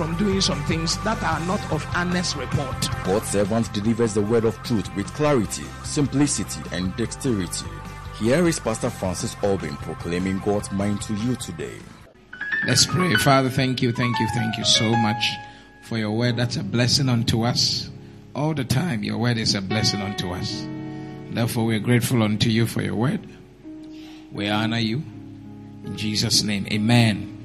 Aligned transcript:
from 0.00 0.16
doing 0.16 0.40
some 0.40 0.62
things 0.64 0.96
that 1.04 1.22
are 1.22 1.40
not 1.40 1.60
of 1.70 1.86
honest 1.94 2.34
report. 2.34 2.88
God's 3.04 3.28
servant 3.28 3.70
delivers 3.74 4.14
the 4.14 4.22
word 4.22 4.46
of 4.46 4.56
truth 4.62 4.88
with 4.96 5.12
clarity, 5.12 5.64
simplicity, 5.84 6.62
and 6.72 6.96
dexterity. 6.96 7.66
Here 8.18 8.48
is 8.48 8.58
Pastor 8.58 8.88
Francis 8.88 9.36
Albin 9.42 9.76
proclaiming 9.76 10.38
God's 10.38 10.72
mind 10.72 11.02
to 11.02 11.12
you 11.16 11.36
today. 11.36 11.76
Let's 12.66 12.86
pray. 12.86 13.14
Father, 13.16 13.50
thank 13.50 13.82
you, 13.82 13.92
thank 13.92 14.18
you, 14.18 14.26
thank 14.34 14.56
you 14.56 14.64
so 14.64 14.88
much 14.88 15.22
for 15.82 15.98
your 15.98 16.12
word. 16.12 16.38
That's 16.38 16.56
a 16.56 16.64
blessing 16.64 17.10
unto 17.10 17.42
us. 17.42 17.90
All 18.34 18.54
the 18.54 18.64
time, 18.64 19.04
your 19.04 19.18
word 19.18 19.36
is 19.36 19.54
a 19.54 19.60
blessing 19.60 20.00
unto 20.00 20.32
us. 20.32 20.66
Therefore, 21.28 21.66
we're 21.66 21.78
grateful 21.78 22.22
unto 22.22 22.48
you 22.48 22.66
for 22.66 22.80
your 22.80 22.94
word. 22.94 23.20
We 24.32 24.48
honor 24.48 24.78
you. 24.78 25.02
In 25.84 25.94
Jesus' 25.98 26.42
name, 26.42 26.66
amen. 26.72 27.36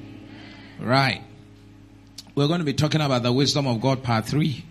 Right. 0.80 1.25
We're 2.36 2.48
going 2.48 2.58
to 2.58 2.66
be 2.66 2.74
talking 2.74 3.00
about 3.00 3.22
the 3.22 3.32
wisdom 3.32 3.66
of 3.66 3.80
God, 3.80 4.02
part 4.02 4.26
3. 4.26 4.62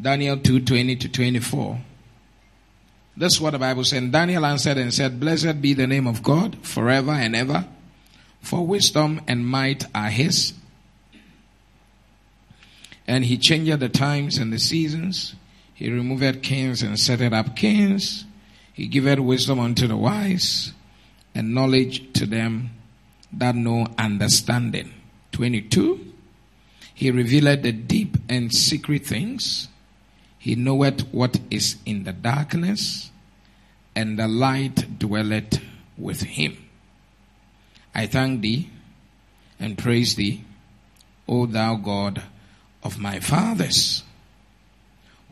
Daniel 0.00 0.36
2 0.36 0.60
20 0.60 0.94
to 0.94 1.08
24. 1.08 1.80
This 3.16 3.34
is 3.34 3.40
what 3.40 3.50
the 3.50 3.58
Bible 3.58 3.82
said. 3.82 4.12
Daniel 4.12 4.46
answered 4.46 4.78
and 4.78 4.94
said, 4.94 5.18
Blessed 5.18 5.60
be 5.60 5.74
the 5.74 5.88
name 5.88 6.06
of 6.06 6.22
God 6.22 6.64
forever 6.64 7.10
and 7.10 7.34
ever, 7.34 7.66
for 8.42 8.64
wisdom 8.64 9.22
and 9.26 9.44
might 9.44 9.86
are 9.92 10.08
his. 10.08 10.52
And 13.08 13.24
he 13.24 13.36
changed 13.36 13.80
the 13.80 13.88
times 13.88 14.38
and 14.38 14.52
the 14.52 14.60
seasons. 14.60 15.34
He 15.74 15.90
removed 15.90 16.44
kings 16.44 16.80
and 16.80 16.98
set 16.98 17.20
up 17.20 17.56
kings. 17.56 18.24
He 18.72 18.86
giveth 18.86 19.18
wisdom 19.18 19.58
unto 19.58 19.88
the 19.88 19.96
wise 19.96 20.72
and 21.34 21.52
knowledge 21.52 22.12
to 22.12 22.24
them 22.24 22.70
that 23.32 23.56
know 23.56 23.88
understanding. 23.98 24.92
22. 25.34 26.12
He 26.94 27.10
revealed 27.10 27.64
the 27.64 27.72
deep 27.72 28.16
and 28.28 28.54
secret 28.54 29.04
things. 29.04 29.66
He 30.38 30.54
knoweth 30.54 31.12
what 31.12 31.40
is 31.50 31.76
in 31.84 32.04
the 32.04 32.12
darkness, 32.12 33.10
and 33.96 34.16
the 34.16 34.28
light 34.28 34.98
dwelleth 34.98 35.60
with 35.98 36.22
him. 36.22 36.56
I 37.94 38.06
thank 38.06 38.42
thee 38.42 38.70
and 39.58 39.76
praise 39.76 40.14
thee, 40.14 40.44
O 41.26 41.46
thou 41.46 41.74
God 41.76 42.22
of 42.84 43.00
my 43.00 43.18
fathers, 43.18 44.04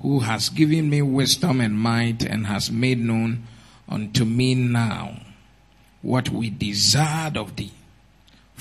who 0.00 0.20
has 0.20 0.48
given 0.48 0.90
me 0.90 1.00
wisdom 1.00 1.60
and 1.60 1.78
might 1.78 2.24
and 2.24 2.48
has 2.48 2.72
made 2.72 2.98
known 2.98 3.46
unto 3.88 4.24
me 4.24 4.56
now 4.56 5.20
what 6.00 6.28
we 6.30 6.50
desired 6.50 7.36
of 7.36 7.54
thee 7.54 7.72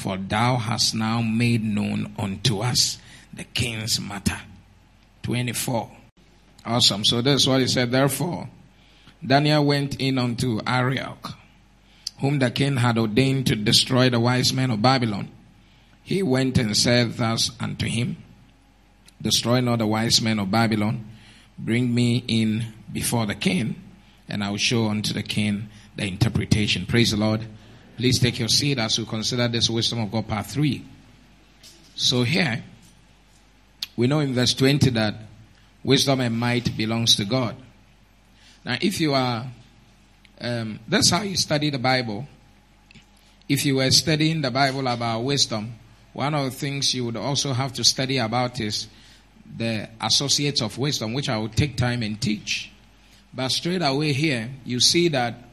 for 0.02 0.18
thou 0.18 0.58
hast 0.58 0.96
now 0.96 1.22
made 1.22 1.64
known 1.64 2.12
unto 2.18 2.60
us 2.60 2.98
the 3.32 3.44
king's 3.44 4.02
matter. 4.02 4.40
24. 5.22 5.92
Awesome. 6.66 7.06
So 7.06 7.22
that's 7.22 7.46
what 7.46 7.62
he 7.62 7.68
said. 7.68 7.92
Therefore, 7.92 8.50
Daniel 9.24 9.64
went 9.64 10.02
in 10.02 10.18
unto 10.18 10.60
Arioch, 10.66 11.38
whom 12.20 12.40
the 12.40 12.50
king 12.50 12.78
had 12.78 12.98
ordained 12.98 13.46
to 13.48 13.56
destroy 13.56 14.10
the 14.10 14.20
wise 14.20 14.52
men 14.52 14.72
of 14.72 14.82
Babylon. 14.82 15.30
He 16.02 16.24
went 16.24 16.58
and 16.58 16.76
said 16.76 17.14
thus 17.14 17.52
unto 17.60 17.86
him, 17.86 18.18
Destroy 19.22 19.62
not 19.62 19.78
the 19.78 19.88
wise 19.88 20.20
men 20.20 20.40
of 20.40 20.50
Babylon, 20.50 21.06
bring 21.60 21.94
me 21.94 22.24
in 22.28 22.74
before 22.92 23.28
the 23.28 23.36
king, 23.36 23.76
and 24.28 24.44
I 24.44 24.50
will 24.50 24.58
show 24.58 24.88
unto 24.88 25.14
the 25.14 25.22
king 25.22 25.70
the 25.96 26.08
interpretation. 26.08 26.88
Praise 26.88 27.12
the 27.12 27.18
Lord. 27.18 27.46
Please 28.02 28.18
take 28.18 28.40
your 28.40 28.48
seat 28.48 28.80
as 28.80 28.98
we 28.98 29.06
consider 29.06 29.48
this 29.48 29.70
wisdom 29.70 30.00
of 30.00 30.12
God 30.12 30.28
part 30.28 30.48
3. 30.48 30.84
So 31.94 32.24
here, 32.24 32.64
we 33.96 34.08
know 34.08 34.22
in 34.22 34.34
verse 34.34 34.56
20 34.56 34.90
that 34.90 35.14
wisdom 35.84 36.20
and 36.22 36.36
might 36.36 36.76
belongs 36.76 37.16
to 37.18 37.26
God. 37.26 37.56
Now, 38.66 38.80
if 38.82 39.00
you 39.00 39.14
are, 39.14 39.46
um, 40.42 40.80
that's 40.88 41.12
how 41.12 41.22
you 41.22 41.38
study 41.38 41.70
the 41.70 41.78
Bible. 41.78 42.28
If 43.48 43.68
you 43.68 43.76
were 43.76 43.92
studying 43.92 44.42
the 44.42 44.50
Bible 44.50 44.88
about 44.88 45.20
wisdom, 45.20 45.76
one 46.14 46.34
of 46.34 46.46
the 46.46 46.58
things 46.58 46.96
you 46.96 47.06
would 47.06 47.18
also 47.18 47.54
have 47.54 47.72
to 47.74 47.84
study 47.84 48.18
about 48.18 48.60
is 48.60 48.88
the 49.56 49.88
associates 50.02 50.64
of 50.64 50.76
wisdom, 50.80 51.14
which 51.14 51.30
I 51.30 51.38
will 51.38 51.50
take 51.50 51.78
time 51.78 52.02
and 52.02 52.20
teach. 52.20 52.72
But 53.32 53.50
straight 53.50 53.84
away 53.84 54.14
here, 54.14 54.50
you 54.66 54.80
see 54.80 55.08
that 55.10 55.51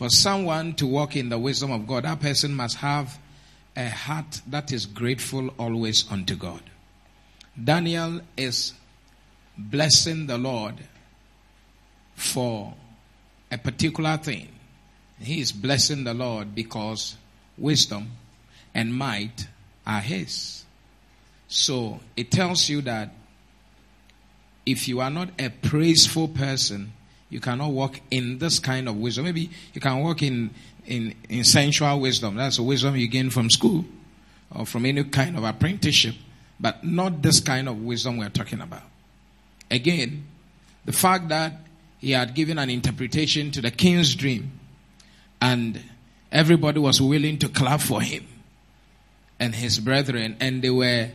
for 0.00 0.08
someone 0.08 0.72
to 0.72 0.86
walk 0.86 1.14
in 1.14 1.28
the 1.28 1.38
wisdom 1.38 1.70
of 1.70 1.86
God, 1.86 2.04
that 2.04 2.20
person 2.20 2.54
must 2.54 2.78
have 2.78 3.18
a 3.76 3.90
heart 3.90 4.40
that 4.46 4.72
is 4.72 4.86
grateful 4.86 5.48
always 5.58 6.10
unto 6.10 6.36
God. 6.36 6.62
Daniel 7.62 8.22
is 8.34 8.72
blessing 9.58 10.26
the 10.26 10.38
Lord 10.38 10.76
for 12.14 12.72
a 13.52 13.58
particular 13.58 14.16
thing. 14.16 14.48
He 15.20 15.38
is 15.38 15.52
blessing 15.52 16.04
the 16.04 16.14
Lord 16.14 16.54
because 16.54 17.18
wisdom 17.58 18.12
and 18.74 18.94
might 18.94 19.48
are 19.86 20.00
his. 20.00 20.64
So 21.46 22.00
it 22.16 22.30
tells 22.30 22.70
you 22.70 22.80
that 22.80 23.12
if 24.64 24.88
you 24.88 25.00
are 25.00 25.10
not 25.10 25.28
a 25.38 25.50
praiseful 25.50 26.28
person, 26.28 26.94
you 27.30 27.40
cannot 27.40 27.70
walk 27.70 28.00
in 28.10 28.38
this 28.38 28.58
kind 28.58 28.88
of 28.88 28.96
wisdom. 28.96 29.24
Maybe 29.24 29.50
you 29.72 29.80
can 29.80 30.00
walk 30.00 30.22
in, 30.22 30.50
in, 30.86 31.14
in 31.28 31.44
sensual 31.44 32.00
wisdom. 32.00 32.34
That's 32.34 32.58
a 32.58 32.62
wisdom 32.62 32.96
you 32.96 33.08
gain 33.08 33.30
from 33.30 33.48
school 33.48 33.84
or 34.54 34.66
from 34.66 34.84
any 34.84 35.04
kind 35.04 35.38
of 35.38 35.44
apprenticeship, 35.44 36.16
but 36.58 36.84
not 36.84 37.22
this 37.22 37.40
kind 37.40 37.68
of 37.68 37.80
wisdom 37.80 38.18
we're 38.18 38.28
talking 38.28 38.60
about. 38.60 38.82
Again, 39.70 40.26
the 40.84 40.92
fact 40.92 41.28
that 41.28 41.52
he 41.98 42.10
had 42.10 42.34
given 42.34 42.58
an 42.58 42.68
interpretation 42.68 43.52
to 43.52 43.60
the 43.60 43.70
king's 43.70 44.14
dream 44.14 44.58
and 45.40 45.80
everybody 46.32 46.80
was 46.80 47.00
willing 47.00 47.38
to 47.38 47.48
clap 47.48 47.80
for 47.80 48.00
him 48.00 48.26
and 49.38 49.54
his 49.54 49.78
brethren 49.78 50.36
and 50.40 50.62
they 50.62 50.70
were 50.70 51.10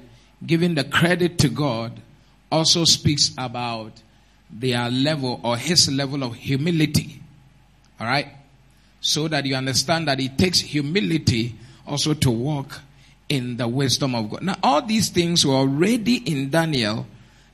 giving 0.45 0.75
the 0.75 0.83
credit 0.83 1.37
to 1.39 1.49
God 1.49 2.01
also 2.51 2.85
speaks 2.85 3.31
about 3.37 3.91
their 4.57 4.89
level 4.89 5.39
or 5.43 5.57
his 5.57 5.91
level 5.91 6.23
of 6.23 6.35
humility. 6.35 7.21
All 7.99 8.07
right? 8.07 8.27
So 9.01 9.27
that 9.27 9.45
you 9.45 9.55
understand 9.55 10.07
that 10.07 10.19
it 10.19 10.37
takes 10.37 10.59
humility 10.59 11.55
also 11.85 12.13
to 12.13 12.31
walk 12.31 12.81
in 13.29 13.57
the 13.57 13.67
wisdom 13.67 14.15
of 14.15 14.29
God. 14.29 14.43
Now, 14.43 14.55
all 14.63 14.81
these 14.81 15.09
things 15.09 15.45
were 15.45 15.55
already 15.55 16.17
in 16.17 16.49
Daniel, 16.49 17.05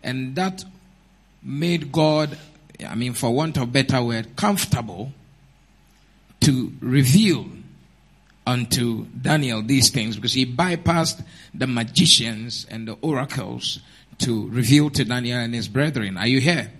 and 0.04 0.36
that 0.36 0.64
made 1.44 1.92
God, 1.92 2.38
I 2.86 2.96
mean, 2.96 3.14
for 3.14 3.32
want 3.32 3.58
of 3.58 3.72
better 3.72 4.02
word, 4.04 4.36
comfortable 4.36 5.12
to 6.42 6.74
reveal 6.82 7.48
unto 8.46 9.06
Daniel 9.06 9.62
these 9.62 9.90
things 9.90 10.16
because 10.16 10.34
he 10.34 10.46
bypassed 10.46 11.24
the 11.54 11.68
magicians 11.68 12.66
and 12.70 12.88
the 12.88 12.94
oracles 13.02 13.80
to 14.18 14.48
reveal 14.50 14.90
to 14.90 15.06
Daniel 15.06 15.38
and 15.38 15.54
his 15.54 15.68
brethren. 15.68 16.18
Are 16.18 16.28
you 16.28 16.40
here? 16.40 16.72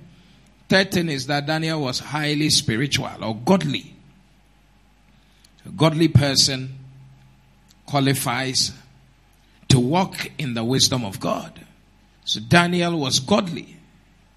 Third 0.72 0.92
thing 0.92 1.10
is 1.10 1.28
that 1.28 1.48
Daniel 1.48 1.82
was 1.82 2.00
highly 2.00 2.50
spiritual 2.50 3.12
or 3.22 3.36
godly. 3.36 3.94
A 5.66 5.70
godly 5.70 6.08
person 6.08 6.80
qualifies 7.86 8.72
to 9.68 9.82
walk 9.82 10.32
in 10.38 10.54
the 10.54 10.64
wisdom 10.64 11.04
of 11.04 11.20
God. 11.20 11.60
So 12.24 12.40
Daniel 12.40 12.98
was 12.98 13.20
godly. 13.20 13.76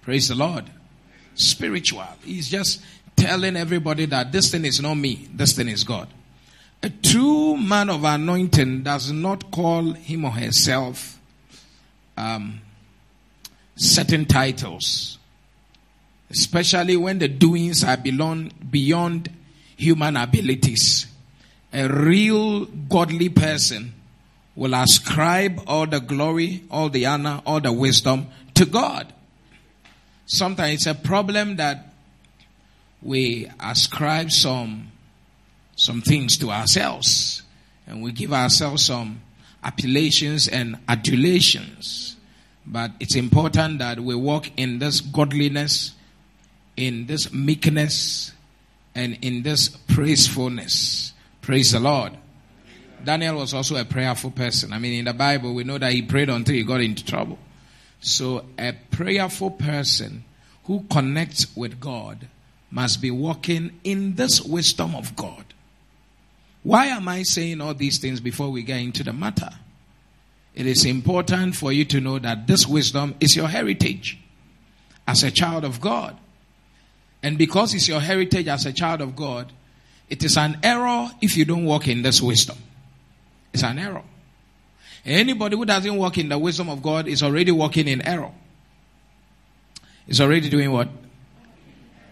Praise 0.01 0.27
the 0.27 0.35
Lord. 0.35 0.65
Spiritual. 1.35 2.03
He's 2.25 2.49
just 2.49 2.81
telling 3.15 3.55
everybody 3.55 4.03
that 4.07 4.33
this 4.33 4.51
thing 4.51 4.65
is 4.65 4.81
not 4.81 4.95
me, 4.95 5.29
this 5.33 5.53
thing 5.53 5.69
is 5.69 5.85
God. 5.85 6.09
A 6.83 6.89
true 6.89 7.55
man 7.55 7.89
of 7.89 8.03
anointing 8.03 8.83
does 8.83 9.09
not 9.09 9.51
call 9.51 9.93
him 9.93 10.25
or 10.25 10.31
herself 10.31 11.17
um, 12.17 12.59
certain 13.77 14.25
titles 14.25 15.17
especially 16.29 16.97
when 16.97 17.19
the 17.19 17.27
doings 17.27 17.83
are 17.83 17.97
beyond, 17.97 18.71
beyond 18.71 19.29
human 19.77 20.17
abilities. 20.17 21.07
A 21.73 21.87
real 21.87 22.65
godly 22.65 23.29
person 23.29 23.93
will 24.55 24.73
ascribe 24.73 25.61
all 25.67 25.85
the 25.85 25.99
glory, 25.99 26.63
all 26.71 26.89
the 26.89 27.05
honor, 27.05 27.41
all 27.45 27.59
the 27.59 27.73
wisdom 27.73 28.27
to 28.53 28.65
God. 28.65 29.11
Sometimes 30.25 30.73
it's 30.73 30.85
a 30.87 30.95
problem 30.95 31.57
that 31.57 31.93
we 33.01 33.51
ascribe 33.59 34.31
some, 34.31 34.91
some 35.75 36.01
things 36.01 36.37
to 36.39 36.49
ourselves 36.49 37.43
and 37.85 38.01
we 38.01 38.11
give 38.11 38.33
ourselves 38.33 38.85
some 38.85 39.21
appellations 39.63 40.47
and 40.47 40.77
adulations. 40.87 42.15
But 42.65 42.91
it's 42.99 43.15
important 43.15 43.79
that 43.79 43.99
we 43.99 44.15
walk 44.15 44.49
in 44.57 44.79
this 44.79 45.01
godliness, 45.01 45.93
in 46.77 47.05
this 47.07 47.33
meekness, 47.33 48.33
and 48.93 49.17
in 49.21 49.43
this 49.43 49.69
praisefulness. 49.69 51.13
Praise 51.41 51.71
the 51.73 51.79
Lord. 51.79 52.13
Daniel 53.03 53.35
was 53.35 53.53
also 53.53 53.75
a 53.75 53.85
prayerful 53.85 54.31
person. 54.31 54.73
I 54.73 54.79
mean, 54.79 54.93
in 54.93 55.05
the 55.05 55.13
Bible, 55.13 55.53
we 55.53 55.63
know 55.63 55.77
that 55.77 55.91
he 55.91 56.01
prayed 56.01 56.29
until 56.29 56.55
he 56.55 56.63
got 56.63 56.81
into 56.81 57.05
trouble. 57.05 57.37
So, 57.99 58.45
a 58.57 58.73
prayerful 58.91 59.51
person 59.51 60.23
who 60.63 60.85
connects 60.89 61.55
with 61.55 61.79
God 61.79 62.27
must 62.71 63.01
be 63.01 63.11
walking 63.11 63.79
in 63.83 64.15
this 64.15 64.41
wisdom 64.41 64.95
of 64.95 65.15
God. 65.15 65.45
Why 66.63 66.87
am 66.87 67.07
I 67.07 67.23
saying 67.23 67.61
all 67.61 67.75
these 67.75 67.99
things 67.99 68.19
before 68.19 68.49
we 68.49 68.63
get 68.63 68.79
into 68.79 69.03
the 69.03 69.13
matter? 69.13 69.51
It 70.55 70.65
is 70.65 70.85
important 70.85 71.55
for 71.55 71.71
you 71.71 71.85
to 71.85 72.01
know 72.01 72.17
that 72.17 72.47
this 72.47 72.65
wisdom 72.65 73.15
is 73.19 73.35
your 73.35 73.47
heritage 73.47 74.17
as 75.07 75.21
a 75.21 75.29
child 75.29 75.63
of 75.63 75.79
God. 75.79 76.17
And 77.25 77.39
because 77.39 77.73
it's 77.73 77.87
your 77.87 77.99
heritage 77.99 78.47
as 78.47 78.67
a 78.67 78.71
child 78.71 79.01
of 79.01 79.15
God, 79.15 79.51
it 80.07 80.23
is 80.23 80.37
an 80.37 80.59
error 80.61 81.09
if 81.21 81.35
you 81.35 81.43
don't 81.43 81.65
walk 81.65 81.87
in 81.87 82.03
this 82.03 82.21
wisdom. 82.21 82.55
It's 83.51 83.63
an 83.63 83.79
error. 83.79 84.03
Anybody 85.03 85.55
who 85.55 85.65
doesn't 85.65 85.95
walk 85.95 86.19
in 86.19 86.29
the 86.29 86.37
wisdom 86.37 86.69
of 86.69 86.83
God 86.83 87.07
is 87.07 87.23
already 87.23 87.51
walking 87.51 87.87
in 87.87 88.03
error. 88.03 88.29
Is 90.07 90.21
already 90.21 90.49
doing 90.49 90.71
what? 90.71 90.87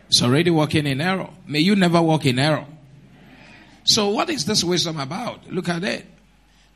It's 0.07 0.23
already 0.23 0.49
walking 0.49 0.87
in 0.87 0.99
error. 0.99 1.29
May 1.45 1.59
you 1.59 1.75
never 1.75 2.01
walk 2.01 2.25
in 2.25 2.39
error. 2.39 2.65
So 3.83 4.09
what 4.09 4.31
is 4.31 4.45
this 4.45 4.63
wisdom 4.63 4.99
about? 4.99 5.47
Look 5.47 5.69
at 5.69 5.83
it. 5.83 6.07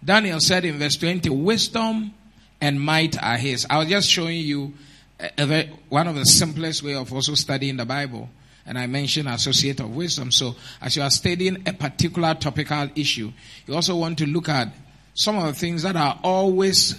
Daniel 0.05 0.39
said 0.41 0.63
in 0.63 0.77
verse 0.77 0.95
20, 0.97 1.27
wisdom 1.31 2.13
and 2.61 2.79
might 2.79 3.19
are 3.19 3.37
his. 3.37 3.65
I 3.67 3.79
was 3.79 3.87
just 3.87 4.07
showing 4.07 4.37
you 4.37 4.75
a, 5.19 5.69
one 5.89 6.07
of 6.07 6.15
the 6.15 6.25
simplest 6.25 6.83
way 6.83 6.95
of 6.95 7.11
also 7.11 7.35
studying 7.35 7.77
the 7.77 7.85
Bible. 7.85 8.29
And 8.65 8.77
I 8.77 8.85
mentioned 8.87 9.29
associate 9.29 9.79
of 9.79 9.95
wisdom. 9.95 10.31
So 10.31 10.55
as 10.81 10.95
you 10.95 11.01
are 11.01 11.09
studying 11.09 11.63
a 11.65 11.73
particular 11.73 12.33
topical 12.33 12.89
issue, 12.95 13.31
you 13.65 13.73
also 13.73 13.95
want 13.95 14.17
to 14.19 14.25
look 14.25 14.49
at 14.49 14.69
some 15.13 15.37
of 15.37 15.45
the 15.45 15.53
things 15.53 15.83
that 15.83 15.95
are 15.95 16.19
always 16.23 16.95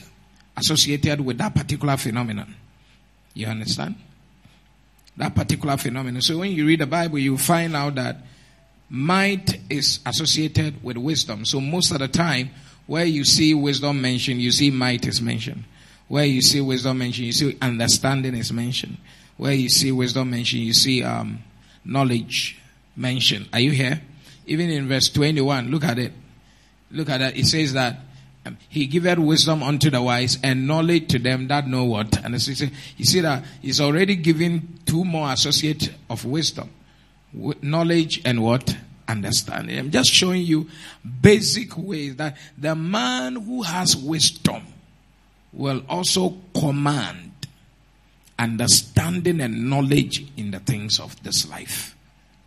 associated 0.57 1.21
with 1.21 1.39
that 1.39 1.55
particular 1.55 1.97
phenomenon. 1.97 2.55
You 3.35 3.47
understand? 3.47 3.97
That 5.17 5.35
particular 5.35 5.77
phenomenon. 5.77 6.23
So 6.23 6.39
when 6.39 6.53
you 6.53 6.67
read 6.67 6.81
the 6.81 6.87
Bible, 6.87 7.19
you 7.19 7.37
find 7.39 7.77
out 7.77 7.97
that 7.97 8.17
might 8.89 9.61
is 9.71 10.01
associated 10.07 10.83
with 10.83 10.97
wisdom. 10.97 11.45
So 11.45 11.61
most 11.61 11.91
of 11.93 11.99
the 11.99 12.09
time, 12.09 12.51
where 12.87 13.05
you 13.05 13.25
see 13.25 13.53
wisdom 13.53 14.01
mentioned, 14.01 14.41
you 14.41 14.51
see 14.51 14.71
might 14.71 15.07
is 15.07 15.21
mentioned. 15.21 15.65
Where 16.09 16.25
you 16.25 16.41
see 16.43 16.61
wisdom 16.61 16.99
mentioned, 16.99 17.27
you 17.27 17.33
see 17.33 17.57
understanding 17.61 18.35
is 18.35 18.53
mentioned. 18.53 18.97
Where 19.37 19.53
you 19.53 19.69
see 19.69 19.93
wisdom 19.93 20.31
mentioned, 20.31 20.63
you 20.63 20.73
see 20.73 21.03
um, 21.03 21.41
knowledge 21.85 22.59
mentioned. 22.97 23.49
Are 23.53 23.61
you 23.61 23.71
here? 23.71 24.01
Even 24.47 24.71
in 24.71 24.89
verse 24.89 25.11
21, 25.11 25.71
look 25.71 25.85
at 25.85 25.99
it. 25.99 26.13
Look 26.91 27.11
at 27.11 27.19
that. 27.19 27.37
It 27.37 27.47
says 27.47 27.75
that 27.75 28.01
um, 28.47 28.57
he 28.69 28.87
giveth 28.87 29.19
wisdom 29.19 29.63
unto 29.63 29.91
the 29.91 30.01
wise 30.01 30.39
and 30.43 30.67
knowledge 30.67 31.09
to 31.09 31.19
them 31.19 31.49
that 31.49 31.69
know 31.69 31.85
what. 31.85 32.25
And 32.25 32.35
as 32.35 32.49
you 32.49 33.05
see 33.05 33.21
that 33.21 33.45
he's 33.61 33.81
already 33.81 34.17
given 34.17 34.79
two 34.87 35.05
more 35.05 35.31
associates 35.31 35.91
of 36.09 36.25
wisdom 36.25 36.71
knowledge 37.33 38.23
and 38.25 38.43
what? 38.43 38.77
Understanding. 39.07 39.79
I'm 39.79 39.91
just 39.91 40.11
showing 40.11 40.43
you 40.43 40.69
basic 41.21 41.77
ways 41.77 42.17
that 42.17 42.37
the 42.57 42.75
man 42.75 43.37
who 43.37 43.63
has 43.63 43.97
wisdom 43.97 44.63
will 45.53 45.83
also 45.89 46.37
command 46.55 47.33
understanding 48.39 49.41
and 49.41 49.69
knowledge 49.69 50.27
in 50.37 50.51
the 50.51 50.61
things 50.61 51.01
of 51.01 51.21
this 51.23 51.49
life. 51.49 51.97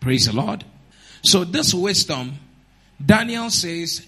Praise 0.00 0.26
the 0.26 0.32
Lord. 0.32 0.64
So 1.22 1.44
this 1.44 1.74
wisdom, 1.74 2.34
Daniel 3.04 3.50
says, 3.50 4.06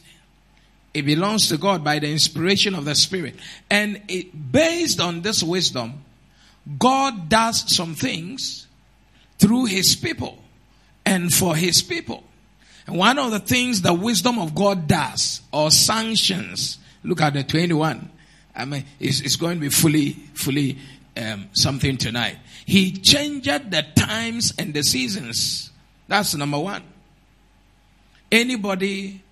it 0.93 1.02
belongs 1.02 1.49
to 1.49 1.58
God 1.58 1.82
by 1.82 1.99
the 1.99 2.11
inspiration 2.11 2.75
of 2.75 2.85
the 2.85 2.94
Spirit. 2.94 3.35
And 3.69 4.00
it, 4.08 4.52
based 4.52 5.00
on 5.00 5.23
this 5.23 5.43
wisdom, 5.43 6.05
God 6.79 7.29
does 7.29 7.75
some 7.75 7.94
things 7.94 8.67
through 9.38 9.67
his 9.67 9.96
people 9.96 10.38
and 11.05 11.32
for 11.32 11.56
his 11.56 11.82
people. 11.82 12.23
And 12.87 12.96
one 12.96 13.19
of 13.19 13.31
the 13.32 13.41
things 13.41 13.82
the 13.82 13.93
wisdom 13.93 14.38
of 14.38 14.55
God 14.55 14.87
does 14.87 15.43
or 15.52 15.70
sanctions, 15.70 16.79
look 17.02 17.20
at 17.20 17.35
the 17.35 17.43
21. 17.43 18.11
I 18.54 18.64
mean, 18.64 18.84
it's, 19.00 19.20
it's 19.20 19.36
going 19.36 19.56
to 19.56 19.60
be 19.60 19.68
fully, 19.68 20.12
fully 20.34 20.78
um, 21.16 21.48
something 21.52 21.96
tonight. 21.96 22.38
He 22.66 22.92
changed 22.92 23.70
the 23.70 23.84
times 23.96 24.52
and 24.58 24.72
the 24.72 24.82
seasons. 24.82 25.70
That's 26.08 26.34
number 26.34 26.58
one. 26.58 26.82
Anybody 28.30 29.22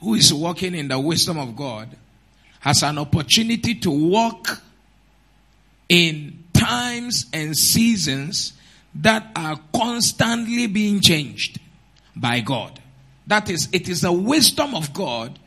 who 0.00 0.14
is 0.14 0.32
walking 0.32 0.74
in 0.74 0.88
the 0.88 0.98
wisdom 0.98 1.38
of 1.38 1.56
God 1.56 1.88
has 2.60 2.82
an 2.82 2.98
opportunity 2.98 3.74
to 3.76 3.90
walk 3.90 4.62
in 5.88 6.44
times 6.52 7.26
and 7.32 7.56
seasons 7.56 8.52
that 8.94 9.26
are 9.36 9.58
constantly 9.74 10.66
being 10.66 11.00
changed 11.00 11.58
by 12.14 12.40
God. 12.40 12.80
That 13.26 13.48
is, 13.48 13.68
it 13.72 13.88
is 13.88 14.02
the 14.02 14.12
wisdom 14.12 14.74
of 14.74 14.92
God 14.92 15.38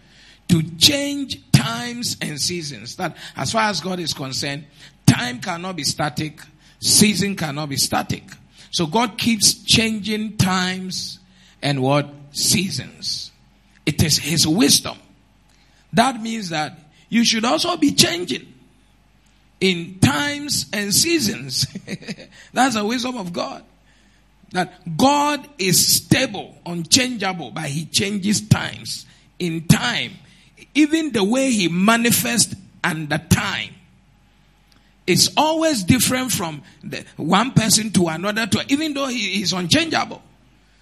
to 0.54 0.62
change 0.78 1.52
times 1.52 2.16
and 2.22 2.40
seasons. 2.40 2.98
That, 2.98 3.18
as 3.36 3.52
far 3.52 3.64
as 3.64 3.82
God 3.82 4.00
is 4.00 4.14
concerned, 4.14 4.66
time 5.08 5.40
cannot 5.40 5.76
be 5.76 5.84
static, 5.84 6.42
season 6.80 7.36
cannot 7.36 7.70
be 7.70 7.78
static. 7.78 8.24
So 8.70 8.86
God 8.86 9.18
keeps 9.18 9.64
changing 9.64 10.38
times 10.38 11.18
and 11.64 11.82
what? 11.82 12.08
Seasons. 12.34 13.32
It 13.88 14.04
is 14.04 14.20
His 14.20 14.46
wisdom. 14.46 14.96
That 15.92 16.22
means 16.22 16.50
that 16.50 16.78
you 17.10 17.26
should 17.26 17.46
also 17.46 17.76
be 17.78 17.92
changing 17.92 18.54
in 19.60 19.98
times 20.02 20.68
and 20.72 20.94
seasons. 20.94 21.66
That's 22.54 22.76
the 22.76 22.86
wisdom 22.86 23.18
of 23.18 23.34
God. 23.34 23.64
That 24.52 24.96
God 24.98 25.50
is 25.58 25.96
stable, 25.96 26.56
unchangeable, 26.64 27.50
but 27.50 27.66
He 27.66 27.86
changes 27.86 28.48
times. 28.48 29.08
In 29.40 29.68
time, 29.68 30.12
even 30.76 31.12
the 31.12 31.24
way 31.24 31.52
He 31.52 31.68
manifests 31.68 32.56
and 32.84 33.10
the 33.10 33.18
time 33.18 33.74
is 35.06 35.32
always 35.36 35.84
different 35.84 36.32
from 36.32 36.62
the 36.84 37.04
one 37.18 37.52
person 37.52 37.92
to 37.92 38.08
another, 38.08 38.48
to 38.48 38.66
even 38.70 38.94
though 38.94 39.08
He 39.08 39.42
is 39.42 39.54
unchangeable. 39.54 40.22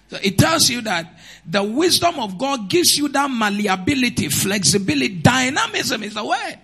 So 0.08 0.18
it 0.22 0.36
tells 0.36 0.68
you 0.68 0.82
that 0.82 1.18
the 1.46 1.62
wisdom 1.62 2.18
of 2.20 2.36
God 2.36 2.68
gives 2.68 2.96
you 2.98 3.08
that 3.08 3.30
malleability, 3.30 4.28
flexibility, 4.28 5.08
dynamism 5.16 6.02
is 6.02 6.14
the 6.14 6.24
word. 6.24 6.58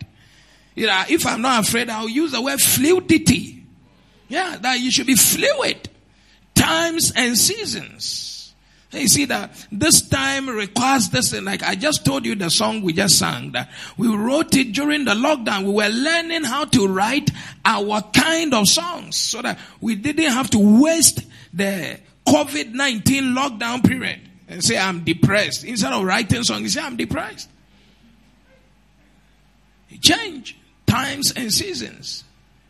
You 0.75 0.87
know, 0.87 1.05
if 1.09 1.27
I'm 1.27 1.41
not 1.41 1.67
afraid, 1.67 1.89
I'll 1.89 2.09
use 2.09 2.33
the 2.33 2.43
word 2.43 2.61
fluidity. 2.61 3.65
Yeah, 4.29 4.59
that 4.61 4.79
you 4.79 4.91
should 4.91 5.07
be 5.07 5.17
fluid. 5.17 5.89
Times 6.55 7.13
and 7.17 7.37
seasons. 7.39 8.38
You 8.91 9.07
see 9.07 9.27
that 9.27 9.51
this 9.71 10.09
time 10.09 10.49
requires 10.49 11.11
this 11.11 11.35
and 11.35 11.45
like 11.45 11.63
I 11.63 11.75
just 11.75 12.07
told 12.07 12.25
you 12.25 12.35
the 12.35 12.49
song 12.49 12.81
we 12.81 12.95
just 12.95 13.19
sang 13.19 13.53
that 13.53 13.71
we 13.99 14.09
wrote 14.09 14.57
it 14.57 14.73
during 14.73 15.05
the 15.05 15.13
lockdown. 15.13 15.65
We 15.65 15.75
were 15.75 15.89
learning 15.89 16.45
how 16.45 16.65
to 16.65 16.87
write 16.89 17.31
our 17.67 18.01
kind 18.01 18.55
of 18.55 18.67
songs 18.67 19.17
so 19.17 19.43
that 19.43 19.59
we 19.83 19.95
didn't 19.95 20.33
have 20.33 20.49
to 20.51 20.81
waste 20.81 21.21
the 21.53 22.01
COVID-19 22.27 23.35
lockdown 23.37 23.87
period 23.87 24.21
and 24.49 24.65
say 24.65 24.79
I'm 24.79 25.05
depressed. 25.05 25.65
Instead 25.65 25.93
of 25.93 26.05
writing 26.05 26.43
songs, 26.43 26.63
you 26.63 26.69
say 26.71 26.81
I'm 26.81 26.97
depressed. 26.97 27.51
Change 30.01 30.57
times 30.87 31.33
and 31.33 31.53
seasons. 31.53 32.25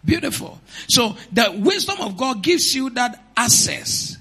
Beautiful. 0.05 0.61
So 0.89 1.17
the 1.33 1.55
wisdom 1.59 2.01
of 2.01 2.17
God 2.17 2.43
gives 2.43 2.75
you 2.75 2.91
that 2.91 3.23
access 3.37 4.17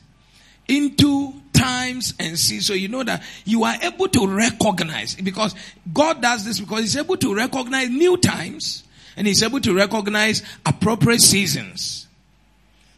into 0.68 1.34
times 1.57 2.13
and 2.19 2.37
seasons. 2.37 2.67
So 2.67 2.73
you 2.73 2.87
know 2.87 3.03
that 3.03 3.23
you 3.45 3.63
are 3.63 3.75
able 3.81 4.07
to 4.09 4.27
recognize 4.27 5.15
because 5.15 5.55
God 5.91 6.21
does 6.21 6.45
this 6.45 6.59
because 6.59 6.81
He's 6.81 6.97
able 6.97 7.17
to 7.17 7.35
recognize 7.35 7.89
new 7.89 8.17
times 8.17 8.83
and 9.15 9.27
He's 9.27 9.43
able 9.43 9.59
to 9.61 9.73
recognize 9.73 10.43
appropriate 10.65 11.21
seasons. 11.21 12.07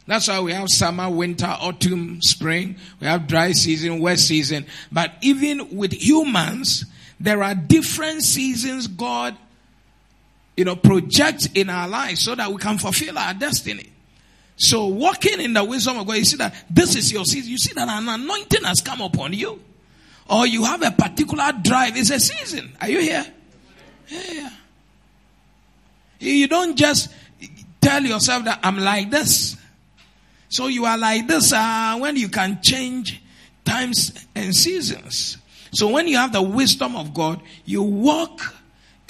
That's 0.06 0.28
why 0.28 0.40
we 0.40 0.52
have 0.52 0.68
summer, 0.68 1.08
winter, 1.08 1.46
autumn, 1.46 2.20
spring. 2.20 2.76
We 3.00 3.06
have 3.06 3.26
dry 3.26 3.52
season, 3.52 4.00
wet 4.00 4.18
season. 4.18 4.66
But 4.90 5.12
even 5.20 5.76
with 5.76 5.92
humans, 5.92 6.84
there 7.20 7.42
are 7.42 7.54
different 7.54 8.22
seasons 8.22 8.86
God 8.88 9.36
you 10.56 10.64
know, 10.64 10.76
project 10.76 11.48
in 11.54 11.70
our 11.70 11.88
lives 11.88 12.20
so 12.20 12.34
that 12.34 12.50
we 12.50 12.58
can 12.58 12.76
fulfill 12.76 13.16
our 13.16 13.32
destiny. 13.32 13.89
So 14.60 14.88
walking 14.88 15.40
in 15.40 15.54
the 15.54 15.64
wisdom 15.64 15.98
of 15.98 16.06
God, 16.06 16.16
you 16.16 16.24
see 16.26 16.36
that 16.36 16.54
this 16.68 16.94
is 16.94 17.10
your 17.10 17.24
season. 17.24 17.50
You 17.50 17.56
see 17.56 17.72
that 17.72 17.88
an 17.88 18.06
anointing 18.06 18.62
has 18.64 18.82
come 18.82 19.00
upon 19.00 19.32
you. 19.32 19.58
Or 20.28 20.46
you 20.46 20.64
have 20.64 20.82
a 20.82 20.90
particular 20.90 21.50
drive. 21.62 21.96
It's 21.96 22.10
a 22.10 22.20
season. 22.20 22.76
Are 22.78 22.90
you 22.90 23.00
here? 23.00 23.26
Yeah. 24.10 24.50
You 26.18 26.46
don't 26.46 26.76
just 26.76 27.10
tell 27.80 28.02
yourself 28.02 28.44
that 28.44 28.60
I'm 28.62 28.76
like 28.76 29.10
this. 29.10 29.56
So 30.50 30.66
you 30.66 30.84
are 30.84 30.98
like 30.98 31.26
this 31.26 31.54
uh, 31.54 31.96
when 31.98 32.16
you 32.16 32.28
can 32.28 32.60
change 32.60 33.22
times 33.64 34.26
and 34.34 34.54
seasons. 34.54 35.38
So 35.72 35.88
when 35.88 36.06
you 36.06 36.18
have 36.18 36.34
the 36.34 36.42
wisdom 36.42 36.96
of 36.96 37.14
God, 37.14 37.40
you 37.64 37.82
walk 37.82 38.54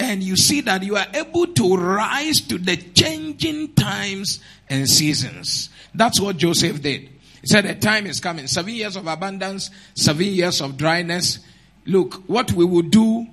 and 0.01 0.23
you 0.23 0.35
see 0.35 0.61
that 0.61 0.81
you 0.81 0.97
are 0.97 1.05
able 1.13 1.45
to 1.45 1.77
rise 1.77 2.41
to 2.41 2.57
the 2.57 2.75
changing 2.75 3.73
times 3.75 4.39
and 4.67 4.89
seasons. 4.89 5.69
That's 5.93 6.19
what 6.19 6.37
Joseph 6.37 6.81
did. 6.81 7.01
He 7.41 7.47
said, 7.47 7.65
The 7.65 7.75
time 7.75 8.07
is 8.07 8.19
coming. 8.19 8.47
Seven 8.47 8.73
years 8.73 8.95
of 8.95 9.05
abundance, 9.05 9.69
seven 9.93 10.25
years 10.25 10.59
of 10.59 10.75
dryness. 10.75 11.39
Look, 11.85 12.15
what 12.27 12.51
we 12.51 12.65
will 12.65 12.81
do 12.81 13.27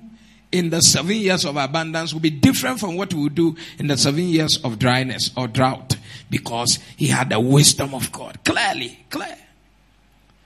in 0.53 0.69
the 0.71 0.81
seven 0.81 1.17
years 1.17 1.45
of 1.47 1.57
abundance 1.57 2.13
will 2.13 2.21
be 2.21 2.31
different 2.31 2.81
from 2.81 2.97
what 2.97 3.15
we 3.15 3.23
will 3.23 3.29
do 3.29 3.57
in 3.79 3.87
the 3.87 3.97
seven 3.97 4.25
years 4.25 4.59
of 4.63 4.79
dryness 4.79 5.31
or 5.37 5.49
drought 5.49 5.97
because 6.31 6.79
he 6.97 7.07
had 7.07 7.31
the 7.31 7.41
wisdom 7.41 7.95
of 7.95 8.13
God. 8.13 8.39
Clearly, 8.45 9.05
clear. 9.11 9.37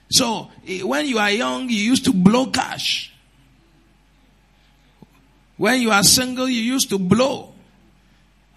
So, 0.09 0.49
eh, 0.67 0.83
when 0.83 1.05
you 1.05 1.17
are 1.17 1.31
young, 1.31 1.69
you 1.69 1.77
used 1.77 2.05
to 2.05 2.13
blow 2.13 2.47
cash. 2.47 3.12
When 5.57 5.81
you 5.81 5.91
are 5.91 6.03
single, 6.03 6.49
you 6.49 6.61
used 6.61 6.89
to 6.89 6.97
blow. 6.97 7.53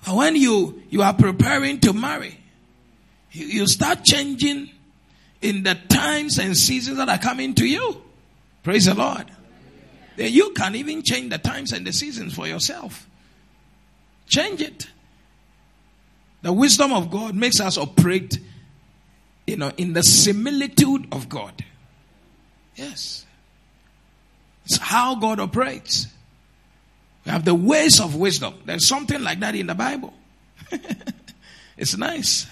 And 0.06 0.16
when 0.16 0.36
you, 0.36 0.82
you 0.88 1.02
are 1.02 1.14
preparing 1.14 1.80
to 1.80 1.92
marry, 1.92 2.38
you, 3.32 3.46
you 3.46 3.66
start 3.66 4.04
changing 4.04 4.70
in 5.42 5.62
the 5.62 5.74
times 5.88 6.38
and 6.38 6.56
seasons 6.56 6.96
that 6.96 7.08
are 7.08 7.18
coming 7.18 7.54
to 7.54 7.66
you. 7.66 8.02
Praise 8.62 8.86
the 8.86 8.94
Lord. 8.94 9.30
Then 10.16 10.32
you 10.32 10.52
can 10.52 10.74
even 10.74 11.02
change 11.02 11.30
the 11.30 11.38
times 11.38 11.72
and 11.72 11.86
the 11.86 11.92
seasons 11.92 12.34
for 12.34 12.46
yourself. 12.46 13.06
Change 14.26 14.62
it. 14.62 14.86
The 16.42 16.52
wisdom 16.52 16.92
of 16.92 17.10
God 17.10 17.34
makes 17.34 17.60
us 17.60 17.76
operate, 17.76 18.38
you 19.46 19.56
know, 19.56 19.72
in 19.76 19.92
the 19.92 20.02
similitude 20.02 21.08
of 21.12 21.28
God. 21.28 21.64
Yes. 22.76 23.26
It's 24.64 24.78
how 24.78 25.16
God 25.16 25.38
operates. 25.38 26.06
We 27.26 27.32
have 27.32 27.44
the 27.44 27.54
ways 27.54 28.00
of 28.00 28.14
wisdom. 28.14 28.54
There's 28.64 28.86
something 28.86 29.20
like 29.20 29.40
that 29.40 29.56
in 29.56 29.66
the 29.66 29.74
Bible. 29.74 30.14
it's 31.76 31.96
nice. 31.96 32.46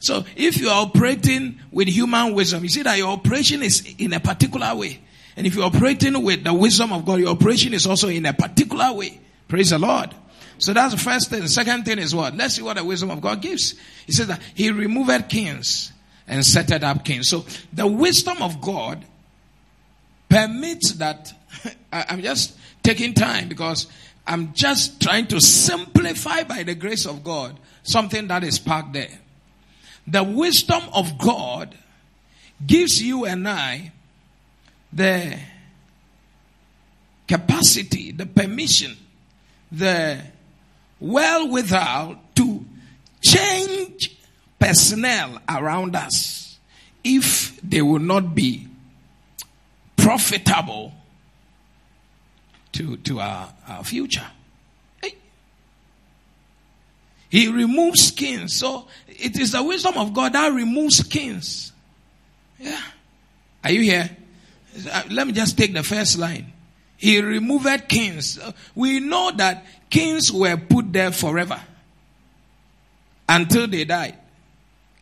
So 0.00 0.24
if 0.34 0.56
you 0.56 0.70
are 0.70 0.86
operating 0.86 1.60
with 1.70 1.88
human 1.88 2.32
wisdom, 2.32 2.62
you 2.62 2.70
see 2.70 2.82
that 2.82 2.96
your 2.96 3.08
operation 3.08 3.62
is 3.62 3.94
in 3.98 4.14
a 4.14 4.20
particular 4.20 4.74
way. 4.74 5.00
And 5.36 5.46
if 5.46 5.54
you're 5.54 5.66
operating 5.66 6.22
with 6.22 6.42
the 6.42 6.54
wisdom 6.54 6.92
of 6.92 7.04
God, 7.04 7.20
your 7.20 7.28
operation 7.28 7.74
is 7.74 7.86
also 7.86 8.08
in 8.08 8.24
a 8.24 8.32
particular 8.32 8.92
way. 8.94 9.20
Praise 9.46 9.70
the 9.70 9.78
Lord. 9.78 10.14
So 10.56 10.72
that's 10.72 10.94
the 10.94 11.00
first 11.00 11.28
thing. 11.28 11.42
The 11.42 11.48
second 11.48 11.84
thing 11.84 11.98
is 11.98 12.14
what? 12.14 12.34
Let's 12.34 12.54
see 12.54 12.62
what 12.62 12.76
the 12.76 12.84
wisdom 12.84 13.10
of 13.10 13.20
God 13.20 13.42
gives. 13.42 13.74
He 14.06 14.12
says 14.12 14.28
that 14.28 14.40
he 14.54 14.70
removed 14.70 15.28
kings 15.28 15.92
and 16.26 16.44
set 16.44 16.70
up 16.82 17.04
kings. 17.04 17.28
So 17.28 17.44
the 17.72 17.86
wisdom 17.86 18.42
of 18.42 18.60
God 18.60 19.04
permits 20.28 20.92
that. 20.94 21.32
I'm 21.92 22.22
just 22.22 22.56
taking 22.88 23.12
time 23.12 23.50
because 23.50 23.86
I'm 24.26 24.54
just 24.54 25.02
trying 25.02 25.26
to 25.26 25.42
simplify 25.42 26.42
by 26.44 26.62
the 26.62 26.74
grace 26.74 27.04
of 27.04 27.22
God 27.22 27.54
something 27.82 28.28
that 28.28 28.42
is 28.42 28.58
packed 28.58 28.94
there. 28.94 29.18
The 30.06 30.24
wisdom 30.24 30.82
of 30.94 31.18
God 31.18 31.76
gives 32.66 33.02
you 33.02 33.26
and 33.26 33.46
I 33.46 33.92
the 34.90 35.38
capacity, 37.26 38.10
the 38.12 38.24
permission, 38.24 38.96
the 39.70 40.22
well 40.98 41.46
without 41.48 42.34
to 42.36 42.64
change 43.20 44.16
personnel 44.58 45.42
around 45.46 45.94
us 45.94 46.58
if 47.04 47.60
they 47.60 47.82
will 47.82 47.98
not 47.98 48.34
be 48.34 48.66
profitable 49.94 50.94
to, 52.78 52.96
to 52.96 53.20
our, 53.20 53.52
our 53.66 53.82
future. 53.82 54.26
Hey. 55.02 55.14
He 57.28 57.48
removes 57.48 58.06
skins. 58.06 58.54
So 58.54 58.86
it 59.08 59.38
is 59.38 59.52
the 59.52 59.62
wisdom 59.62 59.98
of 59.98 60.14
God 60.14 60.32
that 60.32 60.52
removes 60.52 60.98
skins. 60.98 61.72
Yeah. 62.58 62.80
Are 63.64 63.72
you 63.72 63.82
here? 63.82 64.08
Uh, 64.90 65.02
let 65.10 65.26
me 65.26 65.32
just 65.32 65.58
take 65.58 65.74
the 65.74 65.82
first 65.82 66.18
line. 66.18 66.52
He 66.96 67.20
removed 67.20 67.88
kings. 67.88 68.38
We 68.76 69.00
know 69.00 69.32
that 69.36 69.64
kings 69.90 70.32
were 70.32 70.56
put 70.56 70.92
there 70.92 71.10
forever 71.10 71.60
until 73.28 73.66
they 73.66 73.84
died. 73.84 74.16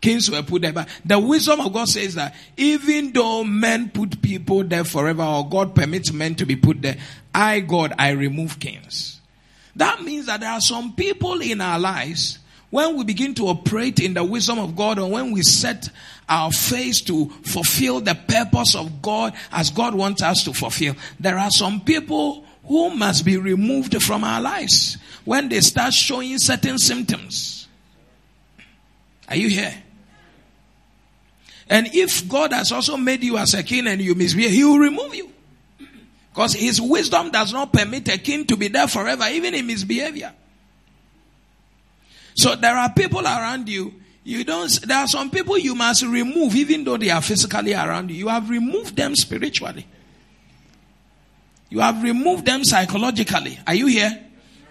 Kings 0.01 0.31
were 0.31 0.43
put 0.43 0.63
there. 0.63 0.73
But 0.73 0.89
the 1.05 1.19
wisdom 1.19 1.61
of 1.61 1.73
God 1.73 1.89
says 1.89 2.15
that 2.15 2.35
even 2.57 3.13
though 3.13 3.45
men 3.45 3.91
put 3.91 4.23
people 4.23 4.63
there 4.65 4.85
forever 4.85 5.23
or 5.23 5.49
God 5.49 5.75
permits 5.75 6.13
men 6.13 6.35
to 6.37 6.47
be 6.47 6.57
put 6.57 6.83
there, 6.83 6.97
I, 7.35 7.61
God, 7.61 7.95
I 7.99 8.11
remove 8.11 8.61
kings. 8.61 9.21
That 9.77 10.03
means 10.03 10.27
that 10.27 10.41
there 10.41 10.51
are 10.51 10.61
some 10.61 10.95
people 10.95 11.41
in 11.41 11.61
our 11.61 11.79
lives 11.79 12.39
when 12.71 12.97
we 12.97 13.05
begin 13.05 13.35
to 13.35 13.47
operate 13.49 14.01
in 14.01 14.15
the 14.15 14.25
wisdom 14.25 14.59
of 14.59 14.75
God 14.75 14.99
or 14.99 15.11
when 15.11 15.33
we 15.33 15.43
set 15.43 15.89
our 16.29 16.51
face 16.51 17.01
to 17.03 17.29
fulfill 17.45 18.01
the 18.01 18.15
purpose 18.15 18.75
of 18.75 19.01
God 19.01 19.35
as 19.53 19.71
God 19.71 19.95
wants 19.95 20.23
us 20.23 20.43
to 20.45 20.53
fulfill, 20.53 20.97
there 21.21 21.39
are 21.39 21.51
some 21.51 21.81
people 21.81 22.45
who 22.65 22.91
must 22.91 23.25
be 23.25 23.37
removed 23.37 24.03
from 24.03 24.25
our 24.25 24.41
lives 24.41 24.99
when 25.25 25.49
they 25.49 25.61
start 25.61 25.95
showing 25.95 26.39
certain 26.39 26.79
symptoms. 26.79 27.69
Are 29.29 29.37
you 29.37 29.49
here? 29.49 29.75
And 31.69 31.89
if 31.93 32.29
God 32.29 32.53
has 32.53 32.71
also 32.71 32.97
made 32.97 33.25
you 33.25 33.37
as 33.39 33.55
a 33.55 33.63
king 33.63 33.87
and 33.87 34.01
you 34.01 34.15
misbehave, 34.15 34.53
He 34.53 34.65
will 34.65 34.79
remove 34.79 35.15
you. 35.15 35.31
Because 36.33 36.55
His 36.55 36.81
wisdom 36.81 37.31
does 37.31 37.53
not 37.53 37.73
permit 37.73 38.09
a 38.09 38.19
king 38.19 38.47
to 38.47 38.57
be 38.57 38.69
there 38.69 38.87
forever, 38.87 39.25
even 39.31 39.55
in 39.55 39.67
misbehavior. 39.67 40.33
So 42.35 42.55
there 42.55 42.77
are 42.77 42.93
people 42.93 43.23
around 43.23 43.69
you. 43.69 43.95
You 44.23 44.45
don't, 44.45 44.71
there 44.83 44.99
are 44.99 45.07
some 45.07 45.31
people 45.31 45.57
you 45.57 45.75
must 45.75 46.03
remove 46.03 46.55
even 46.55 46.85
though 46.85 46.97
they 46.97 47.11
are 47.11 47.23
physically 47.23 47.75
around 47.75 48.11
you. 48.11 48.17
You 48.17 48.29
have 48.29 48.51
removed 48.51 48.97
them 48.97 49.15
spiritually. 49.15 49.87
You 51.71 51.81
have 51.81 52.03
removed 52.03 52.45
them 52.45 52.65
psychologically. 52.65 53.59
Are 53.67 53.75
you 53.75 53.87
here? 53.87 54.26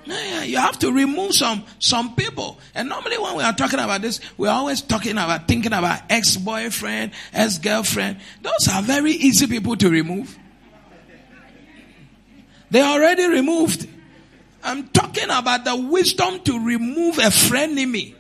You 0.06 0.58
have 0.58 0.78
to 0.80 0.92
remove 0.92 1.34
some 1.34 1.64
some 1.80 2.16
people. 2.16 2.60
And 2.76 2.90
normally 2.90 3.18
when 3.18 3.36
we 3.38 3.44
are 3.44 3.54
talking 3.54 3.80
about 3.80 4.02
this, 4.02 4.20
we're 4.38 4.52
always 4.52 4.82
talking 4.82 5.14
about 5.14 5.48
thinking 5.48 5.74
about 5.74 6.02
ex-boyfriend, 6.10 7.12
ex-girlfriend. 7.34 8.20
Those 8.42 8.68
are 8.72 8.84
very 8.84 9.14
easy 9.14 9.48
people 9.48 9.76
to 9.78 9.90
remove. 9.90 10.38
They 12.70 12.82
are 12.82 13.00
already 13.00 13.28
removed. 13.28 13.88
I'm 14.64 14.88
talking 14.90 15.26
about 15.26 15.66
the 15.66 15.76
wisdom 15.76 16.40
to 16.42 16.64
remove 16.64 17.18
a 17.18 17.30
frenemy. 17.30 18.14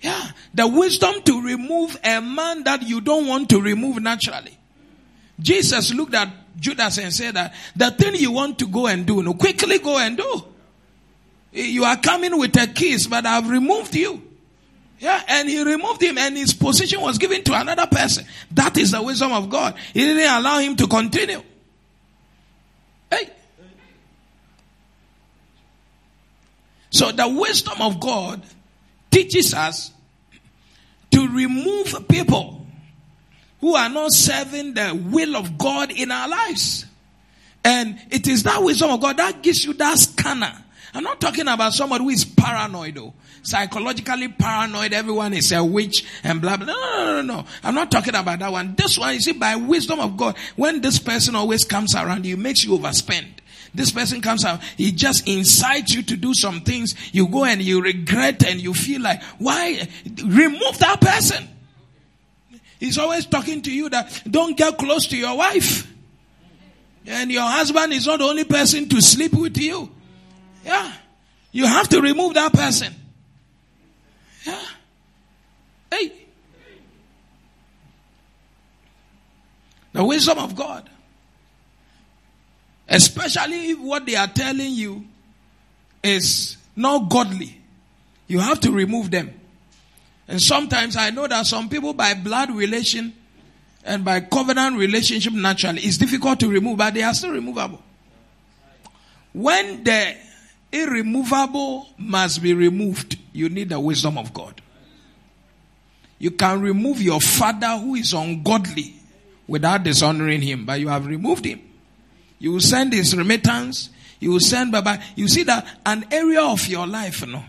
Yeah, 0.00 0.30
the 0.54 0.66
wisdom 0.66 1.20
to 1.24 1.42
remove 1.42 1.98
a 2.02 2.22
man 2.22 2.64
that 2.64 2.82
you 2.82 3.02
don't 3.02 3.26
want 3.26 3.50
to 3.50 3.60
remove 3.60 4.00
naturally. 4.00 4.56
Jesus 5.38 5.92
looked 5.92 6.14
at 6.14 6.39
Judas 6.58 6.98
and 6.98 7.12
said 7.12 7.34
that 7.34 7.54
the 7.76 7.90
thing 7.90 8.14
you 8.16 8.32
want 8.32 8.58
to 8.58 8.66
go 8.66 8.86
and 8.86 9.06
do, 9.06 9.22
no, 9.22 9.34
quickly 9.34 9.78
go 9.78 9.98
and 9.98 10.16
do. 10.16 10.44
You 11.52 11.84
are 11.84 11.96
coming 11.96 12.38
with 12.38 12.56
a 12.60 12.66
kiss, 12.68 13.06
but 13.06 13.26
I've 13.26 13.48
removed 13.48 13.94
you. 13.94 14.22
Yeah, 14.98 15.22
and 15.28 15.48
he 15.48 15.62
removed 15.62 16.02
him 16.02 16.18
and 16.18 16.36
his 16.36 16.52
position 16.52 17.00
was 17.00 17.16
given 17.16 17.42
to 17.44 17.58
another 17.58 17.86
person. 17.86 18.26
That 18.50 18.76
is 18.76 18.90
the 18.90 19.02
wisdom 19.02 19.32
of 19.32 19.48
God. 19.48 19.74
He 19.94 20.00
didn't 20.00 20.22
allow 20.22 20.58
him 20.58 20.76
to 20.76 20.86
continue. 20.86 21.42
Hey, 23.10 23.30
So 26.90 27.12
the 27.12 27.28
wisdom 27.28 27.80
of 27.80 28.00
God 28.00 28.42
teaches 29.10 29.54
us 29.54 29.92
to 31.12 31.28
remove 31.28 32.08
people 32.08 32.59
who 33.60 33.74
are 33.74 33.88
not 33.88 34.12
serving 34.12 34.74
the 34.74 35.00
will 35.10 35.36
of 35.36 35.58
God 35.58 35.92
in 35.92 36.10
our 36.10 36.28
lives. 36.28 36.86
And 37.64 38.00
it 38.10 38.26
is 38.26 38.42
that 38.44 38.62
wisdom 38.62 38.90
of 38.90 39.00
God 39.00 39.18
that 39.18 39.42
gives 39.42 39.64
you 39.64 39.74
that 39.74 39.98
scanner. 39.98 40.52
I'm 40.94 41.04
not 41.04 41.20
talking 41.20 41.46
about 41.46 41.72
somebody 41.72 42.04
who 42.04 42.10
is 42.10 42.24
paranoid 42.24 42.96
though. 42.96 43.12
Psychologically 43.42 44.28
paranoid, 44.28 44.92
everyone 44.92 45.32
is 45.32 45.52
a 45.52 45.64
witch 45.64 46.04
and 46.24 46.40
blah 46.40 46.56
blah. 46.56 46.66
No, 46.66 46.74
no, 46.74 47.04
no, 47.04 47.22
no, 47.22 47.36
no. 47.36 47.46
I'm 47.62 47.74
not 47.74 47.90
talking 47.90 48.14
about 48.14 48.38
that 48.38 48.52
one. 48.52 48.74
This 48.76 48.98
one, 48.98 49.14
you 49.14 49.20
see, 49.20 49.32
by 49.32 49.56
wisdom 49.56 50.00
of 50.00 50.16
God, 50.16 50.36
when 50.56 50.80
this 50.80 50.98
person 50.98 51.34
always 51.36 51.64
comes 51.64 51.94
around 51.94 52.26
you, 52.26 52.36
makes 52.36 52.64
you 52.64 52.76
overspend. 52.76 53.26
This 53.72 53.92
person 53.92 54.20
comes 54.20 54.44
out, 54.44 54.62
he 54.76 54.90
just 54.90 55.28
incites 55.28 55.94
you 55.94 56.02
to 56.02 56.16
do 56.16 56.34
some 56.34 56.62
things. 56.62 56.94
You 57.14 57.28
go 57.28 57.44
and 57.44 57.62
you 57.62 57.80
regret 57.80 58.44
and 58.44 58.60
you 58.60 58.74
feel 58.74 59.00
like, 59.00 59.22
why? 59.38 59.88
Remove 60.24 60.78
that 60.78 61.00
person. 61.00 61.48
He's 62.80 62.96
always 62.96 63.26
talking 63.26 63.60
to 63.62 63.70
you 63.70 63.90
that 63.90 64.22
don't 64.28 64.56
get 64.56 64.78
close 64.78 65.06
to 65.08 65.16
your 65.16 65.36
wife. 65.36 65.86
And 67.06 67.30
your 67.30 67.42
husband 67.42 67.92
is 67.92 68.06
not 68.06 68.18
the 68.18 68.24
only 68.24 68.44
person 68.44 68.88
to 68.88 69.02
sleep 69.02 69.34
with 69.34 69.58
you. 69.58 69.90
Yeah. 70.64 70.90
You 71.52 71.66
have 71.66 71.88
to 71.90 72.00
remove 72.00 72.34
that 72.34 72.54
person. 72.54 72.94
Yeah. 74.44 74.62
Hey. 75.90 76.12
The 79.92 80.04
wisdom 80.04 80.38
of 80.38 80.56
God. 80.56 80.88
Especially 82.88 83.70
if 83.70 83.78
what 83.78 84.06
they 84.06 84.16
are 84.16 84.26
telling 84.26 84.72
you 84.72 85.04
is 86.02 86.56
not 86.74 87.10
godly. 87.10 87.60
You 88.26 88.38
have 88.38 88.60
to 88.60 88.72
remove 88.72 89.10
them. 89.10 89.39
And 90.30 90.40
sometimes 90.40 90.96
I 90.96 91.10
know 91.10 91.26
that 91.26 91.44
some 91.44 91.68
people 91.68 91.92
by 91.92 92.14
blood 92.14 92.52
relation 92.52 93.12
and 93.84 94.04
by 94.04 94.20
covenant 94.20 94.78
relationship 94.78 95.32
naturally 95.32 95.82
it's 95.82 95.98
difficult 95.98 96.38
to 96.38 96.48
remove, 96.48 96.78
but 96.78 96.94
they 96.94 97.02
are 97.02 97.12
still 97.12 97.32
removable. 97.32 97.82
When 99.32 99.82
the 99.82 100.14
irremovable 100.70 101.88
must 101.98 102.40
be 102.40 102.54
removed, 102.54 103.18
you 103.32 103.48
need 103.48 103.70
the 103.70 103.80
wisdom 103.80 104.16
of 104.16 104.32
God. 104.32 104.62
You 106.20 106.30
can 106.30 106.60
remove 106.60 107.02
your 107.02 107.20
father 107.20 107.76
who 107.78 107.96
is 107.96 108.12
ungodly 108.12 108.94
without 109.48 109.82
dishonoring 109.82 110.42
him, 110.42 110.64
but 110.64 110.78
you 110.78 110.86
have 110.86 111.06
removed 111.06 111.44
him. 111.44 111.60
You 112.38 112.52
will 112.52 112.60
send 112.60 112.92
his 112.92 113.16
remittance. 113.16 113.90
You 114.20 114.30
will 114.30 114.40
send 114.40 114.70
Baba. 114.70 115.02
You 115.16 115.26
see 115.26 115.42
that 115.42 115.66
an 115.84 116.06
area 116.12 116.42
of 116.42 116.68
your 116.68 116.86
life, 116.86 117.22
you 117.22 117.32
know, 117.32 117.42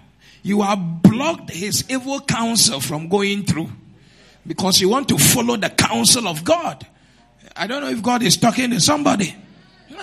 you 0.43 0.62
have 0.62 1.01
blocked 1.01 1.51
his 1.51 1.86
evil 1.89 2.19
counsel 2.21 2.79
from 2.79 3.07
going 3.07 3.43
through 3.43 3.69
because 4.45 4.81
you 4.81 4.89
want 4.89 5.07
to 5.10 5.17
follow 5.17 5.55
the 5.55 5.69
counsel 5.69 6.27
of 6.27 6.43
God. 6.43 6.86
I 7.55 7.67
don't 7.67 7.81
know 7.81 7.89
if 7.89 8.01
God 8.01 8.24
is 8.24 8.38
talking 8.38 8.71
to 8.71 8.79
somebody. 8.79 9.36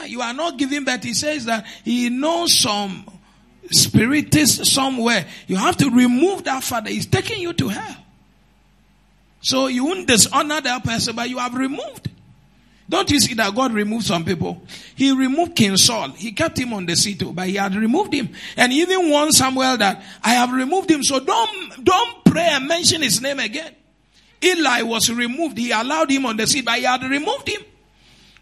You 0.07 0.21
are 0.21 0.35
not 0.35 0.59
giving 0.59 0.85
but 0.85 1.03
He 1.03 1.15
says 1.15 1.47
that 1.47 1.67
he 1.85 2.09
knows 2.09 2.57
some 2.57 3.05
spiritist 3.71 4.65
somewhere. 4.67 5.27
You 5.47 5.57
have 5.57 5.77
to 5.79 5.91
remove 5.91 6.45
that 6.45 6.63
father. 6.63 6.91
He's 6.91 7.07
taking 7.07 7.41
you 7.41 7.53
to 7.55 7.69
hell. 7.69 7.97
So 9.41 9.67
you 9.67 9.85
won't 9.85 10.07
dishonor 10.07 10.61
that 10.61 10.85
person, 10.85 11.17
but 11.17 11.29
you 11.29 11.39
have 11.39 11.55
removed. 11.55 12.11
Don't 12.89 13.11
you 13.11 13.21
see 13.21 13.35
that 13.35 13.55
God 13.55 13.73
removed 13.73 14.07
some 14.07 14.25
people? 14.25 14.63
He 14.95 15.13
removed 15.13 15.55
King 15.55 15.77
Saul. 15.77 16.11
He 16.11 16.33
kept 16.33 16.59
him 16.59 16.73
on 16.73 16.87
the 16.87 16.97
seat, 16.97 17.23
but 17.35 17.47
he 17.47 17.57
had 17.57 17.75
removed 17.75 18.15
him. 18.15 18.31
And 18.57 18.73
he 18.73 18.81
even 18.81 19.11
warned 19.11 19.35
Samuel 19.35 19.77
that 19.77 20.03
I 20.25 20.31
have 20.31 20.53
removed 20.53 20.91
him. 20.91 21.03
So 21.03 21.21
don't, 21.21 21.85
don't 21.85 22.25
pray 22.25 22.49
and 22.51 22.67
mention 22.67 23.03
his 23.03 23.21
name 23.21 23.41
again. 23.41 23.75
Eli 24.43 24.83
was 24.83 25.11
removed. 25.11 25.59
He 25.59 25.71
allowed 25.71 26.11
him 26.11 26.25
on 26.25 26.39
the 26.39 26.47
seat, 26.47 26.65
but 26.65 26.79
he 26.79 26.85
had 26.85 27.03
removed 27.03 27.49
him. 27.49 27.61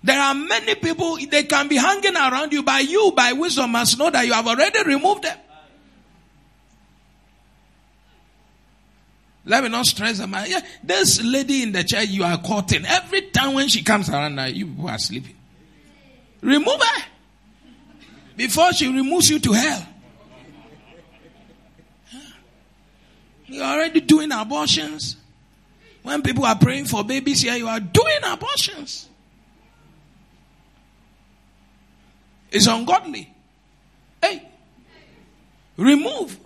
There 0.05 0.21
are 0.21 0.35
many 0.35 0.77
people, 0.77 1.19
they 1.29 1.43
can 1.43 1.67
be 1.67 1.77
hanging 1.77 2.15
around 2.15 2.53
you, 2.53 2.63
by 2.63 2.81
you, 2.81 3.13
by 3.17 3.33
wisdom, 3.33 3.73
must 3.73 3.99
know 3.99 4.11
that 4.11 4.25
you 4.25 4.33
have 4.33 4.47
already 4.47 4.85
removed 4.85 5.25
them. 5.25 5.37
Let 9.47 9.63
me 9.63 9.69
not 9.69 9.87
stress 9.87 10.19
them. 10.19 10.35
Yeah, 10.47 10.61
this 10.83 11.23
lady 11.23 11.63
in 11.63 11.71
the 11.71 11.85
church 11.85 12.09
you 12.09 12.25
are 12.25 12.37
courting, 12.37 12.85
every 12.85 13.23
time 13.23 13.55
when 13.55 13.69
she 13.69 13.83
comes 13.83 14.11
around 14.11 14.35
now, 14.35 14.47
you 14.47 14.67
people 14.67 14.89
are 14.89 14.99
sleeping. 14.99 15.37
Remove 16.43 16.83
her. 16.83 17.03
Before 18.37 18.73
she 18.73 18.89
removes 18.89 19.31
you 19.31 19.39
to 19.39 19.53
hell. 19.53 19.87
You're 23.47 23.65
already 23.65 24.01
doing 24.01 24.33
abortions. 24.33 25.17
When 26.03 26.23
people 26.23 26.45
are 26.45 26.59
praying 26.59 26.87
for 26.87 27.05
babies 27.05 27.43
here, 27.43 27.55
you 27.55 27.69
are 27.69 27.81
doing 27.81 28.19
abortions. 28.25 29.09
It's 32.51 32.67
ungodly. 32.67 33.33
Hey, 34.21 34.43
remove. 35.77 36.37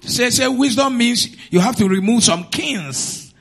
Say, 0.00 0.30
say 0.30 0.46
wisdom 0.48 0.96
means 0.96 1.28
you 1.50 1.60
have 1.60 1.76
to 1.76 1.88
remove 1.88 2.22
some 2.22 2.44
kings. 2.44 3.34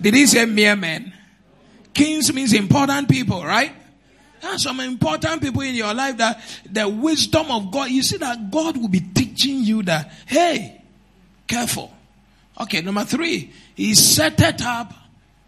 Did 0.00 0.14
he 0.14 0.26
say 0.26 0.44
mere 0.44 0.76
men? 0.76 1.12
Kings 1.94 2.32
means 2.32 2.52
important 2.52 3.08
people, 3.08 3.44
right? 3.44 3.72
There 4.40 4.50
are 4.50 4.58
some 4.58 4.80
important 4.80 5.42
people 5.42 5.62
in 5.62 5.74
your 5.74 5.94
life 5.94 6.18
that 6.18 6.40
the 6.70 6.88
wisdom 6.88 7.50
of 7.50 7.70
God, 7.70 7.90
you 7.90 8.02
see 8.02 8.18
that 8.18 8.50
God 8.50 8.76
will 8.76 8.88
be 8.88 9.00
teaching 9.00 9.60
you 9.60 9.82
that, 9.84 10.12
hey, 10.26 10.82
careful. 11.46 11.92
Okay, 12.60 12.80
number 12.82 13.04
three, 13.04 13.52
he 13.74 13.94
set 13.94 14.40
it 14.40 14.62
up 14.62 14.92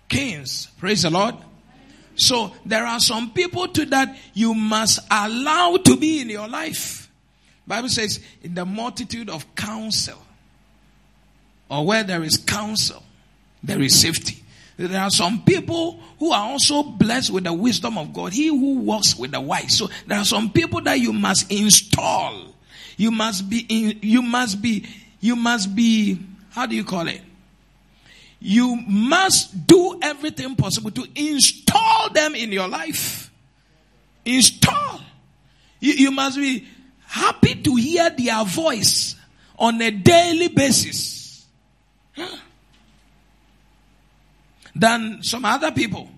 kings. 0.08 0.68
Praise 0.78 1.02
the 1.02 1.10
Lord. 1.10 1.34
So 2.16 2.52
there 2.64 2.84
are 2.84 2.98
some 2.98 3.30
people 3.30 3.68
to 3.68 3.84
that 3.86 4.16
you 4.34 4.54
must 4.54 5.00
allow 5.10 5.76
to 5.76 5.96
be 5.96 6.20
in 6.20 6.30
your 6.30 6.48
life. 6.48 7.07
Bible 7.68 7.88
says, 7.90 8.20
in 8.42 8.54
the 8.54 8.64
multitude 8.64 9.28
of 9.28 9.54
counsel, 9.54 10.18
or 11.70 11.84
where 11.84 12.02
there 12.02 12.24
is 12.24 12.36
counsel, 12.38 13.02
there 13.62 13.80
is 13.82 14.00
safety. 14.00 14.42
There 14.78 15.00
are 15.00 15.10
some 15.10 15.42
people 15.42 16.00
who 16.18 16.32
are 16.32 16.44
also 16.44 16.82
blessed 16.82 17.30
with 17.30 17.44
the 17.44 17.52
wisdom 17.52 17.98
of 17.98 18.14
God. 18.14 18.32
He 18.32 18.46
who 18.46 18.78
walks 18.78 19.16
with 19.16 19.32
the 19.32 19.40
wise. 19.40 19.76
So 19.76 19.88
there 20.06 20.18
are 20.18 20.24
some 20.24 20.50
people 20.50 20.80
that 20.82 21.00
you 21.00 21.12
must 21.12 21.50
install. 21.50 22.54
You 22.96 23.10
must 23.10 23.50
be 23.50 23.66
in, 23.68 23.98
you 24.02 24.22
must 24.22 24.62
be, 24.62 24.86
you 25.20 25.36
must 25.36 25.74
be, 25.74 26.20
how 26.50 26.66
do 26.66 26.76
you 26.76 26.84
call 26.84 27.08
it? 27.08 27.20
You 28.40 28.76
must 28.86 29.66
do 29.66 29.98
everything 30.00 30.54
possible 30.54 30.92
to 30.92 31.06
install 31.16 32.10
them 32.10 32.36
in 32.36 32.52
your 32.52 32.68
life. 32.68 33.32
Install. 34.24 35.00
You, 35.80 35.92
you 35.92 36.10
must 36.12 36.38
be 36.38 36.66
happy 37.08 37.54
to 37.62 37.74
hear 37.76 38.10
their 38.10 38.44
voice 38.44 39.16
on 39.58 39.80
a 39.82 39.90
daily 39.90 40.48
basis 40.48 41.46
than 44.76 45.22
some 45.22 45.44
other 45.44 45.72
people. 45.72 46.08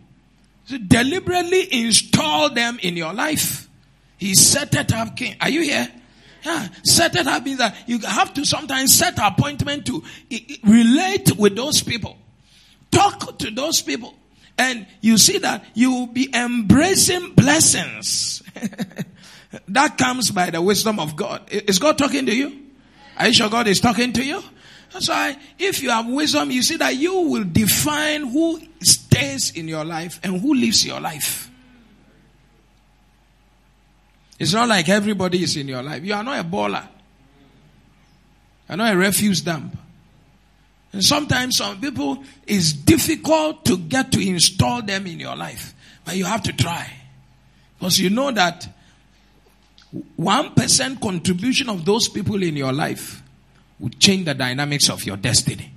So 0.67 0.77
deliberately 0.79 1.87
install 1.87 2.51
them 2.51 2.79
in 2.83 2.97
your 2.97 3.13
life. 3.13 3.69
He 4.19 4.35
set 4.35 4.75
it 4.75 4.93
up 4.93 5.17
king. 5.17 5.37
Are 5.41 5.49
you 5.49 5.63
here? 5.63 5.89
Yeah, 6.45 6.69
set 6.85 7.17
it 7.17 7.27
up 7.27 7.45
means 7.45 7.59
that 7.59 7.77
you 7.87 7.99
have 8.01 8.33
to 8.35 8.45
sometimes 8.45 8.97
set 8.97 9.19
appointment 9.19 9.87
to 9.87 10.03
relate 10.65 11.37
with 11.37 11.55
those 11.57 11.83
people. 11.83 12.17
Talk 12.91 13.39
to 13.39 13.51
those 13.51 13.83
people. 13.83 14.15
And 14.59 14.87
you 15.01 15.17
see 15.17 15.39
that 15.39 15.65
you 15.75 15.91
will 15.91 16.07
be 16.07 16.29
embracing 16.35 17.35
blessings. 17.35 18.43
That 19.69 19.99
comes 19.99 20.31
by 20.31 20.51
the 20.51 20.63
wisdom 20.63 21.01
of 21.01 21.17
God. 21.17 21.43
Is 21.51 21.79
God 21.79 21.99
talking 21.99 22.27
to 22.27 22.35
you? 22.35 22.57
Are 23.17 23.27
you 23.27 23.35
sure 23.35 23.49
God 23.49 23.67
is 23.67 23.81
talking 23.81 24.13
to 24.13 24.25
you? 24.25 24.43
That's 24.93 25.09
why 25.09 25.37
if 25.59 25.83
you 25.83 25.91
have 25.91 26.07
wisdom, 26.09 26.51
you 26.51 26.63
see 26.63 26.77
that 26.77 26.97
you 26.97 27.21
will 27.21 27.45
define 27.45 28.27
who 28.27 28.61
stays 28.81 29.53
in 29.53 29.69
your 29.69 29.85
life 29.85 30.21
and 30.23 30.41
who 30.41 30.55
lives 30.55 30.85
your 30.87 31.01
life. 31.01 31.51
It's 34.39 34.55
not 34.55 34.69
like 34.69 34.89
everybody 34.89 35.43
is 35.43 35.57
in 35.57 35.69
your 35.69 35.83
life. 35.83 36.03
You 36.03 36.15
are 36.15 36.25
not 36.25 36.41
a 36.41 36.45
baller. 36.45 36.83
You 38.69 38.75
are 38.75 38.77
not 38.77 38.95
a 38.95 38.97
refuse 38.97 39.43
dump. 39.43 39.77
And 40.93 41.05
sometimes 41.05 41.59
some 41.59 41.81
people, 41.81 42.25
it's 42.47 42.73
difficult 42.73 43.65
to 43.67 43.77
get 43.77 44.11
to 44.13 44.27
install 44.27 44.83
them 44.83 45.07
in 45.07 45.21
your 45.21 45.37
life. 45.37 45.75
But 46.05 46.17
you 46.17 46.25
have 46.25 46.43
to 46.45 46.53
try. 46.53 46.91
Because 47.79 48.01
you 48.01 48.11
know 48.11 48.31
that 48.33 48.67
1% 50.19 51.01
contribution 51.01 51.69
of 51.69 51.85
those 51.85 52.09
people 52.09 52.43
in 52.43 52.57
your 52.57 52.73
life 52.73 53.23
will 53.79 53.91
change 53.91 54.27
the 54.27 54.35
dynamics 54.35 54.89
of 54.89 55.05
your 55.05 55.17
destiny. 55.17 55.73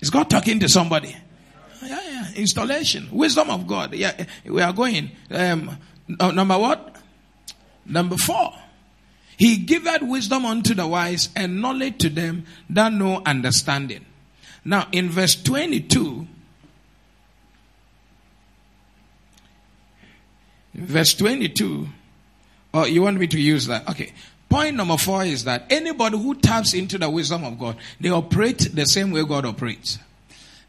Is 0.00 0.10
God 0.10 0.30
talking 0.30 0.60
to 0.60 0.68
somebody? 0.68 1.16
Yeah, 1.82 2.00
yeah. 2.08 2.28
Installation. 2.36 3.08
Wisdom 3.10 3.50
of 3.50 3.66
God. 3.66 3.94
Yeah, 3.94 4.24
we 4.44 4.62
are 4.62 4.72
going. 4.72 5.10
Um, 5.30 5.76
number 6.08 6.58
what? 6.58 6.96
Number 7.84 8.16
four. 8.16 8.52
He 9.36 9.58
giveth 9.58 10.02
wisdom 10.02 10.46
unto 10.46 10.74
the 10.74 10.86
wise 10.86 11.28
and 11.36 11.60
knowledge 11.60 11.98
to 11.98 12.08
them 12.08 12.44
that 12.70 12.92
know 12.92 13.22
understanding. 13.26 14.06
Now, 14.64 14.88
in 14.92 15.10
verse 15.10 15.34
22, 15.42 16.26
verse 20.74 21.14
22, 21.14 21.88
Oh, 22.76 22.84
you 22.84 23.00
want 23.00 23.18
me 23.18 23.26
to 23.28 23.40
use 23.40 23.66
that? 23.68 23.88
Okay. 23.88 24.12
Point 24.50 24.76
number 24.76 24.98
four 24.98 25.24
is 25.24 25.44
that 25.44 25.64
anybody 25.70 26.18
who 26.18 26.34
taps 26.34 26.74
into 26.74 26.98
the 26.98 27.08
wisdom 27.08 27.42
of 27.42 27.58
God, 27.58 27.78
they 27.98 28.10
operate 28.10 28.68
the 28.74 28.84
same 28.84 29.12
way 29.12 29.24
God 29.24 29.46
operates. 29.46 29.98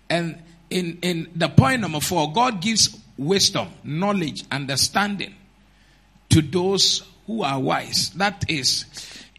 And 0.10 0.42
in, 0.70 1.00
in 1.02 1.30
the 1.36 1.50
point 1.50 1.82
number 1.82 2.00
four, 2.00 2.32
God 2.32 2.62
gives 2.62 2.98
wisdom, 3.18 3.68
knowledge, 3.84 4.46
understanding 4.50 5.36
to 6.30 6.42
those 6.42 7.04
who 7.26 7.44
are 7.44 7.60
wise. 7.60 8.12
That 8.12 8.46
is 8.50 8.86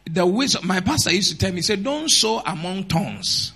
the 0.04 0.26
wisdom. 0.26 0.66
My 0.66 0.80
pastor 0.80 1.12
used 1.12 1.32
to 1.32 1.38
tell 1.38 1.52
me, 1.52 1.62
say, 1.62 1.76
don't 1.76 2.10
sow 2.10 2.42
among 2.44 2.84
tongues. 2.84 3.54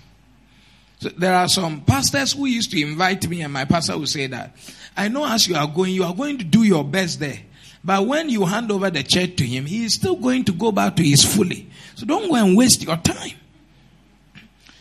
So 0.99 1.09
there 1.09 1.35
are 1.35 1.47
some 1.47 1.81
pastors 1.81 2.33
who 2.33 2.47
used 2.47 2.71
to 2.71 2.81
invite 2.81 3.27
me, 3.27 3.41
and 3.41 3.53
my 3.53 3.65
pastor 3.65 3.95
would 3.95 4.09
say 4.09 4.25
that, 4.25 4.55
I 4.97 5.07
know 5.07 5.25
as 5.25 5.47
you 5.47 5.55
are 5.55 5.67
going, 5.67 5.93
you 5.93 6.03
are 6.03 6.15
going 6.15 6.39
to 6.39 6.43
do 6.43 6.63
your 6.63 6.83
best 6.83 7.19
there. 7.19 7.39
But 7.83 8.07
when 8.07 8.29
you 8.29 8.45
hand 8.45 8.71
over 8.71 8.89
the 8.89 9.03
church 9.03 9.35
to 9.37 9.45
him, 9.45 9.65
he 9.65 9.83
is 9.83 9.95
still 9.95 10.15
going 10.15 10.45
to 10.45 10.53
go 10.53 10.71
back 10.71 10.95
to 10.95 11.03
his 11.03 11.23
fully. 11.23 11.69
So 11.95 12.05
don't 12.05 12.29
go 12.29 12.35
and 12.35 12.55
waste 12.55 12.83
your 12.83 12.95
time. 12.97 13.37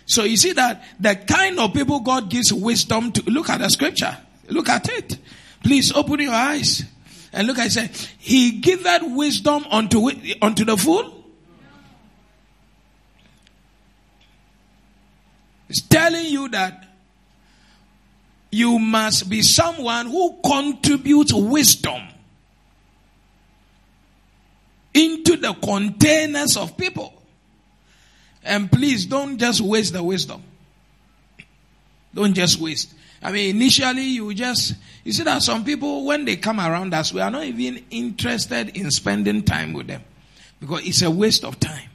So 0.06 0.24
you 0.24 0.36
see 0.36 0.52
that 0.52 0.84
the 1.00 1.16
kind 1.16 1.58
of 1.58 1.72
people 1.72 2.00
God 2.00 2.30
gives 2.30 2.52
wisdom 2.52 3.12
to, 3.12 3.22
look 3.30 3.48
at 3.48 3.60
the 3.60 3.68
scripture. 3.70 4.16
Look 4.48 4.68
at 4.68 4.88
it. 4.88 5.18
Please 5.62 5.92
open 5.92 6.20
your 6.20 6.32
eyes 6.32 6.84
and 7.32 7.46
look. 7.46 7.58
I 7.58 7.68
say, 7.68 7.90
He 8.18 8.52
giveth 8.60 9.02
wisdom 9.04 9.64
unto 9.70 10.10
unto 10.40 10.64
the 10.64 10.76
fool. 10.76 11.24
It's 15.68 15.80
telling 15.82 16.26
you 16.26 16.48
that 16.48 16.86
you 18.50 18.78
must 18.78 19.30
be 19.30 19.40
someone 19.40 20.06
who 20.06 20.38
contributes 20.44 21.32
wisdom 21.32 22.02
into 24.94 25.36
the 25.36 25.54
containers 25.54 26.56
of 26.56 26.76
people. 26.76 27.12
And 28.44 28.70
please 28.70 29.06
don't 29.06 29.38
just 29.38 29.60
waste 29.60 29.92
the 29.92 30.02
wisdom. 30.02 30.42
Don't 32.14 32.34
just 32.34 32.58
waste. 32.58 32.92
I 33.22 33.30
mean, 33.30 33.56
initially 33.56 34.02
you 34.02 34.34
just, 34.34 34.74
you 35.04 35.12
see 35.12 35.22
that 35.22 35.42
some 35.42 35.64
people, 35.64 36.04
when 36.04 36.24
they 36.24 36.36
come 36.36 36.58
around 36.58 36.92
us, 36.92 37.12
we 37.12 37.20
are 37.20 37.30
not 37.30 37.44
even 37.44 37.84
interested 37.90 38.76
in 38.76 38.90
spending 38.90 39.42
time 39.44 39.72
with 39.72 39.86
them. 39.86 40.02
Because 40.60 40.86
it's 40.86 41.02
a 41.02 41.10
waste 41.10 41.44
of 41.44 41.58
time. 41.58 41.88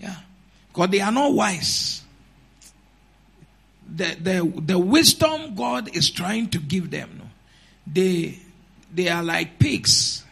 Yeah. 0.00 0.16
Because 0.68 0.90
they 0.90 1.00
are 1.00 1.12
not 1.12 1.32
wise 1.32 2.02
the, 3.88 4.16
the, 4.20 4.62
the 4.62 4.78
wisdom 4.78 5.54
God 5.54 5.94
is 5.96 6.10
trying 6.10 6.48
to 6.50 6.58
give 6.58 6.90
them, 6.90 7.30
they, 7.86 8.38
they 8.92 9.08
are 9.08 9.22
like 9.22 9.58
pigs. 9.58 10.24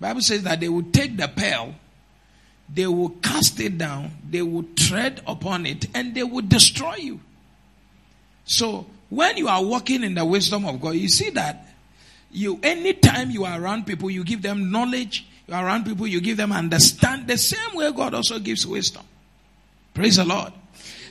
Bible 0.00 0.22
says 0.22 0.42
that 0.44 0.60
they 0.60 0.68
will 0.68 0.90
take 0.90 1.16
the 1.16 1.28
pearl, 1.28 1.74
they 2.72 2.86
will 2.86 3.10
cast 3.10 3.60
it 3.60 3.76
down, 3.76 4.12
they 4.28 4.42
will 4.42 4.64
tread 4.74 5.20
upon 5.26 5.66
it, 5.66 5.86
and 5.94 6.14
they 6.14 6.22
will 6.22 6.42
destroy 6.42 6.94
you. 6.96 7.20
So 8.44 8.86
when 9.10 9.36
you 9.36 9.48
are 9.48 9.62
walking 9.62 10.02
in 10.02 10.14
the 10.14 10.24
wisdom 10.24 10.64
of 10.64 10.80
God, 10.80 10.94
you 10.94 11.08
see 11.08 11.30
that 11.30 11.66
you 12.30 12.58
anytime 12.62 13.30
you 13.30 13.44
are 13.44 13.60
around 13.60 13.86
people, 13.86 14.10
you 14.10 14.24
give 14.24 14.40
them 14.40 14.70
knowledge, 14.70 15.26
you 15.46 15.54
are 15.54 15.66
around 15.66 15.84
people, 15.84 16.06
you 16.06 16.20
give 16.20 16.36
them 16.36 16.52
understand 16.52 17.26
the 17.26 17.36
same 17.36 17.74
way 17.74 17.92
God 17.92 18.14
also 18.14 18.38
gives 18.38 18.66
wisdom. 18.66 19.04
Praise 19.92 20.16
the 20.16 20.24
Lord. 20.24 20.52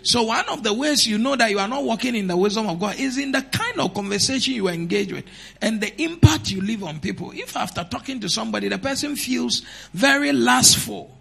So 0.03 0.23
one 0.23 0.47
of 0.49 0.63
the 0.63 0.73
ways 0.73 1.05
you 1.07 1.17
know 1.17 1.35
that 1.35 1.51
you 1.51 1.59
are 1.59 1.67
not 1.67 1.83
walking 1.83 2.15
in 2.15 2.27
the 2.27 2.37
wisdom 2.37 2.67
of 2.67 2.79
God 2.79 2.99
is 2.99 3.17
in 3.17 3.31
the 3.31 3.41
kind 3.41 3.79
of 3.79 3.93
conversation 3.93 4.53
you 4.53 4.67
engage 4.67 5.11
with 5.11 5.25
and 5.61 5.81
the 5.81 6.01
impact 6.01 6.51
you 6.51 6.61
leave 6.61 6.83
on 6.83 6.99
people. 6.99 7.31
If 7.33 7.55
after 7.55 7.83
talking 7.83 8.19
to 8.21 8.29
somebody, 8.29 8.69
the 8.69 8.77
person 8.77 9.15
feels 9.15 9.63
very 9.93 10.31
lustful, 10.31 11.15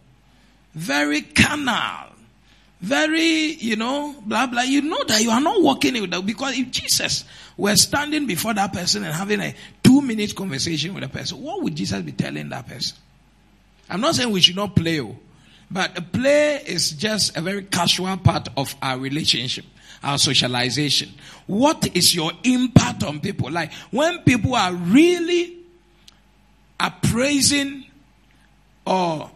very 0.74 1.22
carnal, 1.22 2.12
very, 2.80 3.54
you 3.54 3.76
know, 3.76 4.14
blah, 4.24 4.46
blah, 4.46 4.62
you 4.62 4.82
know 4.82 5.02
that 5.04 5.22
you 5.22 5.30
are 5.30 5.40
not 5.40 5.60
walking 5.60 6.00
with 6.00 6.10
them 6.10 6.24
because 6.24 6.56
if 6.56 6.70
Jesus 6.70 7.24
were 7.56 7.74
standing 7.74 8.26
before 8.26 8.54
that 8.54 8.72
person 8.72 9.02
and 9.04 9.12
having 9.12 9.40
a 9.40 9.54
two 9.82 10.00
minute 10.00 10.34
conversation 10.36 10.94
with 10.94 11.02
a 11.02 11.08
person, 11.08 11.42
what 11.42 11.62
would 11.62 11.74
Jesus 11.74 12.00
be 12.02 12.12
telling 12.12 12.48
that 12.50 12.68
person? 12.68 12.96
I'm 13.90 14.00
not 14.00 14.14
saying 14.14 14.30
we 14.30 14.40
should 14.40 14.56
not 14.56 14.76
play. 14.76 15.00
Oh. 15.00 15.16
But 15.70 16.12
play 16.12 16.62
is 16.66 16.92
just 16.92 17.36
a 17.36 17.40
very 17.40 17.62
casual 17.62 18.16
part 18.16 18.48
of 18.56 18.74
our 18.80 18.98
relationship, 18.98 19.64
our 20.02 20.18
socialization. 20.18 21.10
What 21.46 21.94
is 21.96 22.14
your 22.14 22.32
impact 22.44 23.04
on 23.04 23.20
people? 23.20 23.50
Like 23.50 23.72
when 23.90 24.20
people 24.20 24.54
are 24.54 24.72
really 24.72 25.58
appraising 26.80 27.84
or 28.86 29.30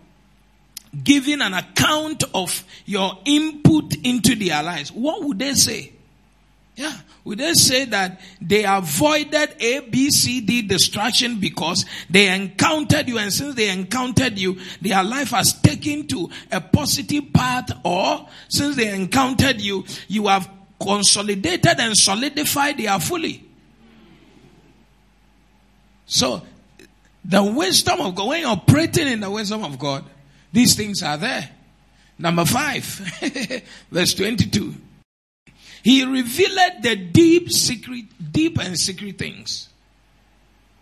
giving 1.04 1.40
an 1.40 1.54
account 1.54 2.24
of 2.34 2.64
your 2.86 3.18
input 3.24 3.94
into 4.04 4.34
their 4.34 4.62
lives, 4.62 4.90
what 4.90 5.22
would 5.24 5.38
they 5.38 5.54
say? 5.54 5.92
Yeah. 6.74 6.96
We 7.24 7.36
just 7.36 7.68
say 7.68 7.84
that 7.86 8.20
they 8.40 8.64
avoided 8.64 9.54
A, 9.60 9.80
B, 9.80 10.10
C, 10.10 10.40
D 10.40 10.62
distraction 10.62 11.38
because 11.38 11.84
they 12.08 12.34
encountered 12.34 13.08
you 13.08 13.18
and 13.18 13.32
since 13.32 13.54
they 13.54 13.68
encountered 13.68 14.38
you, 14.38 14.58
their 14.80 15.04
life 15.04 15.30
has 15.30 15.52
taken 15.60 16.06
to 16.08 16.30
a 16.50 16.60
positive 16.60 17.32
path 17.32 17.70
or 17.84 18.26
since 18.48 18.76
they 18.76 18.92
encountered 18.94 19.60
you, 19.60 19.84
you 20.08 20.26
have 20.28 20.48
consolidated 20.80 21.78
and 21.78 21.96
solidified 21.96 22.78
their 22.78 22.98
fully. 22.98 23.44
So, 26.06 26.42
the 27.24 27.42
wisdom 27.42 28.00
of 28.00 28.14
God, 28.14 28.28
when 28.28 28.40
you're 28.40 28.50
operating 28.50 29.08
in 29.08 29.20
the 29.20 29.30
wisdom 29.30 29.62
of 29.62 29.78
God, 29.78 30.04
these 30.52 30.74
things 30.74 31.02
are 31.02 31.16
there. 31.16 31.48
Number 32.18 32.44
five, 32.44 32.84
verse 33.90 34.14
22. 34.14 34.74
He 35.82 36.04
revealed 36.04 36.82
the 36.82 36.96
deep 36.96 37.50
secret, 37.50 38.04
deep 38.32 38.58
and 38.58 38.78
secret 38.78 39.18
things. 39.18 39.68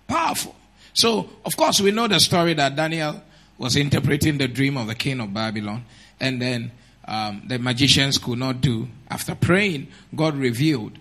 Powerful. 0.07 0.55
So, 0.93 1.31
of 1.45 1.57
course, 1.57 1.81
we 1.81 1.91
know 1.91 2.09
the 2.09 2.21
story 2.21 2.55
that 2.55 2.77
Daniel 2.77 3.23
was 3.57 3.77
interpreting 3.77 4.39
the 4.39 4.49
dream 4.49 4.77
of 4.77 4.87
the 4.87 4.95
king 4.95 5.21
of 5.21 5.33
Babylon, 5.33 5.85
and 6.19 6.41
then 6.41 6.73
um, 7.07 7.43
the 7.47 7.59
magicians 7.59 8.19
could 8.19 8.39
not 8.39 8.61
do. 8.61 8.89
After 9.09 9.35
praying, 9.35 9.89
God 10.15 10.37
revealed. 10.37 10.99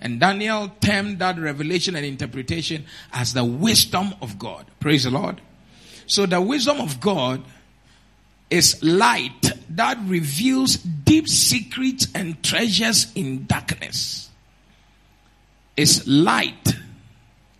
And 0.00 0.18
Daniel 0.18 0.70
termed 0.80 1.18
that 1.18 1.38
revelation 1.38 1.94
and 1.94 2.06
interpretation 2.06 2.86
as 3.12 3.34
the 3.34 3.44
wisdom 3.44 4.14
of 4.22 4.38
God. 4.38 4.66
Praise 4.80 5.04
the 5.04 5.10
Lord. 5.10 5.40
So 6.06 6.26
the 6.26 6.40
wisdom 6.40 6.80
of 6.80 7.00
God 7.00 7.42
is 8.50 8.82
light 8.82 9.52
that 9.70 9.98
reveals 10.06 10.76
deep 10.76 11.28
secrets 11.28 12.08
and 12.14 12.42
treasures 12.42 13.12
in 13.14 13.46
darkness. 13.46 14.28
It's 15.76 16.06
light. 16.06 16.74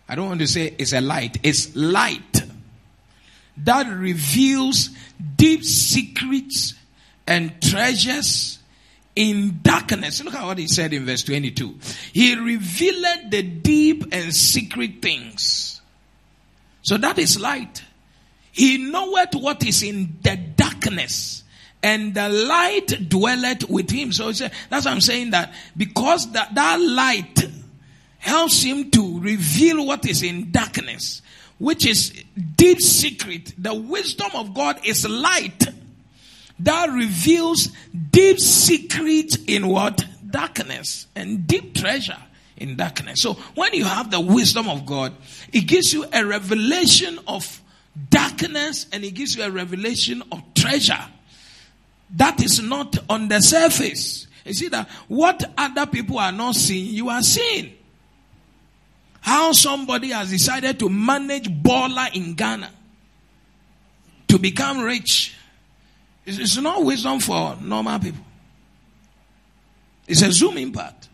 I 0.07 0.15
don't 0.15 0.27
want 0.27 0.41
to 0.41 0.47
say 0.47 0.75
it's 0.77 0.93
a 0.93 1.01
light. 1.01 1.37
It's 1.43 1.75
light 1.75 2.43
that 3.57 3.87
reveals 3.87 4.89
deep 5.35 5.63
secrets 5.63 6.73
and 7.27 7.61
treasures 7.61 8.59
in 9.15 9.59
darkness. 9.61 10.23
Look 10.23 10.33
at 10.33 10.45
what 10.45 10.57
he 10.57 10.67
said 10.67 10.93
in 10.93 11.05
verse 11.05 11.23
22. 11.23 11.79
He 12.13 12.35
revealed 12.35 13.31
the 13.31 13.43
deep 13.43 14.05
and 14.11 14.33
secret 14.33 15.01
things. 15.01 15.81
So 16.81 16.97
that 16.97 17.19
is 17.19 17.39
light. 17.39 17.83
He 18.51 18.77
knoweth 18.77 19.35
what 19.35 19.65
is 19.65 19.83
in 19.83 20.17
the 20.21 20.35
darkness 20.81 21.43
and 21.83 22.13
the 22.13 22.29
light 22.29 23.09
dwelleth 23.09 23.69
with 23.69 23.89
him. 23.89 24.11
So 24.11 24.31
that's 24.31 24.85
what 24.85 24.87
I'm 24.87 25.01
saying 25.01 25.31
that 25.31 25.53
because 25.75 26.31
that, 26.33 26.53
that 26.53 26.79
light 26.79 27.49
helps 28.19 28.61
him 28.61 28.91
to 28.91 29.19
reveal 29.19 29.85
what 29.85 30.05
is 30.05 30.21
in 30.21 30.51
darkness, 30.51 31.21
which 31.57 31.85
is 31.85 32.13
deep 32.55 32.79
secret. 32.81 33.53
The 33.57 33.73
wisdom 33.73 34.29
of 34.35 34.53
God 34.53 34.79
is 34.85 35.07
light 35.07 35.65
that 36.59 36.89
reveals 36.91 37.69
deep 38.11 38.39
secret 38.39 39.49
in 39.49 39.67
what? 39.67 40.05
Darkness 40.29 41.07
and 41.15 41.47
deep 41.47 41.73
treasure 41.73 42.17
in 42.57 42.75
darkness. 42.75 43.21
So 43.21 43.33
when 43.55 43.73
you 43.73 43.85
have 43.85 44.11
the 44.11 44.19
wisdom 44.19 44.69
of 44.69 44.85
God, 44.85 45.13
it 45.51 45.61
gives 45.61 45.91
you 45.91 46.05
a 46.13 46.23
revelation 46.23 47.17
of 47.27 47.60
darkness 48.09 48.87
and 48.91 49.03
it 49.03 49.11
gives 49.11 49.35
you 49.35 49.43
a 49.43 49.51
revelation 49.51 50.23
of 50.31 50.41
treasure 50.53 51.05
that 52.15 52.43
is 52.43 52.61
not 52.61 52.97
on 53.09 53.27
the 53.27 53.41
surface. 53.41 54.27
You 54.45 54.53
see 54.53 54.67
that 54.69 54.89
what 55.07 55.43
other 55.57 55.85
people 55.85 56.19
are 56.19 56.31
not 56.31 56.55
seeing, 56.55 56.93
you 56.93 57.09
are 57.09 57.21
seeing. 57.21 57.73
How 59.21 59.51
somebody 59.51 60.09
has 60.09 60.31
decided 60.31 60.79
to 60.79 60.89
manage 60.89 61.47
baller 61.47 62.13
in 62.15 62.33
Ghana 62.33 62.71
to 64.29 64.39
become 64.39 64.81
rich. 64.81 65.35
It's, 66.25 66.39
it's 66.39 66.57
not 66.57 66.83
wisdom 66.83 67.19
for 67.19 67.55
normal 67.61 67.99
people. 67.99 68.23
It's 70.07 70.21
a 70.23 70.31
zoom 70.31 70.57
impact. 70.57 71.07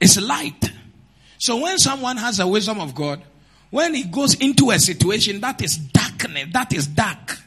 It's 0.00 0.20
light. 0.20 0.70
So 1.38 1.56
when 1.56 1.78
someone 1.78 2.16
has 2.18 2.36
the 2.36 2.46
wisdom 2.46 2.80
of 2.80 2.94
God, 2.94 3.22
when 3.70 3.94
he 3.94 4.04
goes 4.04 4.34
into 4.34 4.70
a 4.70 4.78
situation 4.78 5.40
that 5.40 5.62
is 5.62 5.76
darkness, 5.76 6.46
that 6.52 6.72
is 6.72 6.86
dark. 6.86 7.38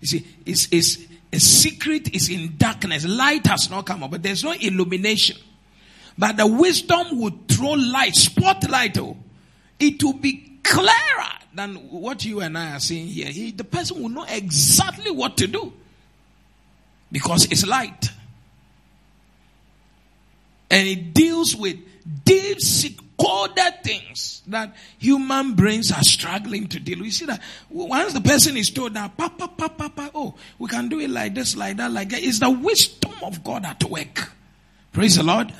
You 0.00 0.06
see, 0.06 0.26
it's, 0.46 0.68
it's, 0.70 0.98
a 1.32 1.38
secret 1.38 2.14
is 2.14 2.28
in 2.28 2.56
darkness. 2.56 3.06
Light 3.06 3.46
has 3.46 3.70
not 3.70 3.86
come 3.86 4.02
up, 4.02 4.10
but 4.10 4.22
there's 4.22 4.42
no 4.42 4.52
illumination. 4.52 5.36
But 6.18 6.36
the 6.36 6.46
wisdom 6.46 7.20
would 7.20 7.48
throw 7.48 7.72
light, 7.72 8.14
spotlight. 8.14 8.98
Oh, 8.98 9.16
it 9.78 10.02
will 10.02 10.14
be 10.14 10.58
clearer 10.62 11.30
than 11.54 11.76
what 11.90 12.24
you 12.24 12.40
and 12.40 12.58
I 12.58 12.72
are 12.72 12.80
seeing 12.80 13.06
here. 13.06 13.28
He, 13.28 13.52
the 13.52 13.64
person 13.64 14.02
will 14.02 14.08
know 14.08 14.26
exactly 14.28 15.10
what 15.10 15.36
to 15.38 15.46
do 15.46 15.72
because 17.12 17.46
it's 17.46 17.66
light. 17.66 18.10
And 20.70 20.86
it 20.86 21.14
deals 21.14 21.56
with 21.56 21.78
deep 22.24 22.60
coded 23.20 23.84
things 23.84 24.42
that 24.46 24.74
human 24.98 25.54
brains 25.54 25.92
are 25.92 26.02
struggling 26.02 26.66
to 26.68 26.80
deal 26.80 26.98
with. 26.98 27.06
You 27.06 27.12
see 27.12 27.26
that 27.26 27.42
once 27.68 28.12
the 28.12 28.20
person 28.20 28.56
is 28.56 28.70
told 28.70 28.94
that, 28.94 29.16
papa, 29.16 29.48
papa, 29.48 29.88
papa, 29.88 30.10
oh, 30.14 30.34
we 30.58 30.68
can 30.68 30.88
do 30.88 31.00
it 31.00 31.10
like 31.10 31.34
this, 31.34 31.56
like 31.56 31.76
that, 31.76 31.90
like 31.90 32.08
that, 32.10 32.22
it's 32.22 32.38
the 32.38 32.50
wisdom 32.50 33.14
of 33.22 33.42
God 33.44 33.64
at 33.64 33.82
work. 33.84 34.32
Praise 34.92 35.16
the 35.16 35.22
Lord. 35.22 35.52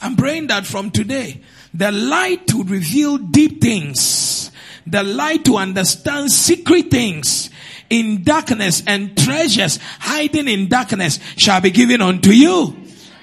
I'm 0.00 0.16
praying 0.16 0.48
that 0.48 0.66
from 0.66 0.90
today, 0.90 1.42
the 1.72 1.92
light 1.92 2.48
to 2.48 2.64
reveal 2.64 3.18
deep 3.18 3.60
things, 3.60 4.50
the 4.86 5.04
light 5.04 5.44
to 5.44 5.56
understand 5.56 6.32
secret 6.32 6.90
things 6.90 7.50
in 7.88 8.24
darkness 8.24 8.82
and 8.86 9.16
treasures 9.16 9.78
hiding 10.00 10.48
in 10.48 10.68
darkness 10.68 11.20
shall 11.36 11.60
be 11.60 11.70
given 11.70 12.02
unto 12.02 12.30
you. 12.30 12.76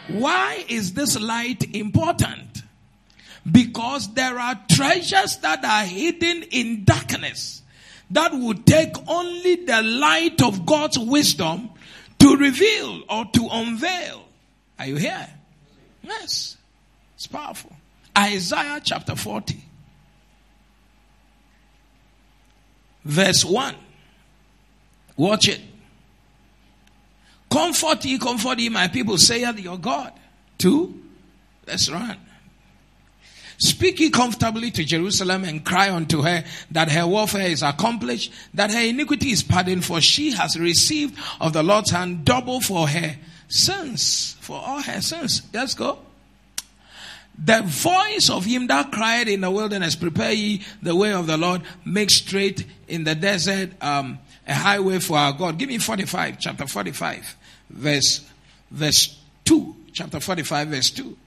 Why 0.07 0.63
is 0.69 0.93
this 0.93 1.19
light 1.19 1.75
important? 1.75 2.63
Because 3.51 4.13
there 4.13 4.37
are 4.37 4.59
treasures 4.69 5.37
that 5.37 5.63
are 5.63 5.85
hidden 5.85 6.43
in 6.51 6.83
darkness 6.83 7.63
that 8.11 8.33
would 8.33 8.65
take 8.65 8.95
only 9.07 9.65
the 9.65 9.81
light 9.81 10.41
of 10.41 10.65
God's 10.65 10.97
wisdom 10.97 11.69
to 12.19 12.35
reveal 12.35 13.03
or 13.09 13.25
to 13.33 13.47
unveil. 13.51 14.23
Are 14.77 14.87
you 14.87 14.95
here? 14.95 15.27
Yes. 16.03 16.57
It's 17.15 17.27
powerful. 17.27 17.71
Isaiah 18.17 18.81
chapter 18.83 19.15
40, 19.15 19.61
verse 23.05 23.45
1. 23.45 23.75
Watch 25.15 25.49
it. 25.49 25.61
Comfort 27.49 28.05
ye, 28.05 28.17
comfort 28.17 28.59
ye, 28.59 28.69
my 28.69 28.87
people, 28.87 29.17
saith 29.17 29.59
your 29.59 29.77
God. 29.77 30.13
Two, 30.57 31.01
let's 31.67 31.89
run. 31.89 32.17
Speak 33.59 33.99
ye 33.99 34.09
comfortably 34.09 34.71
to 34.71 34.85
Jerusalem 34.85 35.43
and 35.43 35.65
cry 35.65 35.91
unto 35.91 36.21
her 36.21 36.45
that 36.71 36.89
her 36.91 37.05
warfare 37.05 37.49
is 37.49 37.61
accomplished, 37.61 38.31
that 38.53 38.71
her 38.71 38.79
iniquity 38.79 39.31
is 39.31 39.43
pardoned, 39.43 39.83
for 39.83 39.99
she 39.99 40.31
has 40.31 40.57
received 40.57 41.19
of 41.41 41.51
the 41.51 41.61
Lord's 41.61 41.91
hand 41.91 42.23
double 42.23 42.61
for 42.61 42.87
her 42.87 43.17
sins, 43.49 44.37
for 44.39 44.61
all 44.65 44.81
her 44.81 45.01
sins. 45.01 45.41
Let's 45.53 45.73
go. 45.73 45.99
The 47.37 47.61
voice 47.63 48.29
of 48.29 48.45
him 48.45 48.67
that 48.67 48.93
cried 48.93 49.27
in 49.27 49.41
the 49.41 49.51
wilderness, 49.51 49.95
prepare 49.95 50.31
ye 50.31 50.61
the 50.81 50.95
way 50.95 51.11
of 51.11 51.27
the 51.27 51.37
Lord, 51.37 51.61
make 51.83 52.11
straight 52.11 52.65
in 52.87 53.03
the 53.03 53.15
desert 53.15 53.71
um, 53.81 54.19
a 54.47 54.53
highway 54.53 54.99
for 54.99 55.17
our 55.17 55.33
God. 55.33 55.57
Give 55.57 55.67
me 55.67 55.79
45, 55.79 56.39
chapter 56.39 56.65
45, 56.65 57.35
verse, 57.69 58.25
verse 58.71 59.19
2. 59.43 59.75
Chapter 59.91 60.21
45, 60.21 60.67
verse 60.69 60.89
2. 60.91 61.17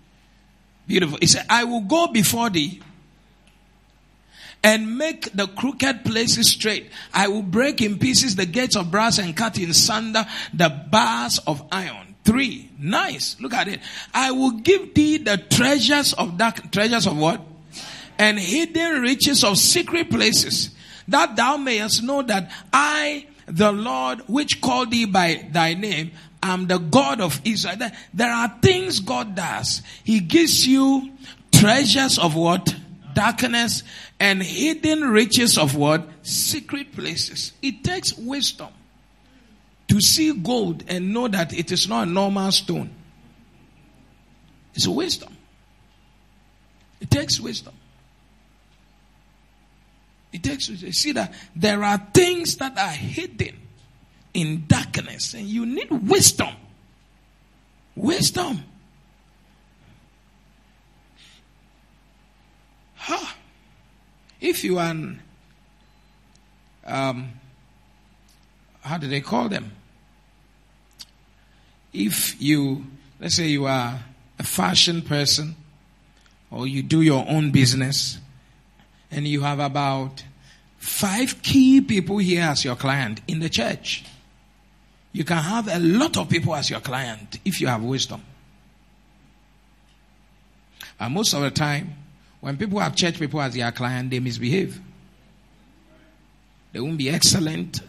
Beautiful. 0.87 1.19
He 1.21 1.27
said, 1.27 1.47
I 1.49 1.65
will 1.65 1.83
go 1.83 2.09
before 2.09 2.51
thee 2.51 2.81
and 4.65 4.97
make 4.97 5.33
the 5.33 5.47
crooked 5.47 6.05
places 6.05 6.51
straight. 6.51 6.91
I 7.13 7.29
will 7.29 7.43
break 7.43 7.81
in 7.81 7.99
pieces 7.99 8.37
the 8.37 8.47
gates 8.47 8.77
of 8.77 8.91
brass 8.91 9.19
and 9.19 9.37
cut 9.37 9.59
in 9.59 9.73
sunder 9.75 10.25
the 10.53 10.69
bars 10.69 11.39
of 11.47 11.67
iron. 11.73 12.15
Three. 12.25 12.71
Nice. 12.79 13.37
Look 13.41 13.53
at 13.53 13.67
it. 13.67 13.81
I 14.15 14.31
will 14.31 14.53
give 14.53 14.95
thee 14.95 15.17
the 15.17 15.37
treasures 15.37 16.13
of 16.13 16.39
dark, 16.39 16.71
treasures 16.71 17.07
of 17.07 17.17
what? 17.17 17.41
And 18.19 18.39
hidden 18.39 19.01
riches 19.01 19.43
of 19.43 19.59
secret 19.59 20.11
places 20.11 20.71
that 21.09 21.35
thou 21.35 21.57
mayest 21.57 22.03
know 22.03 22.23
that 22.23 22.53
I, 22.73 23.27
the 23.47 23.73
Lord, 23.73 24.21
which 24.29 24.61
called 24.61 24.93
thee 24.93 25.07
by 25.07 25.49
thy 25.51 25.75
name, 25.75 26.13
I'm 26.43 26.67
the 26.67 26.79
God 26.79 27.21
of 27.21 27.41
Israel. 27.45 27.77
There 28.13 28.31
are 28.33 28.49
things 28.61 29.01
God 29.01 29.37
does. 29.37 29.83
He 30.03 30.21
gives 30.21 30.67
you 30.67 31.13
treasures 31.53 32.19
of 32.19 32.35
what? 32.35 32.75
Darkness 33.15 33.85
and 34.19 34.43
hidden 34.43 35.03
riches 35.05 35.57
of 35.57 35.77
what? 35.77 36.09
Secret 36.23 36.93
places. 36.95 37.53
It 37.63 37.85
takes 37.85 38.15
wisdom 38.15 38.71
to 39.89 40.01
see 40.01 40.33
gold 40.33 40.83
and 40.89 41.13
know 41.15 41.29
that 41.29 41.53
it 41.53 41.71
is 41.71 41.89
not 41.89 42.09
a 42.09 42.11
normal 42.11 42.51
stone. 42.51 42.91
It's 44.75 44.89
wisdom. 44.89 45.37
It 47.01 47.11
takes 47.11 47.39
wisdom. 47.39 47.75
It 50.33 50.43
takes 50.43 50.69
wisdom. 50.69 50.87
you 50.87 50.93
see 50.93 51.13
that 51.13 51.35
there 51.55 51.85
are 51.85 51.99
things 52.13 52.57
that 52.57 52.77
are 52.79 52.91
hidden 52.91 53.62
in 54.35 54.65
darkness 54.67 55.35
and 55.35 55.47
you 55.47 55.67
need 55.67 55.91
wisdom. 55.91 56.55
Wisdom. 57.95 58.65
Huh. 62.97 63.35
If 64.41 64.65
you 64.65 64.79
are 64.79 64.91
an, 64.91 65.21
um, 66.87 67.33
how 68.81 68.99
do 68.99 69.07
they 69.07 69.21
call 69.21 69.49
them? 69.49 69.73
If 71.93 72.41
you, 72.41 72.87
let's 73.21 73.35
say 73.35 73.49
you 73.49 73.67
are 73.67 74.01
a 74.39 74.43
fashion 74.43 75.03
person 75.03 75.57
or 76.51 76.67
you 76.67 76.83
do 76.83 77.03
your 77.03 77.27
own 77.29 77.51
business 77.51 78.19
and 79.11 79.29
you 79.29 79.43
have 79.43 79.61
about 79.61 80.25
five 80.79 81.43
key 81.43 81.81
people 81.81 82.19
here 82.19 82.43
as 82.43 82.65
your 82.65 82.77
client 82.77 83.21
in 83.29 83.41
the 83.41 83.49
church. 83.49 84.05
You 85.13 85.25
can 85.25 85.39
have 85.39 85.69
a 85.69 85.79
lot 85.79 86.17
of 86.17 86.29
people 86.29 86.55
as 86.55 86.71
your 86.71 86.81
client 86.81 87.39
if 87.45 87.61
you 87.61 87.67
have 87.67 87.83
wisdom. 87.83 88.23
And 90.99 91.15
most 91.15 91.35
of 91.35 91.43
the 91.43 91.51
time, 91.51 91.95
when 92.41 92.57
people 92.57 92.79
have 92.79 92.95
church 92.97 93.19
people 93.19 93.41
as 93.41 93.55
their 93.55 93.71
client, 93.73 94.11
they 94.11 94.21
misbehave. 94.21 94.81
They 96.73 96.81
won't 96.81 96.97
be 96.97 97.11
excellent. 97.11 97.81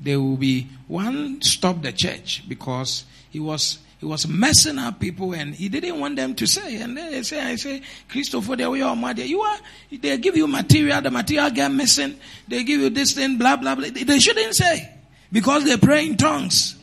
They 0.00 0.16
will 0.16 0.36
be 0.36 0.66
one 0.88 1.40
stop 1.42 1.82
the 1.82 1.92
church 1.92 2.42
because 2.48 3.04
he 3.30 3.38
was 3.38 3.78
he 4.00 4.06
was 4.06 4.26
messing 4.26 4.78
up 4.78 4.98
people 4.98 5.34
and 5.34 5.54
he 5.54 5.68
didn't 5.68 6.00
want 6.00 6.16
them 6.16 6.34
to 6.36 6.46
say. 6.46 6.80
And 6.80 6.96
then 6.96 7.12
they 7.12 7.22
say, 7.22 7.38
I 7.38 7.56
say, 7.56 7.82
Christopher, 8.08 8.56
they 8.56 8.66
were 8.66 8.96
mother. 8.96 9.26
You 9.26 9.42
are, 9.42 9.58
they 9.92 10.16
give 10.16 10.38
you 10.38 10.46
material, 10.46 11.02
the 11.02 11.10
material 11.10 11.50
get 11.50 11.70
missing. 11.70 12.18
They 12.48 12.64
give 12.64 12.80
you 12.80 12.88
this 12.88 13.12
thing, 13.12 13.36
blah, 13.36 13.56
blah, 13.56 13.74
blah. 13.74 13.88
They 13.90 14.18
shouldn't 14.18 14.54
say. 14.54 14.99
Because 15.32 15.64
they 15.64 15.76
pray 15.76 16.06
in 16.06 16.16
tongues. 16.16 16.76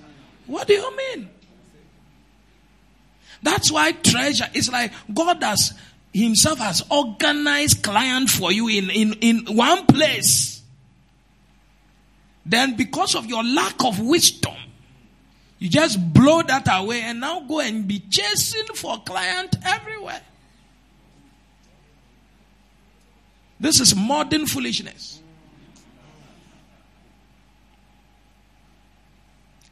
What 0.46 0.68
do 0.68 0.74
you 0.74 0.98
mean? 0.98 1.30
That's 3.44 3.72
why 3.72 3.92
treasure 3.92 4.48
is 4.54 4.72
like 4.72 4.92
God 5.14 5.44
has 5.44 5.74
Himself 6.14 6.60
has 6.60 6.84
organized 6.90 7.84
client 7.84 8.30
for 8.30 8.52
you 8.52 8.68
in, 8.68 8.90
in, 8.90 9.14
in 9.22 9.56
one 9.56 9.86
place. 9.86 10.62
Then 12.46 12.76
because 12.76 13.14
of 13.14 13.26
your 13.26 13.44
lack 13.44 13.84
of 13.84 14.00
wisdom, 14.00 14.56
you 15.60 15.70
just 15.70 16.14
blow 16.14 16.42
that 16.44 16.68
away 16.72 17.02
and 17.02 17.20
now 17.20 17.42
go 17.42 17.60
and 17.60 17.88
be 17.88 18.00
chasing 18.00 18.68
for 18.74 18.98
client 19.04 19.56
everywhere. 19.66 20.22
This 23.60 23.80
is 23.80 23.96
modern 23.96 24.46
foolishness. 24.46 25.17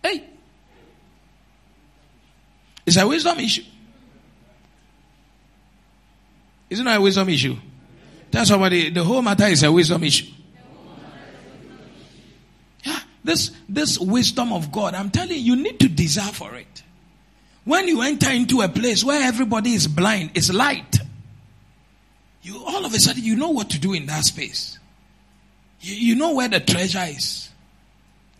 Hey. 0.05 0.23
It's 2.85 2.97
a 2.97 3.07
wisdom 3.07 3.39
issue. 3.39 3.63
Isn't 6.69 6.87
a 6.87 7.01
wisdom 7.01 7.29
issue? 7.29 7.55
Tell 8.31 8.45
somebody 8.45 8.91
the 8.91 9.03
whole 9.03 9.23
matter 9.23 9.45
is 9.45 9.63
a 9.63 9.71
wisdom 9.71 10.03
issue. 10.03 10.31
Yeah, 12.83 12.99
this 13.23 13.51
this 13.67 13.97
wisdom 13.97 14.53
of 14.53 14.71
God, 14.71 14.93
I'm 14.93 15.09
telling 15.09 15.31
you, 15.31 15.55
you 15.55 15.55
need 15.55 15.79
to 15.79 15.87
desire 15.87 16.31
for 16.31 16.53
it. 16.55 16.83
When 17.63 17.87
you 17.87 18.03
enter 18.03 18.29
into 18.29 18.61
a 18.61 18.69
place 18.69 19.03
where 19.03 19.23
everybody 19.23 19.73
is 19.73 19.87
blind, 19.87 20.31
it's 20.35 20.53
light. 20.53 20.99
You 22.43 22.63
all 22.63 22.85
of 22.85 22.93
a 22.93 22.99
sudden 22.99 23.23
you 23.23 23.35
know 23.35 23.49
what 23.49 23.71
to 23.71 23.79
do 23.79 23.93
in 23.93 24.05
that 24.05 24.25
space. 24.25 24.77
You, 25.81 25.95
you 25.95 26.15
know 26.15 26.33
where 26.33 26.47
the 26.47 26.59
treasure 26.59 27.05
is. 27.07 27.49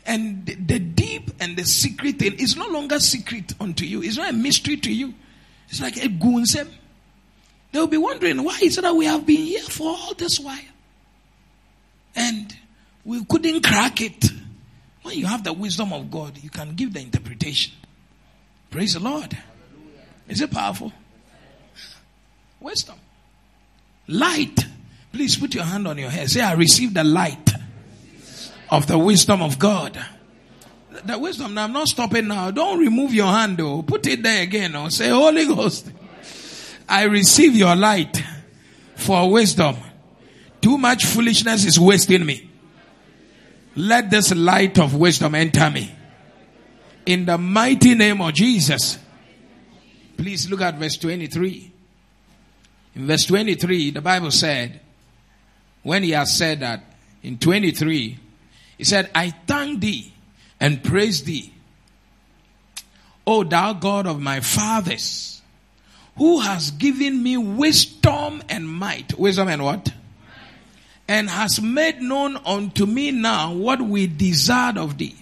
And 0.05 0.45
the, 0.45 0.79
deep 0.79 1.31
and 1.39 1.57
the 1.57 1.65
secret 1.65 2.19
thing 2.19 2.33
is 2.33 2.55
no 2.55 2.67
longer 2.67 2.99
secret 2.99 3.53
unto 3.59 3.85
you. 3.85 4.03
It's 4.03 4.17
not 4.17 4.29
a 4.29 4.33
mystery 4.33 4.77
to 4.77 4.93
you. 4.93 5.13
It's 5.69 5.81
like 5.81 5.97
a 5.97 6.07
gunsem. 6.07 6.69
They'll 7.71 7.87
be 7.87 7.97
wondering, 7.97 8.43
why 8.43 8.59
is 8.61 8.77
it 8.77 8.81
that 8.81 8.95
we 8.95 9.05
have 9.05 9.25
been 9.25 9.43
here 9.43 9.63
for 9.63 9.87
all 9.87 10.13
this 10.13 10.39
while? 10.39 10.59
And 12.15 12.55
we 13.03 13.25
couldn't 13.25 13.63
crack 13.63 13.99
it. 14.01 14.25
When 15.01 15.17
you 15.17 15.25
have 15.25 15.43
the 15.43 15.53
wisdom 15.53 15.91
of 15.91 16.09
God, 16.09 16.37
you 16.37 16.49
can 16.49 16.75
give 16.75 16.93
the 16.93 16.99
interpretation. 16.99 17.73
Praise 18.69 18.93
the 18.93 18.99
Lord. 18.99 19.37
Is 20.27 20.41
it 20.41 20.51
powerful? 20.51 20.93
Wisdom. 22.59 22.95
Light. 24.07 24.65
Please 25.11 25.35
put 25.35 25.53
your 25.53 25.63
hand 25.63 25.87
on 25.87 25.97
your 25.97 26.09
head. 26.09 26.29
Say, 26.29 26.41
I 26.41 26.53
receive 26.53 26.93
the 26.93 27.03
light 27.03 27.54
of 28.69 28.87
the 28.87 28.97
wisdom 28.97 29.41
of 29.41 29.59
God. 29.59 29.99
The 31.03 31.19
wisdom. 31.19 31.53
Now, 31.53 31.65
I'm 31.65 31.73
not 31.73 31.87
stopping 31.87 32.27
now. 32.27 32.51
Don't 32.51 32.79
remove 32.79 33.13
your 33.13 33.27
hand 33.27 33.57
though. 33.57 33.81
Put 33.81 34.07
it 34.07 34.23
there 34.23 34.43
again 34.43 34.75
or 34.75 34.89
say, 34.89 35.09
Holy 35.09 35.45
Ghost, 35.45 35.91
I 36.87 37.03
receive 37.03 37.55
your 37.55 37.75
light 37.75 38.23
for 38.95 39.29
wisdom. 39.29 39.75
Too 40.61 40.77
much 40.77 41.05
foolishness 41.05 41.65
is 41.65 41.79
wasting 41.79 42.25
me. 42.25 42.49
Let 43.75 44.09
this 44.09 44.33
light 44.33 44.79
of 44.79 44.95
wisdom 44.95 45.35
enter 45.35 45.69
me. 45.69 45.93
In 47.05 47.25
the 47.25 47.37
mighty 47.37 47.93
name 47.93 48.21
of 48.21 48.33
Jesus. 48.33 48.97
Please 50.17 50.49
look 50.49 50.61
at 50.61 50.75
verse 50.75 50.97
23. 50.97 51.71
In 52.95 53.05
verse 53.05 53.25
23, 53.25 53.91
the 53.91 54.01
Bible 54.01 54.31
said, 54.31 54.79
when 55.83 56.03
he 56.03 56.11
has 56.11 56.35
said 56.35 56.61
that, 56.61 56.83
in 57.21 57.37
23, 57.37 58.17
he 58.77 58.83
said, 58.83 59.09
I 59.15 59.31
thank 59.47 59.81
thee 59.81 60.13
and 60.59 60.83
praise 60.83 61.23
thee, 61.23 61.53
O 63.27 63.43
thou 63.43 63.73
God 63.73 64.07
of 64.07 64.19
my 64.21 64.39
fathers, 64.39 65.41
who 66.17 66.39
has 66.39 66.71
given 66.71 67.21
me 67.21 67.37
wisdom 67.37 68.43
and 68.49 68.67
might. 68.67 69.17
Wisdom 69.17 69.47
and 69.47 69.63
what? 69.63 69.93
And 71.07 71.29
has 71.29 71.61
made 71.61 72.01
known 72.01 72.37
unto 72.45 72.85
me 72.85 73.11
now 73.11 73.53
what 73.53 73.81
we 73.81 74.07
desired 74.07 74.77
of 74.77 74.97
thee. 74.97 75.15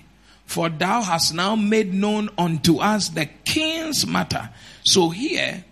For 0.46 0.70
thou 0.70 1.02
hast 1.02 1.34
now 1.34 1.56
made 1.56 1.94
known 1.94 2.30
unto 2.38 2.78
us 2.78 3.10
the 3.10 3.26
king's 3.26 4.06
matter. 4.06 4.50
So 4.84 5.10
here, 5.10 5.64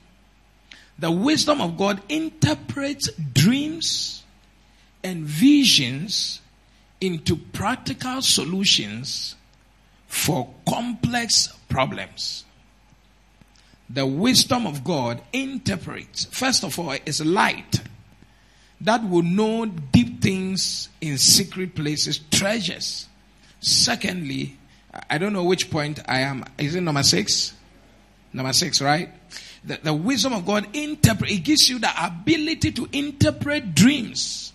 the 0.97 1.11
wisdom 1.11 1.61
of 1.61 1.77
God 1.77 2.01
interprets 2.09 3.09
dreams 3.11 4.23
and 5.03 5.23
visions 5.23 6.40
into 7.01 7.35
practical 7.35 8.21
solutions 8.21 9.35
for 10.07 10.47
complex 10.69 11.47
problems. 11.67 12.45
The 13.89 14.05
wisdom 14.05 14.67
of 14.67 14.83
God 14.83 15.21
interprets, 15.33 16.25
first 16.25 16.63
of 16.63 16.79
all, 16.79 16.95
is 17.05 17.25
light 17.25 17.81
that 18.81 19.03
will 19.03 19.23
know 19.23 19.65
deep 19.65 20.21
things 20.21 20.89
in 21.01 21.17
secret 21.17 21.75
places, 21.75 22.19
treasures. 22.31 23.07
Secondly, 23.59 24.57
I 25.09 25.17
don't 25.17 25.33
know 25.33 25.43
which 25.43 25.69
point 25.69 25.99
I 26.07 26.19
am. 26.19 26.45
Is 26.57 26.75
it 26.75 26.81
number 26.81 27.03
six? 27.03 27.53
Number 28.33 28.53
six, 28.53 28.81
right? 28.81 29.09
The, 29.63 29.79
the 29.83 29.93
wisdom 29.93 30.33
of 30.33 30.45
God 30.45 30.67
interpret, 30.75 31.31
it 31.31 31.43
gives 31.43 31.69
you 31.69 31.79
the 31.79 31.91
ability 32.03 32.71
to 32.73 32.87
interpret 32.91 33.75
dreams, 33.75 34.53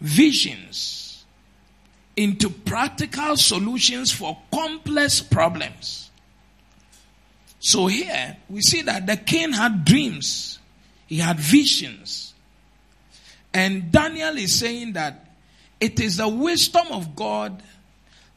visions 0.00 1.03
into 2.16 2.48
practical 2.48 3.36
solutions 3.36 4.12
for 4.12 4.38
complex 4.52 5.20
problems. 5.20 6.10
So 7.58 7.86
here 7.86 8.36
we 8.48 8.60
see 8.60 8.82
that 8.82 9.06
the 9.06 9.16
king 9.16 9.52
had 9.52 9.84
dreams, 9.84 10.58
he 11.06 11.18
had 11.18 11.40
visions. 11.40 12.34
And 13.52 13.90
Daniel 13.90 14.36
is 14.36 14.58
saying 14.58 14.94
that 14.94 15.34
it 15.80 16.00
is 16.00 16.16
the 16.16 16.28
wisdom 16.28 16.86
of 16.90 17.14
God 17.16 17.62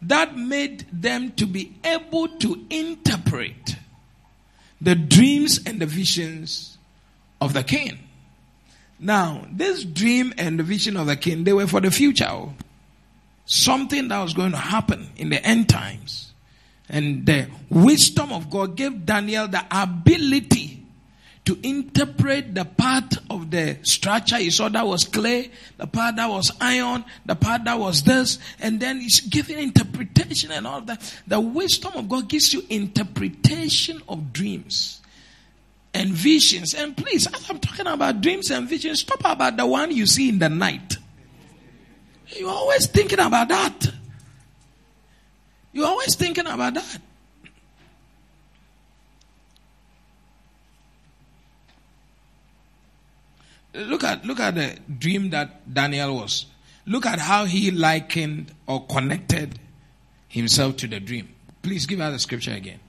that 0.01 0.37
made 0.37 0.85
them 0.91 1.31
to 1.33 1.45
be 1.45 1.73
able 1.83 2.27
to 2.39 2.65
interpret 2.69 3.75
the 4.79 4.95
dreams 4.95 5.59
and 5.65 5.79
the 5.79 5.85
visions 5.87 6.77
of 7.41 7.53
the 7.53 7.63
king. 7.63 7.99
Now, 8.99 9.45
this 9.51 9.83
dream 9.83 10.33
and 10.37 10.59
the 10.59 10.63
vision 10.63 10.97
of 10.97 11.07
the 11.07 11.15
king, 11.15 11.43
they 11.43 11.53
were 11.53 11.67
for 11.67 11.81
the 11.81 11.91
future. 11.91 12.43
Something 13.47 14.09
that 14.09 14.21
was 14.21 14.33
going 14.33 14.51
to 14.51 14.57
happen 14.57 15.09
in 15.15 15.29
the 15.29 15.43
end 15.43 15.69
times. 15.69 16.31
And 16.89 17.25
the 17.25 17.47
wisdom 17.69 18.31
of 18.31 18.49
God 18.49 18.75
gave 18.75 19.05
Daniel 19.05 19.47
the 19.47 19.65
ability 19.71 20.83
to 21.45 21.57
interpret 21.63 22.53
the 22.53 22.65
part 22.65 23.15
of 23.29 23.49
the 23.51 23.77
structure 23.83 24.35
he 24.35 24.49
saw 24.49 24.67
that 24.67 24.85
was 24.85 25.05
clay, 25.05 25.49
the 25.77 25.87
part 25.87 26.17
that 26.17 26.29
was 26.29 26.51
iron, 26.59 27.05
the 27.25 27.35
part 27.35 27.63
that 27.63 27.79
was 27.79 28.03
this, 28.03 28.37
and 28.59 28.81
then 28.81 28.99
he's 28.99 29.21
giving 29.21 29.57
interpretation 29.57 30.51
and 30.51 30.67
all 30.67 30.81
that. 30.81 30.99
The 31.25 31.39
wisdom 31.39 31.93
of 31.95 32.09
God 32.09 32.27
gives 32.27 32.53
you 32.53 32.63
interpretation 32.69 34.01
of 34.09 34.33
dreams 34.33 34.99
and 35.93 36.09
visions. 36.09 36.73
And 36.73 36.97
please, 36.97 37.27
as 37.27 37.49
I'm 37.49 37.59
talking 37.59 37.87
about 37.87 38.19
dreams 38.19 38.51
and 38.51 38.67
visions, 38.67 38.99
stop 38.99 39.21
about 39.23 39.55
the 39.55 39.65
one 39.65 39.91
you 39.91 40.05
see 40.05 40.27
in 40.27 40.39
the 40.39 40.49
night. 40.49 40.97
You're 42.35 42.49
always 42.49 42.87
thinking 42.87 43.19
about 43.19 43.47
that. 43.49 43.91
You're 45.73 45.87
always 45.87 46.15
thinking 46.15 46.47
about 46.47 46.73
that. 46.73 46.99
Look 53.73 54.03
at 54.03 54.25
look 54.25 54.39
at 54.39 54.55
the 54.55 54.77
dream 54.97 55.29
that 55.29 55.71
Daniel 55.71 56.15
was. 56.15 56.47
Look 56.87 57.05
at 57.05 57.19
how 57.19 57.45
he 57.45 57.69
likened 57.69 58.51
or 58.65 58.85
connected 58.87 59.59
himself 60.27 60.77
to 60.77 60.87
the 60.87 60.99
dream. 60.99 61.29
Please 61.61 61.85
give 61.85 61.99
us 61.99 62.13
the 62.13 62.19
scripture 62.19 62.53
again. 62.53 62.79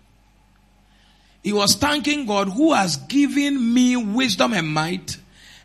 He 1.42 1.52
was 1.52 1.74
thanking 1.74 2.26
God 2.26 2.48
who 2.48 2.72
has 2.72 2.96
given 2.96 3.74
me 3.74 3.96
wisdom 3.96 4.52
and 4.52 4.68
might 4.68 5.18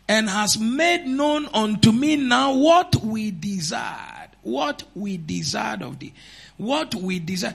and 0.08 0.28
has 0.28 0.58
made 0.58 1.06
known 1.06 1.48
unto 1.54 1.92
me 1.92 2.16
now 2.16 2.54
what 2.54 2.96
we 2.96 3.30
desired. 3.30 4.30
What 4.42 4.82
we 4.94 5.16
desired 5.16 5.82
of 5.82 5.98
thee. 5.98 6.12
What 6.58 6.94
we 6.94 7.18
desire. 7.18 7.54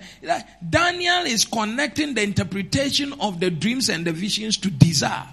Daniel 0.68 1.26
is 1.26 1.46
connecting 1.46 2.16
the 2.16 2.24
interpretation 2.24 3.14
of 3.22 3.40
the 3.40 3.52
dreams 3.52 3.90
and 3.90 4.06
the 4.06 4.12
visions 4.12 4.58
to 4.58 4.72
desire. 4.72 5.28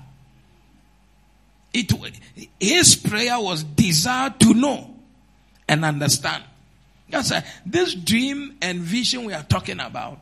It, 1.73 1.93
his 2.61 2.97
prayer 2.97 3.41
was 3.41 3.65
desire 3.65 4.31
to 4.39 4.55
know 4.55 4.95
and 5.69 5.85
understand. 5.85 6.45
That's 7.09 7.31
a, 7.31 7.45
this 7.65 7.95
dream 7.95 8.57
and 8.61 8.81
vision 8.81 9.25
we 9.25 9.33
are 9.33 9.43
talking 9.43 9.81
about, 9.81 10.21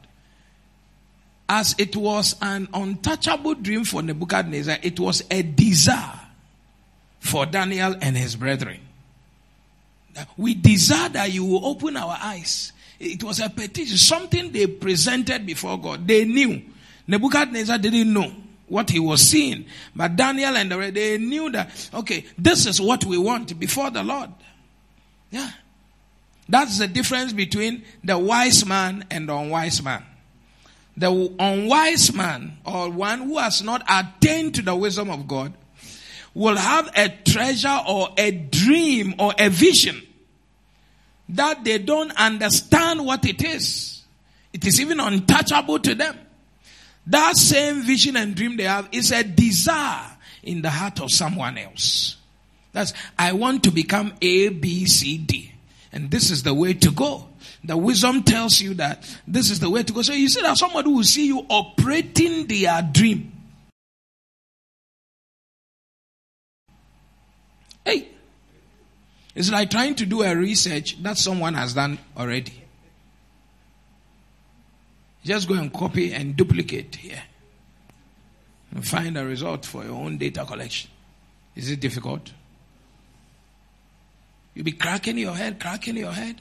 as 1.48 1.74
it 1.78 1.96
was 1.96 2.36
an 2.40 2.68
untouchable 2.72 3.54
dream 3.54 3.84
for 3.84 4.02
Nebuchadnezzar, 4.02 4.78
it 4.82 4.98
was 4.98 5.22
a 5.30 5.42
desire 5.42 6.23
for 7.24 7.46
Daniel 7.46 7.96
and 8.00 8.16
his 8.16 8.36
brethren. 8.36 8.78
We 10.36 10.54
desire 10.54 11.08
that 11.08 11.32
you 11.32 11.44
will 11.44 11.66
open 11.66 11.96
our 11.96 12.16
eyes. 12.20 12.72
It 13.00 13.24
was 13.24 13.40
a 13.40 13.48
petition, 13.48 13.96
something 13.96 14.52
they 14.52 14.66
presented 14.66 15.44
before 15.44 15.80
God. 15.80 16.06
They 16.06 16.24
knew. 16.24 16.62
Nebuchadnezzar 17.06 17.78
didn't 17.78 18.12
know 18.12 18.30
what 18.68 18.90
he 18.90 19.00
was 19.00 19.22
seeing. 19.22 19.64
But 19.96 20.16
Daniel 20.16 20.56
and 20.56 20.70
the 20.70 20.90
they 20.90 21.18
knew 21.18 21.50
that, 21.50 21.90
okay, 21.94 22.26
this 22.38 22.66
is 22.66 22.80
what 22.80 23.04
we 23.04 23.18
want 23.18 23.58
before 23.58 23.90
the 23.90 24.04
Lord. 24.04 24.30
Yeah. 25.30 25.50
That's 26.48 26.78
the 26.78 26.86
difference 26.86 27.32
between 27.32 27.84
the 28.04 28.18
wise 28.18 28.66
man 28.66 29.06
and 29.10 29.28
the 29.28 29.34
unwise 29.34 29.82
man. 29.82 30.04
The 30.96 31.34
unwise 31.40 32.14
man, 32.14 32.58
or 32.64 32.90
one 32.90 33.20
who 33.22 33.38
has 33.38 33.62
not 33.62 33.82
attained 33.88 34.54
to 34.56 34.62
the 34.62 34.76
wisdom 34.76 35.10
of 35.10 35.26
God, 35.26 35.54
will 36.34 36.56
have 36.56 36.90
a 36.96 37.08
treasure 37.08 37.80
or 37.88 38.08
a 38.18 38.30
dream 38.30 39.14
or 39.18 39.32
a 39.38 39.48
vision 39.48 40.02
that 41.28 41.64
they 41.64 41.78
don't 41.78 42.12
understand 42.18 43.04
what 43.04 43.24
it 43.24 43.42
is. 43.42 44.02
It 44.52 44.66
is 44.66 44.80
even 44.80 45.00
untouchable 45.00 45.78
to 45.80 45.94
them. 45.94 46.18
That 47.06 47.36
same 47.36 47.82
vision 47.82 48.16
and 48.16 48.34
dream 48.34 48.56
they 48.56 48.64
have 48.64 48.88
is 48.92 49.12
a 49.12 49.22
desire 49.22 50.10
in 50.42 50.62
the 50.62 50.70
heart 50.70 51.00
of 51.00 51.10
someone 51.10 51.58
else. 51.58 52.16
That's, 52.72 52.92
I 53.18 53.32
want 53.32 53.64
to 53.64 53.70
become 53.70 54.14
A, 54.20 54.48
B, 54.48 54.86
C, 54.86 55.18
D. 55.18 55.52
And 55.92 56.10
this 56.10 56.30
is 56.30 56.42
the 56.42 56.52
way 56.52 56.74
to 56.74 56.90
go. 56.90 57.28
The 57.62 57.76
wisdom 57.76 58.24
tells 58.24 58.60
you 58.60 58.74
that 58.74 59.08
this 59.26 59.50
is 59.50 59.60
the 59.60 59.70
way 59.70 59.82
to 59.82 59.92
go. 59.92 60.02
So 60.02 60.12
you 60.12 60.28
see 60.28 60.42
that 60.42 60.56
somebody 60.58 60.88
will 60.88 61.04
see 61.04 61.26
you 61.26 61.46
operating 61.48 62.46
their 62.46 62.82
dream. 62.82 63.32
Hey, 67.84 68.08
it's 69.34 69.50
like 69.50 69.70
trying 69.70 69.96
to 69.96 70.06
do 70.06 70.22
a 70.22 70.34
research 70.34 71.02
that 71.02 71.18
someone 71.18 71.54
has 71.54 71.74
done 71.74 71.98
already. 72.16 72.54
Just 75.24 75.48
go 75.48 75.54
and 75.54 75.72
copy 75.72 76.12
and 76.12 76.36
duplicate 76.36 76.94
here. 76.96 77.22
And 78.70 78.86
find 78.86 79.16
a 79.16 79.24
result 79.24 79.64
for 79.64 79.82
your 79.84 79.94
own 79.94 80.18
data 80.18 80.44
collection. 80.44 80.90
Is 81.56 81.70
it 81.70 81.80
difficult? 81.80 82.32
You'll 84.54 84.64
be 84.64 84.72
cracking 84.72 85.18
your 85.18 85.34
head, 85.34 85.58
cracking 85.58 85.96
your 85.96 86.12
head, 86.12 86.40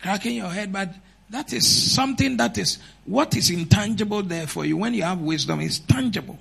cracking 0.00 0.36
your 0.36 0.48
head, 0.48 0.72
but 0.72 0.90
that 1.30 1.52
is 1.52 1.66
something 1.94 2.36
that 2.38 2.58
is 2.58 2.78
what 3.04 3.36
is 3.36 3.50
intangible 3.50 4.22
there 4.22 4.46
for 4.46 4.64
you. 4.64 4.76
When 4.76 4.94
you 4.94 5.02
have 5.02 5.20
wisdom, 5.20 5.60
it's 5.60 5.78
tangible. 5.78 6.38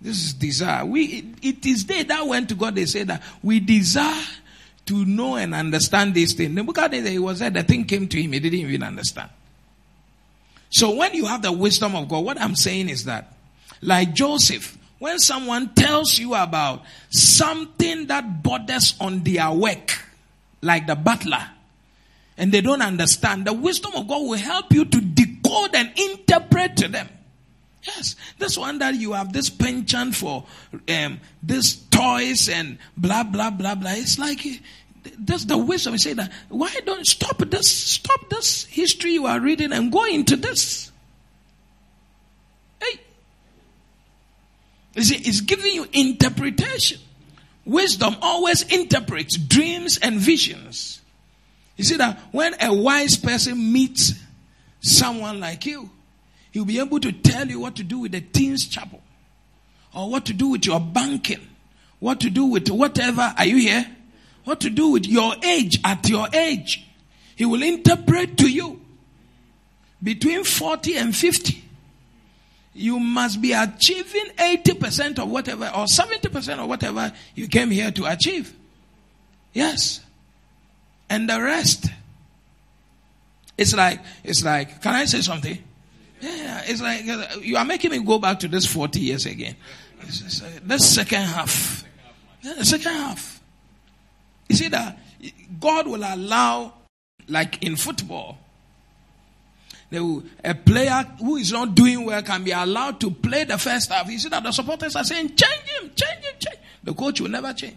This 0.00 0.24
is 0.24 0.34
desire. 0.34 0.84
We, 0.84 1.04
it, 1.04 1.24
it 1.42 1.66
is 1.66 1.86
they 1.86 2.02
that 2.04 2.26
went 2.26 2.48
to 2.50 2.54
God, 2.54 2.74
they 2.76 2.86
said 2.86 3.08
that 3.08 3.22
we 3.42 3.60
desire 3.60 4.24
to 4.86 5.04
know 5.04 5.36
and 5.36 5.54
understand 5.54 6.14
this 6.14 6.32
thing. 6.34 6.54
Nebuchadnezzar, 6.54 7.10
he 7.10 7.18
was 7.18 7.38
there, 7.38 7.50
the 7.50 7.62
thing 7.62 7.84
came 7.84 8.06
to 8.08 8.22
him, 8.22 8.32
he 8.32 8.40
didn't 8.40 8.58
even 8.60 8.82
understand. 8.82 9.30
So 10.70 10.94
when 10.94 11.14
you 11.14 11.26
have 11.26 11.42
the 11.42 11.52
wisdom 11.52 11.94
of 11.94 12.08
God, 12.08 12.24
what 12.24 12.40
I'm 12.40 12.56
saying 12.56 12.88
is 12.88 13.04
that, 13.04 13.32
like 13.80 14.12
Joseph, 14.12 14.76
when 14.98 15.18
someone 15.18 15.74
tells 15.74 16.18
you 16.18 16.34
about 16.34 16.82
something 17.10 18.06
that 18.06 18.42
borders 18.42 18.94
on 19.00 19.22
their 19.22 19.50
work, 19.50 19.98
like 20.62 20.86
the 20.86 20.96
butler, 20.96 21.50
and 22.36 22.50
they 22.50 22.60
don't 22.60 22.82
understand, 22.82 23.46
the 23.46 23.52
wisdom 23.52 23.92
of 23.94 24.08
God 24.08 24.22
will 24.22 24.38
help 24.38 24.72
you 24.72 24.84
to 24.84 25.00
decode 25.00 25.74
and 25.74 25.92
interpret 25.96 26.76
to 26.78 26.88
them. 26.88 27.08
Yes, 27.84 28.16
this 28.38 28.56
one 28.56 28.78
that 28.78 28.94
you 28.94 29.12
have 29.12 29.32
this 29.32 29.50
penchant 29.50 30.16
for 30.16 30.44
um, 30.88 31.20
this 31.42 31.76
toys 31.76 32.48
and 32.48 32.78
blah 32.96 33.22
blah 33.22 33.50
blah 33.50 33.74
blah. 33.74 33.92
It's 33.92 34.18
like 34.18 34.40
that's 35.18 35.44
the 35.44 35.58
wisdom. 35.58 35.98
Say 35.98 36.14
that 36.14 36.32
why 36.48 36.74
don't 36.86 37.06
stop 37.06 37.38
this? 37.38 37.70
Stop 37.70 38.30
this 38.30 38.64
history 38.64 39.12
you 39.12 39.26
are 39.26 39.38
reading 39.38 39.72
and 39.72 39.92
go 39.92 40.04
into 40.04 40.36
this. 40.36 40.92
Hey, 42.80 43.00
you 44.94 45.02
see, 45.02 45.16
it's 45.16 45.42
giving 45.42 45.72
you 45.72 45.86
interpretation. 45.92 47.00
Wisdom 47.66 48.16
always 48.22 48.62
interprets 48.62 49.36
dreams 49.36 49.98
and 49.98 50.18
visions. 50.18 51.02
You 51.76 51.84
see 51.84 51.96
that 51.96 52.18
when 52.30 52.54
a 52.62 52.72
wise 52.72 53.16
person 53.16 53.72
meets 53.72 54.12
someone 54.80 55.40
like 55.40 55.66
you, 55.66 55.90
He'll 56.54 56.64
be 56.64 56.78
able 56.78 57.00
to 57.00 57.10
tell 57.10 57.48
you 57.48 57.58
what 57.58 57.74
to 57.76 57.82
do 57.82 57.98
with 57.98 58.12
the 58.12 58.20
teens 58.20 58.68
chapel 58.68 59.02
or 59.92 60.08
what 60.08 60.24
to 60.26 60.32
do 60.32 60.50
with 60.50 60.64
your 60.64 60.78
banking, 60.78 61.40
what 61.98 62.20
to 62.20 62.30
do 62.30 62.44
with 62.44 62.68
whatever. 62.68 63.34
Are 63.36 63.44
you 63.44 63.56
here? 63.56 63.84
What 64.44 64.60
to 64.60 64.70
do 64.70 64.90
with 64.90 65.04
your 65.04 65.34
age 65.42 65.80
at 65.84 66.08
your 66.08 66.28
age. 66.32 66.86
He 67.34 67.44
will 67.44 67.60
interpret 67.60 68.38
to 68.38 68.48
you 68.48 68.80
between 70.00 70.44
40 70.44 70.96
and 70.96 71.16
50. 71.16 71.64
You 72.72 73.00
must 73.00 73.42
be 73.42 73.52
achieving 73.52 74.26
80% 74.36 75.18
of 75.18 75.28
whatever 75.28 75.66
or 75.66 75.86
70% 75.86 76.58
of 76.60 76.68
whatever 76.68 77.12
you 77.34 77.48
came 77.48 77.72
here 77.72 77.90
to 77.90 78.04
achieve. 78.04 78.54
Yes. 79.52 80.00
And 81.10 81.28
the 81.28 81.42
rest. 81.42 81.86
It's 83.58 83.74
like, 83.74 83.98
it's 84.22 84.44
like, 84.44 84.80
can 84.82 84.94
I 84.94 85.06
say 85.06 85.20
something? 85.20 85.58
Yeah, 86.24 86.62
it's 86.64 86.80
like 86.80 87.06
uh, 87.06 87.38
you 87.42 87.58
are 87.58 87.66
making 87.66 87.90
me 87.90 87.98
go 87.98 88.18
back 88.18 88.40
to 88.40 88.48
this 88.48 88.64
40 88.64 88.98
years 88.98 89.26
again. 89.26 89.56
It's, 90.00 90.40
uh, 90.40 90.48
this 90.62 90.94
second 90.94 91.20
half. 91.20 91.84
Yeah, 92.42 92.54
the 92.54 92.64
second 92.64 92.92
half. 92.92 93.42
You 94.48 94.56
see 94.56 94.68
that 94.68 94.98
God 95.60 95.86
will 95.86 96.02
allow, 96.02 96.72
like 97.28 97.62
in 97.62 97.76
football, 97.76 98.38
a 99.92 100.54
player 100.54 101.06
who 101.18 101.36
is 101.36 101.52
not 101.52 101.74
doing 101.74 102.06
well 102.06 102.22
can 102.22 102.42
be 102.42 102.52
allowed 102.52 103.00
to 103.00 103.10
play 103.10 103.44
the 103.44 103.58
first 103.58 103.92
half. 103.92 104.08
You 104.08 104.18
see 104.18 104.30
that 104.30 104.42
the 104.42 104.50
supporters 104.50 104.96
are 104.96 105.04
saying, 105.04 105.28
change 105.36 105.68
him, 105.78 105.90
change 105.94 106.24
him, 106.24 106.34
change. 106.38 106.58
The 106.82 106.94
coach 106.94 107.20
will 107.20 107.30
never 107.30 107.52
change. 107.52 107.76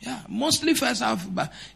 Yeah, 0.00 0.22
mostly 0.28 0.74
first 0.74 1.02
half, 1.02 1.26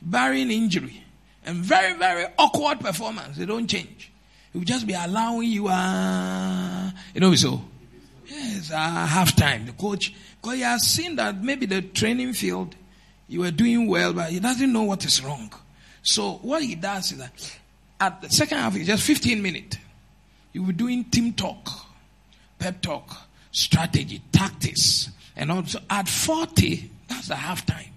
barring 0.01 0.51
injury 0.51 1.03
and 1.45 1.57
very, 1.57 1.99
very 1.99 2.27
awkward 2.39 2.81
performance. 2.81 3.37
They 3.37 3.47
don't 3.47 3.67
change. 3.67 4.10
He 4.53 4.59
will 4.59 4.65
just 4.65 4.87
be 4.87 4.95
allowing 4.95 5.49
you, 5.49 5.69
uh, 5.69 6.91
you 7.15 7.21
know, 7.21 7.35
so. 7.35 7.63
Yes, 8.27 8.71
uh, 8.71 8.77
half 8.77 9.35
time. 9.35 9.67
The 9.67 9.73
coach, 9.73 10.15
because 10.41 10.57
he 10.57 10.63
has 10.63 10.87
seen 10.87 11.17
that 11.17 11.43
maybe 11.43 11.67
the 11.67 11.83
training 11.83 12.33
field, 12.33 12.75
you 13.29 13.41
were 13.41 13.51
doing 13.51 13.87
well, 13.89 14.13
but 14.13 14.31
he 14.31 14.41
doesn't 14.41 14.73
know 14.73 14.83
what 14.83 15.05
is 15.05 15.23
wrong. 15.23 15.53
So 16.03 16.35
what 16.43 16.63
he 16.63 16.75
does 16.75 17.13
is 17.13 17.19
that 17.19 17.59
at 18.01 18.23
the 18.23 18.31
second 18.31 18.59
half, 18.59 18.77
it's 18.77 18.87
just 18.87 19.03
15 19.05 19.43
minutes. 19.43 19.77
You 20.53 20.63
will 20.63 20.69
be 20.69 20.75
doing 20.75 21.05
team 21.05 21.33
talk, 21.33 21.69
pep 22.59 22.81
talk, 22.81 23.17
strategy, 23.53 24.23
tactics, 24.33 25.11
and 25.37 25.53
also 25.53 25.81
at 25.89 26.09
40, 26.09 26.91
that's 27.09 27.29
the 27.29 27.37
half 27.37 27.65
time. 27.67 27.93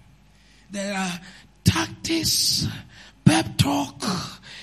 There 0.70 0.94
are 0.94 1.20
tactics, 1.64 2.66
pep 3.24 3.56
talk, 3.56 4.02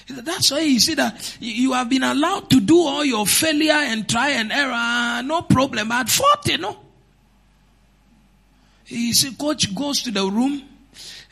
that's 0.08 0.52
why 0.52 0.60
you 0.60 0.80
see 0.80 0.96
that 0.96 1.38
you 1.40 1.74
have 1.74 1.90
been 1.90 2.04
allowed 2.04 2.50
to 2.50 2.60
do 2.60 2.80
all 2.82 3.06
your 3.06 3.26
failure 3.26 3.72
and 3.74 4.08
try 4.08 4.30
and 4.30 4.52
error, 4.52 5.24
no 5.24 5.42
problem. 5.44 5.92
At 5.92 6.10
40, 6.10 6.58
no. 6.58 6.78
You 8.88 9.14
see, 9.14 9.34
coach 9.36 9.74
goes 9.74 10.02
to 10.04 10.12
the 10.12 10.24
room. 10.26 10.64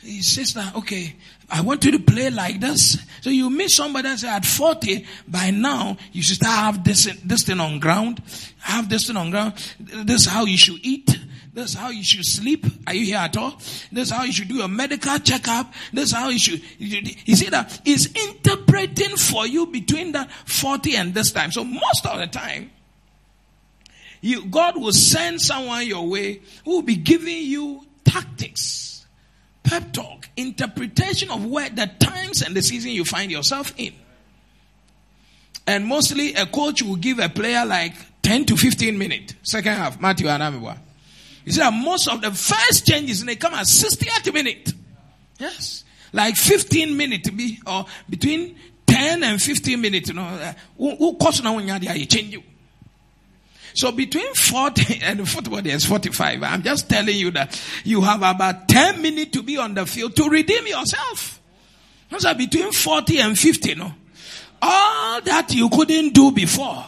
He 0.00 0.22
says 0.22 0.54
that, 0.54 0.74
okay, 0.76 1.14
I 1.50 1.60
want 1.60 1.84
you 1.84 1.92
to 1.92 1.98
play 1.98 2.30
like 2.30 2.58
this. 2.58 2.98
So 3.20 3.28
you 3.28 3.50
meet 3.50 3.70
somebody 3.70 4.08
and 4.08 4.18
say, 4.18 4.28
at 4.28 4.46
40, 4.46 5.06
by 5.28 5.50
now, 5.50 5.98
you 6.12 6.22
should 6.22 6.36
start 6.36 6.76
have 6.76 6.84
this, 6.84 7.04
this 7.22 7.42
thing 7.42 7.60
on 7.60 7.80
ground. 7.80 8.22
Have 8.60 8.88
this 8.88 9.08
thing 9.08 9.16
on 9.16 9.30
ground. 9.30 9.52
This 9.78 10.22
is 10.22 10.26
how 10.26 10.46
you 10.46 10.56
should 10.56 10.78
eat. 10.82 11.18
This 11.52 11.70
is 11.70 11.74
how 11.76 11.90
you 11.90 12.04
should 12.04 12.24
sleep. 12.24 12.64
Are 12.86 12.94
you 12.94 13.06
here 13.06 13.16
at 13.18 13.36
all? 13.36 13.50
This 13.90 14.08
is 14.08 14.10
how 14.10 14.22
you 14.22 14.32
should 14.32 14.48
do 14.48 14.62
a 14.62 14.68
medical 14.68 15.18
checkup. 15.18 15.72
This 15.92 16.10
is 16.10 16.12
how 16.12 16.28
you 16.28 16.38
should. 16.38 16.62
You 16.78 17.36
see 17.36 17.48
that 17.48 17.80
is 17.84 18.06
interpreting 18.06 19.16
for 19.16 19.46
you 19.46 19.66
between 19.66 20.12
that 20.12 20.30
40 20.44 20.96
and 20.96 21.14
this 21.14 21.32
time. 21.32 21.50
So 21.50 21.64
most 21.64 22.06
of 22.06 22.18
the 22.18 22.28
time, 22.28 22.70
you, 24.20 24.46
God 24.46 24.80
will 24.80 24.92
send 24.92 25.40
someone 25.40 25.86
your 25.86 26.08
way 26.08 26.40
who 26.64 26.72
will 26.72 26.82
be 26.82 26.96
giving 26.96 27.42
you 27.42 27.84
tactics, 28.04 29.06
pep 29.64 29.92
talk, 29.92 30.28
interpretation 30.36 31.30
of 31.30 31.44
where 31.44 31.70
the 31.70 31.90
times 31.98 32.42
and 32.42 32.54
the 32.54 32.62
season 32.62 32.92
you 32.92 33.04
find 33.04 33.30
yourself 33.30 33.74
in. 33.76 33.92
And 35.66 35.86
mostly 35.86 36.34
a 36.34 36.46
coach 36.46 36.82
will 36.82 36.96
give 36.96 37.18
a 37.18 37.28
player 37.28 37.64
like 37.64 37.94
10 38.22 38.44
to 38.46 38.56
15 38.56 38.96
minutes. 38.96 39.34
Second 39.42 39.72
half, 39.72 40.00
Matthew 40.00 40.26
Anamiwa. 40.26 40.78
You 41.44 41.52
see 41.52 41.60
that 41.60 41.72
most 41.72 42.08
of 42.08 42.20
the 42.20 42.30
first 42.30 42.86
changes 42.86 43.24
they 43.24 43.36
come 43.36 43.54
at 43.54 43.66
60th 43.66 44.32
minute. 44.32 44.72
Yes. 45.38 45.84
Like 46.12 46.36
15 46.36 46.96
minutes 46.96 47.30
be 47.30 47.58
or 47.66 47.86
between 48.08 48.56
10 48.86 49.22
and 49.22 49.40
15 49.40 49.80
minutes, 49.80 50.08
you 50.08 50.14
know. 50.14 50.22
Uh, 50.22 50.52
who 50.76 51.16
cost 51.16 51.42
now 51.42 51.54
when 51.54 51.66
you 51.82 52.06
change 52.06 52.32
you. 52.32 52.42
So 53.74 53.92
between 53.92 54.34
40 54.34 55.00
and 55.02 55.28
football 55.28 55.62
there's 55.62 55.84
45. 55.84 56.42
I'm 56.42 56.62
just 56.62 56.88
telling 56.88 57.16
you 57.16 57.30
that 57.32 57.60
you 57.84 58.00
have 58.02 58.22
about 58.22 58.68
10 58.68 59.00
minutes 59.00 59.30
to 59.32 59.42
be 59.42 59.56
on 59.56 59.74
the 59.74 59.86
field 59.86 60.16
to 60.16 60.28
redeem 60.28 60.66
yourself. 60.66 61.40
So 62.18 62.34
between 62.34 62.72
40 62.72 63.20
and 63.20 63.38
50, 63.38 63.68
you 63.68 63.74
know. 63.76 63.92
All 64.62 65.20
that 65.22 65.54
you 65.54 65.70
couldn't 65.70 66.12
do 66.12 66.32
before 66.32 66.84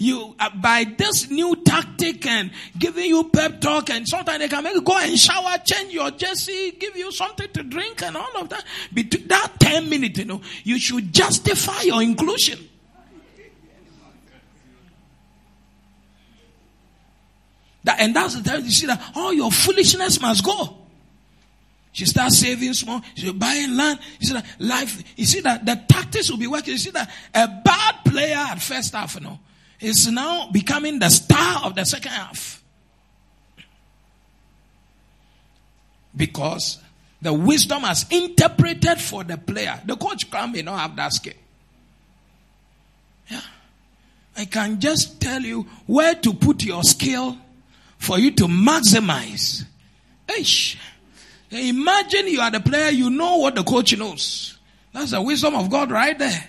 you 0.00 0.34
uh, 0.40 0.48
by 0.56 0.84
this 0.96 1.30
new 1.30 1.54
tactic 1.56 2.24
and 2.26 2.50
giving 2.78 3.04
you 3.04 3.28
pep 3.28 3.60
talk 3.60 3.90
and 3.90 4.08
sometimes 4.08 4.38
they 4.38 4.48
can 4.48 4.64
make 4.64 4.74
you 4.74 4.80
go 4.80 4.96
and 4.98 5.18
shower, 5.18 5.56
change 5.64 5.92
your 5.92 6.10
jersey, 6.12 6.72
give 6.72 6.96
you 6.96 7.12
something 7.12 7.48
to 7.52 7.62
drink 7.62 8.02
and 8.02 8.16
all 8.16 8.36
of 8.38 8.48
that. 8.48 8.64
Between 8.92 9.28
that 9.28 9.52
10 9.60 9.90
minutes, 9.90 10.18
you 10.18 10.24
know, 10.24 10.40
you 10.64 10.78
should 10.78 11.12
justify 11.12 11.82
your 11.82 12.02
inclusion. 12.02 12.58
That, 17.84 18.00
and 18.00 18.16
that's 18.16 18.34
the 18.36 18.42
time 18.42 18.64
you 18.64 18.70
see 18.70 18.86
that 18.86 19.12
all 19.14 19.32
your 19.32 19.52
foolishness 19.52 20.20
must 20.20 20.44
go. 20.44 20.78
She 21.92 22.06
starts 22.06 22.38
saving 22.38 22.72
small. 22.74 23.02
She's 23.14 23.32
buying 23.32 23.76
land. 23.76 23.98
You 24.20 24.28
see 24.28 24.34
that 24.34 24.46
life. 24.58 25.02
You 25.16 25.26
see 25.26 25.40
that 25.40 25.66
the 25.66 25.82
tactics 25.88 26.30
will 26.30 26.38
be 26.38 26.46
working. 26.46 26.72
You 26.72 26.78
see 26.78 26.90
that 26.90 27.10
a 27.34 27.48
bad 27.48 27.96
player 28.04 28.36
at 28.36 28.62
first 28.62 28.94
half, 28.94 29.16
you 29.16 29.22
know, 29.22 29.40
is 29.80 30.10
now 30.10 30.50
becoming 30.50 30.98
the 30.98 31.08
star 31.08 31.64
of 31.64 31.74
the 31.74 31.84
second 31.84 32.12
half. 32.12 32.62
Because 36.16 36.78
the 37.22 37.32
wisdom 37.32 37.82
has 37.82 38.06
interpreted 38.10 39.00
for 39.00 39.24
the 39.24 39.38
player. 39.38 39.80
The 39.84 39.96
coach 39.96 40.30
can 40.30 40.52
may 40.52 40.62
not 40.62 40.78
have 40.78 40.96
that 40.96 41.12
skill. 41.12 41.34
Yeah. 43.28 43.40
I 44.36 44.44
can 44.46 44.80
just 44.80 45.20
tell 45.20 45.40
you 45.40 45.66
where 45.86 46.14
to 46.14 46.32
put 46.34 46.64
your 46.64 46.82
skill 46.82 47.36
for 47.98 48.18
you 48.18 48.30
to 48.32 48.44
maximize. 48.44 49.64
Ish. 50.38 50.78
Imagine 51.50 52.28
you 52.28 52.40
are 52.40 52.50
the 52.50 52.60
player, 52.60 52.90
you 52.90 53.10
know 53.10 53.36
what 53.36 53.54
the 53.54 53.64
coach 53.64 53.96
knows. 53.96 54.58
That's 54.92 55.10
the 55.10 55.20
wisdom 55.20 55.54
of 55.54 55.70
God 55.70 55.90
right 55.90 56.18
there. 56.18 56.48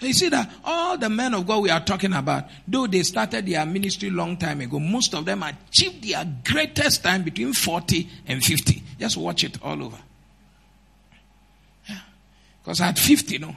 You 0.00 0.12
see 0.12 0.28
that 0.28 0.52
all 0.64 0.96
the 0.96 1.08
men 1.08 1.34
of 1.34 1.46
God 1.46 1.62
we 1.62 1.70
are 1.70 1.84
talking 1.84 2.12
about, 2.12 2.44
though 2.68 2.86
they 2.86 3.02
started 3.02 3.46
their 3.46 3.66
ministry 3.66 4.10
long 4.10 4.36
time 4.36 4.60
ago, 4.60 4.78
most 4.78 5.12
of 5.14 5.24
them 5.24 5.42
achieved 5.42 6.04
their 6.04 6.24
greatest 6.44 7.02
time 7.02 7.24
between 7.24 7.52
40 7.52 8.08
and 8.28 8.42
50. 8.42 8.82
Just 9.00 9.16
watch 9.16 9.42
it 9.42 9.60
all 9.60 9.82
over. 9.82 9.98
Yeah. 11.88 11.98
Because 12.62 12.80
at 12.80 12.96
50, 12.96 13.38
no, 13.38 13.56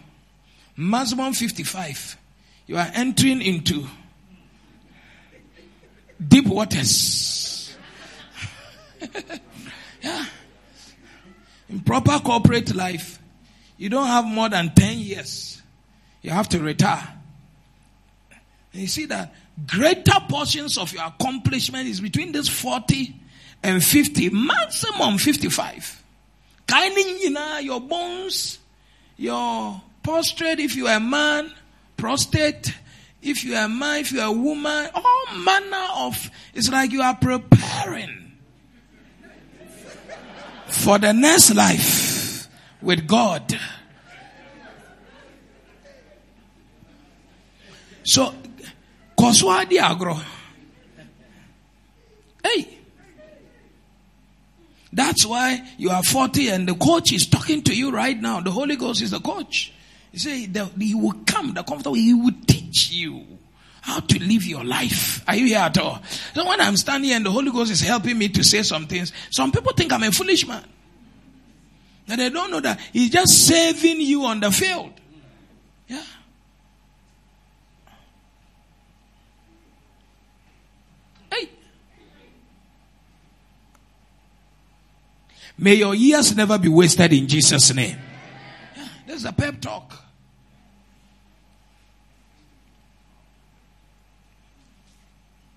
maximum 0.76 1.34
55, 1.34 2.18
you 2.66 2.78
are 2.78 2.90
entering 2.96 3.44
into 3.44 3.86
deep 6.28 6.48
waters. 6.48 7.78
yeah. 10.02 10.26
In 11.70 11.82
proper 11.82 12.18
corporate 12.20 12.74
life, 12.74 13.20
you 13.78 13.90
don't 13.90 14.08
have 14.08 14.26
more 14.26 14.50
than 14.50 14.74
10 14.74 14.98
years. 14.98 15.61
You 16.22 16.32
have 16.32 16.50
to 16.50 16.60
retire. 16.60 17.08
And 18.74 18.82
you 18.82 18.88
see 18.88 19.06
that 19.06 19.34
greater 19.68 20.20
portions 20.30 20.78
of 20.78 20.94
your 20.94 21.04
accomplishment 21.04 21.88
is 21.88 22.00
between 22.00 22.32
this 22.32 22.48
40 22.48 23.16
and 23.64 23.84
50, 23.84 24.30
maximum 24.30 25.18
55. 25.18 26.04
Kinding, 26.68 27.36
your 27.62 27.82
bones, 27.82 28.60
your 29.18 29.82
prostrate 30.04 30.60
if 30.60 30.76
you 30.76 30.88
are 30.88 30.98
a 30.98 31.00
man, 31.00 31.52
prostate, 31.98 32.74
if 33.22 33.44
you 33.44 33.56
are 33.56 33.66
a 33.66 33.70
man, 33.70 34.00
if 34.00 34.12
you 34.12 34.22
are 34.22 34.30
a 34.30 34.32
woman, 34.32 34.90
all 34.96 35.26
manner 35.36 35.88
of, 35.98 36.32
it's 36.54 36.70
like 36.70 36.92
you 36.92 37.02
are 37.02 37.16
preparing 37.16 38.32
for 40.68 40.98
the 40.98 41.14
next 41.14 41.54
life 41.54 42.48
with 42.82 43.06
God. 43.08 43.60
So, 48.04 48.34
Koswadi 49.18 49.78
agro. 49.78 50.20
Hey. 52.44 52.78
That's 54.94 55.26
why 55.26 55.66
you 55.78 55.90
are 55.90 56.04
40 56.04 56.50
and 56.50 56.68
the 56.68 56.76
coach 56.76 57.14
is 57.14 57.28
talking 57.28 57.62
to 57.64 57.74
you 57.76 57.92
right 57.92 58.20
now. 58.20 58.42
The 58.42 58.52
Holy 58.52 58.76
Ghost 58.76 59.02
is 59.02 59.12
the 59.12 59.22
coach. 59.22 59.74
He 60.12 60.20
said 60.20 60.72
he 60.78 60.96
will 60.96 61.16
come, 61.26 61.54
the 61.54 61.64
comforter, 61.64 61.96
he 61.96 62.14
will 62.14 62.34
teach 62.46 62.92
you 62.92 63.26
how 63.82 64.00
to 64.00 64.20
live 64.20 64.44
your 64.46 64.64
life. 64.64 65.24
Are 65.28 65.36
you 65.36 65.48
here 65.48 65.60
at 65.60 65.78
all? 65.78 66.02
So 66.34 66.46
when 66.46 66.60
I'm 66.60 66.76
standing 66.78 67.12
and 67.12 67.26
the 67.26 67.32
Holy 67.32 67.52
Ghost 67.52 67.72
is 67.72 67.82
helping 67.82 68.18
me 68.18 68.28
to 68.30 68.44
say 68.44 68.64
some 68.64 68.86
things, 68.88 69.14
some 69.30 69.52
people 69.52 69.72
think 69.74 69.94
I'm 69.94 70.04
a 70.04 70.12
foolish 70.12 70.46
man. 70.46 70.66
And 72.08 72.20
they 72.20 72.30
don't 72.30 72.52
know 72.52 72.60
that 72.60 72.80
he's 72.92 73.10
just 73.10 73.48
saving 73.48 74.02
you 74.02 74.26
on 74.26 74.42
the 74.42 74.52
field. 74.52 74.92
Yeah. 75.88 76.04
Hey. 81.32 81.50
May 85.62 85.76
your 85.76 85.94
years 85.94 86.36
never 86.36 86.58
be 86.58 86.70
wasted 86.70 87.14
in 87.14 87.28
Jesus' 87.28 87.72
name. 87.76 87.96
Yeah, 88.76 88.88
this 89.06 89.18
is 89.18 89.26
a 89.26 89.32
pep 89.32 89.62
talk. 89.62 89.94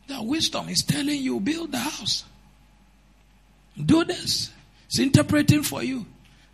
The 0.07 0.22
wisdom 0.22 0.68
is 0.68 0.82
telling 0.82 1.22
you 1.22 1.40
build 1.40 1.72
the 1.72 1.78
house. 1.78 2.24
Do 3.82 4.05
this. 4.05 4.52
It's 4.88 4.98
interpreting 4.98 5.62
for 5.62 5.82
you. 5.82 6.05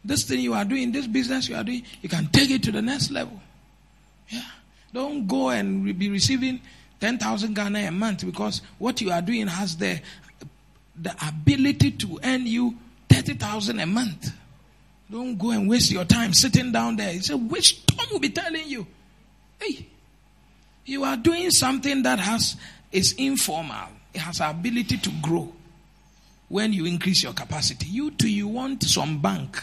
This 0.04 0.22
thing 0.22 0.38
you 0.38 0.54
are 0.54 0.64
doing, 0.64 0.92
this 0.92 1.08
business 1.08 1.48
you 1.48 1.56
are 1.56 1.64
doing, 1.64 1.82
you 2.02 2.08
can 2.08 2.28
take 2.28 2.50
it 2.52 2.62
to 2.62 2.72
the 2.72 2.80
next 2.80 3.10
level. 3.10 3.40
Yeah. 4.28 4.42
Don't 4.94 5.26
go 5.26 5.50
and 5.50 5.98
be 5.98 6.08
receiving 6.08 6.60
10,000 7.00 7.52
Ghana 7.52 7.80
a 7.80 7.90
month 7.90 8.24
because 8.24 8.62
what 8.78 9.00
you 9.00 9.10
are 9.10 9.20
doing 9.20 9.48
has 9.48 9.76
the, 9.76 10.00
the 10.94 11.12
ability 11.26 11.90
to 11.90 12.20
earn 12.22 12.46
you 12.46 12.78
30,000 13.20 13.80
a 13.80 13.86
month. 13.86 14.32
Don't 15.10 15.36
go 15.36 15.50
and 15.50 15.68
waste 15.68 15.90
your 15.90 16.04
time 16.04 16.32
sitting 16.32 16.72
down 16.72 16.96
there. 16.96 17.10
It's 17.10 17.28
a 17.28 17.36
wisdom 17.36 17.98
will 18.10 18.18
be 18.20 18.30
telling 18.30 18.66
you, 18.66 18.86
hey, 19.60 19.86
you 20.86 21.04
are 21.04 21.16
doing 21.16 21.50
something 21.50 22.02
that 22.04 22.18
has 22.18 22.56
is 22.90 23.12
informal. 23.18 23.88
It 24.14 24.20
has 24.20 24.40
ability 24.40 24.98
to 24.98 25.10
grow 25.20 25.52
when 26.48 26.72
you 26.72 26.86
increase 26.86 27.22
your 27.22 27.34
capacity. 27.34 27.86
You 27.86 28.10
too, 28.10 28.30
you 28.30 28.48
want 28.48 28.82
some 28.84 29.20
bank 29.20 29.62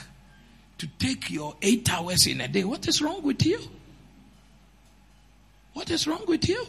to 0.77 0.87
take 0.99 1.31
your 1.31 1.55
eight 1.61 1.91
hours 1.91 2.27
in 2.27 2.41
a 2.41 2.47
day. 2.47 2.63
What 2.63 2.87
is 2.87 3.01
wrong 3.01 3.23
with 3.23 3.43
you? 3.45 3.59
What 5.73 5.89
is 5.89 6.05
wrong 6.07 6.23
with 6.27 6.47
you? 6.47 6.63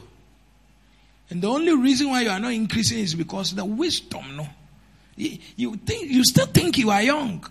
And 1.30 1.42
the 1.42 1.48
only 1.48 1.76
reason 1.76 2.08
why 2.08 2.22
you 2.22 2.30
are 2.30 2.40
not 2.40 2.52
increasing 2.52 3.00
is 3.00 3.14
because 3.14 3.54
the 3.54 3.64
wisdom, 3.64 4.36
no. 4.36 4.48
You 5.18 5.76
think, 5.76 6.10
you 6.10 6.24
still 6.24 6.46
think 6.46 6.78
you 6.78 6.90
are 6.90 7.02
young. 7.02 7.44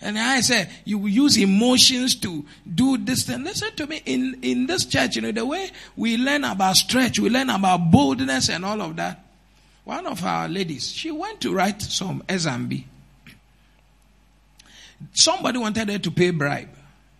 And 0.00 0.18
I 0.18 0.40
said, 0.40 0.70
you 0.84 1.06
use 1.06 1.38
emotions 1.38 2.14
to 2.16 2.44
do 2.72 2.98
this 2.98 3.24
thing. 3.24 3.44
Listen 3.44 3.74
to 3.76 3.86
me. 3.86 4.02
In, 4.04 4.38
in 4.42 4.66
this 4.66 4.84
church, 4.84 5.16
you 5.16 5.22
know, 5.22 5.32
the 5.32 5.46
way 5.46 5.70
we 5.96 6.16
learn 6.16 6.44
about 6.44 6.76
stretch, 6.76 7.18
we 7.18 7.30
learn 7.30 7.48
about 7.48 7.90
boldness 7.90 8.50
and 8.50 8.64
all 8.64 8.80
of 8.82 8.96
that. 8.96 9.24
One 9.84 10.06
of 10.06 10.24
our 10.24 10.48
ladies, 10.48 10.90
she 10.90 11.10
went 11.10 11.40
to 11.42 11.54
write 11.54 11.80
some 11.80 12.22
SMB. 12.28 12.84
Somebody 15.12 15.58
wanted 15.58 15.90
her 15.90 15.98
to 15.98 16.10
pay 16.10 16.30
bribe. 16.30 16.70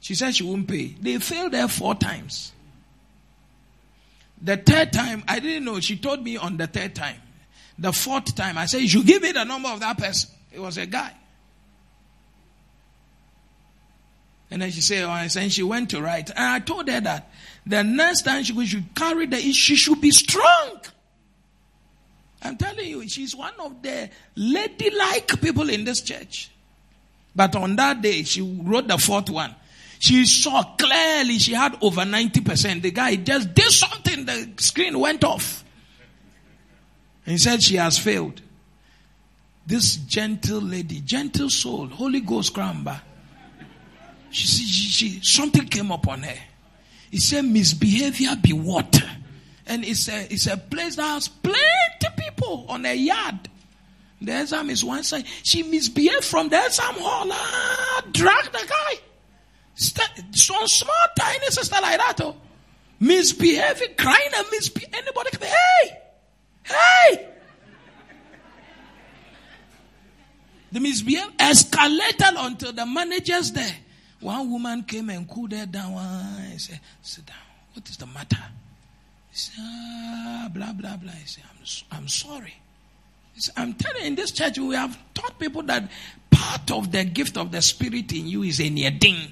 She 0.01 0.15
said 0.15 0.35
she 0.35 0.45
won't 0.45 0.69
pay. 0.69 0.95
They 1.01 1.19
failed 1.19 1.55
her 1.55 1.69
four 1.69 1.95
times. 1.95 2.53
The 4.41 4.59
third 4.59 4.93
time, 4.93 5.25
I 5.27 5.39
didn't 5.41 5.65
know. 5.65 5.81
She 5.81 5.97
told 5.97 6.23
me 6.23 6.37
on 6.37 6.59
the 6.59 6.67
third 6.67 6.95
time. 6.95 7.17
The 7.79 7.93
fourth 7.93 8.35
time, 8.35 8.57
I 8.57 8.67
said, 8.67 8.83
you 8.83 8.89
should 8.89 9.07
give 9.07 9.23
me 9.23 9.33
the 9.33 9.45
number 9.45 9.69
of 9.69 9.81
that 9.81 9.99
person. 9.99 10.31
It 10.53 10.61
was 10.61 10.79
a 10.79 10.87
guy. 10.87 11.13
And 14.51 14.63
then 14.63 14.71
she 14.71 14.83
said, 14.83 15.03
oh, 15.03 15.29
said, 15.29 15.53
she 15.53 15.63
went 15.63 15.91
to 15.91 16.01
write. 16.01 16.31
And 16.31 16.39
I 16.39 16.61
told 16.61 16.89
her 16.89 17.01
that 17.01 17.31
the 17.67 17.83
next 17.83 18.23
time 18.23 18.45
she 18.45 18.67
should 18.67 18.95
carry 18.95 19.27
the 19.27 19.39
she 19.39 19.75
should 19.75 20.01
be 20.01 20.11
strong. 20.11 20.81
I'm 22.43 22.57
telling 22.57 22.87
you, 22.87 23.09
she's 23.09 23.35
one 23.35 23.55
of 23.59 23.83
the 23.83 24.11
ladylike 24.37 25.41
people 25.41 25.71
in 25.71 25.85
this 25.85 26.03
church. 26.03 26.51
But 27.35 27.57
on 27.57 27.75
that 27.77 28.03
day, 28.03 28.23
she 28.23 28.43
wrote 28.43 28.87
the 28.87 28.99
fourth 28.99 29.31
one. 29.31 29.55
She 29.99 30.27
saw 30.27 30.63
clearly 30.77 31.39
she 31.39 31.55
had 31.55 31.79
over 31.81 32.03
90%. 32.03 32.83
The 32.83 32.91
guy 32.91 33.17
just 33.17 33.55
did 33.55 33.71
something, 33.71 34.27
the 34.27 34.53
screen 34.59 34.99
went 34.99 35.25
off. 35.25 35.64
And 37.27 37.33
he 37.33 37.39
said 37.39 37.63
she 37.63 37.77
has 37.77 37.99
failed. 37.99 38.41
This 39.67 39.97
gentle 39.97 40.61
lady, 40.61 41.01
gentle 41.01 41.49
soul, 41.49 41.87
Holy 41.87 42.21
Ghost 42.21 42.55
Cramba 42.55 43.01
she, 44.35 44.49
she, 44.49 44.65
she, 44.65 45.21
something 45.23 45.67
came 45.69 45.93
upon 45.93 46.23
her. 46.23 46.39
He 47.11 47.19
said, 47.19 47.45
misbehavior 47.45 48.35
be 48.43 48.53
what? 48.53 49.01
And 49.67 49.85
it's 49.85 50.09
a, 50.09 50.33
it's 50.33 50.49
a 50.49 50.57
place 50.57 50.97
that 50.97 51.05
has 51.05 51.29
plenty 51.29 51.59
people 52.17 52.67
on 52.69 52.85
a 52.85 52.95
yard. 52.95 53.49
The 54.21 54.41
exam 54.41 54.71
is 54.71 54.85
one 54.85 55.05
side. 55.05 55.25
She 55.45 55.63
misbehaved 55.63 56.25
from 56.25 56.49
the 56.49 56.65
exam 56.65 56.95
hall. 56.95 57.29
Ah, 57.31 58.03
drag 58.11 58.45
the 58.47 58.67
guy. 58.69 58.95
St- 59.77 60.35
some 60.35 60.67
small, 60.67 60.95
tiny 61.17 61.47
sister 61.47 61.77
like 61.81 61.99
that. 61.99 62.21
Oh. 62.23 62.35
Misbehaving, 62.99 63.95
crying 63.97 64.31
and 64.37 64.47
misbehaving. 64.51 64.95
Anybody 64.95 65.31
can, 65.31 65.49
hey, 65.49 65.99
hey. 66.65 67.29
The 70.75 70.81
misbehavior 70.81 71.31
escalated 71.39 72.35
until 72.37 72.73
the 72.73 72.85
managers 72.85 73.53
there 73.53 73.77
one 74.25 74.51
woman 74.51 74.83
came 74.85 75.11
and 75.11 75.29
cooled 75.29 75.53
her 75.53 75.67
down 75.67 75.93
and 75.93 76.59
said, 76.59 76.81
Sit 77.03 77.27
down. 77.27 77.37
What 77.75 77.87
is 77.91 77.99
the 77.99 78.07
matter? 78.07 78.43
He 79.31 79.37
said, 79.37 79.55
ah, 79.59 80.49
blah, 80.51 80.73
blah, 80.73 80.97
blah. 80.97 81.13
He 81.13 81.27
said, 81.27 81.45
I'm, 81.51 81.99
I'm 81.99 82.09
sorry. 82.09 82.55
Said, 83.37 83.53
I'm 83.59 83.75
telling 83.75 84.01
you, 84.01 84.09
in 84.09 84.15
this 84.15 84.31
church, 84.31 84.59
we 84.59 84.77
have 84.77 84.97
taught 85.13 85.39
people 85.39 85.63
that 85.65 85.91
part 86.31 86.71
of 86.71 86.91
the 86.91 87.05
gift 87.05 87.37
of 87.37 87.53
the 87.53 87.61
Spirit 87.61 88.13
in 88.15 88.27
you 88.27 88.45
is 88.45 88.61
a 88.61 88.71
near 88.71 88.93
ding. 88.93 89.31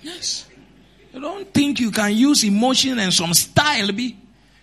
Yes. 0.00 0.48
You 1.12 1.20
don't 1.20 1.52
think 1.52 1.78
you 1.78 1.90
can 1.90 2.14
use 2.14 2.44
emotion 2.44 2.98
and 2.98 3.12
some 3.12 3.34
style 3.34 3.92
be 3.92 4.16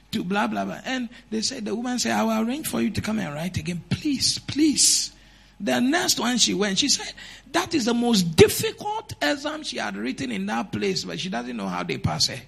to 0.09 0.23
blah, 0.23 0.47
blah, 0.47 0.65
blah. 0.65 0.79
And 0.85 1.07
they 1.29 1.41
said, 1.41 1.65
the 1.65 1.75
woman 1.75 1.99
said, 1.99 2.13
I 2.13 2.23
will 2.23 2.47
arrange 2.47 2.67
for 2.67 2.81
you 2.81 2.89
to 2.89 3.01
come 3.01 3.19
and 3.19 3.31
write 3.35 3.57
again. 3.57 3.83
Please, 3.89 4.39
please. 4.39 5.11
The 5.59 5.79
next 5.79 6.19
one 6.19 6.37
she 6.37 6.53
went, 6.53 6.79
she 6.79 6.89
said, 6.89 7.13
that 7.51 7.73
is 7.73 7.85
the 7.85 7.93
most 7.93 8.35
difficult 8.35 9.13
exam 9.21 9.63
she 9.63 9.77
had 9.77 9.95
written 9.95 10.31
in 10.31 10.45
that 10.47 10.71
place, 10.71 11.03
but 11.03 11.19
she 11.19 11.29
doesn't 11.29 11.55
know 11.55 11.67
how 11.67 11.83
they 11.83 11.97
pass 11.97 12.27
her. 12.27 12.39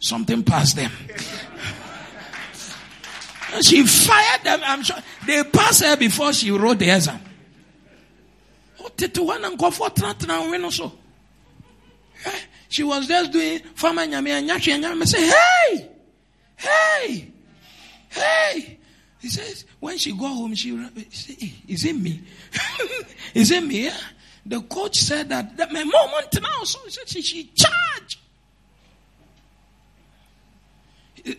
Something 0.00 0.44
passed 0.44 0.76
them. 0.76 0.90
she 3.62 3.86
fired 3.86 4.44
them. 4.44 4.60
I'm 4.64 4.82
sure 4.82 4.96
they 5.26 5.42
passed 5.44 5.84
her 5.84 5.96
before 5.96 6.32
she 6.32 6.50
wrote 6.50 6.78
the 6.78 6.90
exam. 6.90 7.20
Oh, 8.80 8.90
eh, 12.24 12.38
she 12.68 12.82
was 12.82 13.06
just 13.06 13.32
doing 13.32 13.60
farmer 13.74 14.06
nyame 14.06 14.30
anyahwe 14.30 14.80
nyame 14.80 15.06
say 15.06 15.26
hey 15.26 15.90
hey 16.56 17.32
hey 18.10 18.78
he 19.20 19.28
says 19.28 19.64
when 19.80 19.98
she 19.98 20.12
go 20.12 20.26
home 20.26 20.54
she, 20.54 20.70
she 21.10 21.14
say 21.14 21.36
eh, 21.42 21.50
is 21.68 21.84
it 21.84 21.96
me 21.96 22.20
is 23.34 23.50
it 23.50 23.64
me? 23.64 23.90
The 24.44 24.60
coach 24.62 24.98
said 24.98 25.28
that, 25.28 25.56
that 25.56 25.72
my 25.72 25.84
moment 25.84 26.42
now, 26.42 26.64
so 26.64 26.80
she, 27.06 27.22
she 27.22 27.50
charged. 27.54 28.18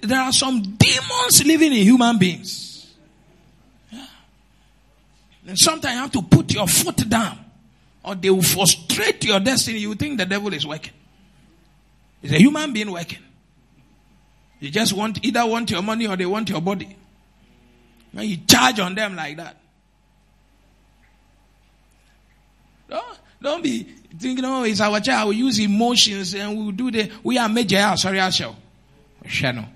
There 0.02 0.20
are 0.20 0.32
some 0.32 0.62
demons 0.62 1.46
living 1.46 1.74
in 1.74 1.84
human 1.84 2.18
beings. 2.18 2.94
And 5.46 5.60
sometimes 5.60 5.94
you 5.94 6.02
have 6.02 6.12
to 6.12 6.22
put 6.22 6.54
your 6.54 6.68
foot 6.68 7.10
down 7.10 7.38
or 8.04 8.16
they 8.16 8.30
will 8.30 8.42
frustrate 8.42 9.24
your 9.26 9.40
destiny. 9.40 9.80
You 9.80 9.96
think 9.96 10.18
the 10.18 10.26
devil 10.26 10.54
is 10.54 10.66
working. 10.66 10.94
It's 12.22 12.34
a 12.34 12.38
human 12.38 12.72
being 12.72 12.92
working. 12.92 13.20
You 14.60 14.72
just 14.72 14.94
want 14.94 15.24
either 15.26 15.46
want 15.46 15.70
your 15.72 15.82
money 15.82 16.08
or 16.08 16.16
they 16.16 16.26
want 16.26 16.50
your 16.50 16.62
body. 16.62 16.96
When 18.14 18.28
you 18.30 18.38
charge 18.48 18.80
on 18.80 18.96
them 18.96 19.16
like 19.16 19.38
that. 19.38 19.58
Don't, 22.90 23.20
don't 23.42 23.64
be 23.64 23.84
thinking, 24.18 24.46
oh, 24.46 24.64
it's 24.64 24.82
our 24.82 25.00
child. 25.00 25.30
We 25.30 25.38
use 25.38 25.60
emotions 25.60 26.34
and 26.36 26.58
we'll 26.58 26.72
do 26.72 26.92
the, 26.92 27.12
we 27.24 27.38
are 27.38 27.50
major. 27.50 27.78
Ah, 27.80 27.96
sorry, 27.96 28.20
ah, 28.20 28.28
I 28.28 28.30
shall. 28.30 28.56
Shano. 29.26 29.68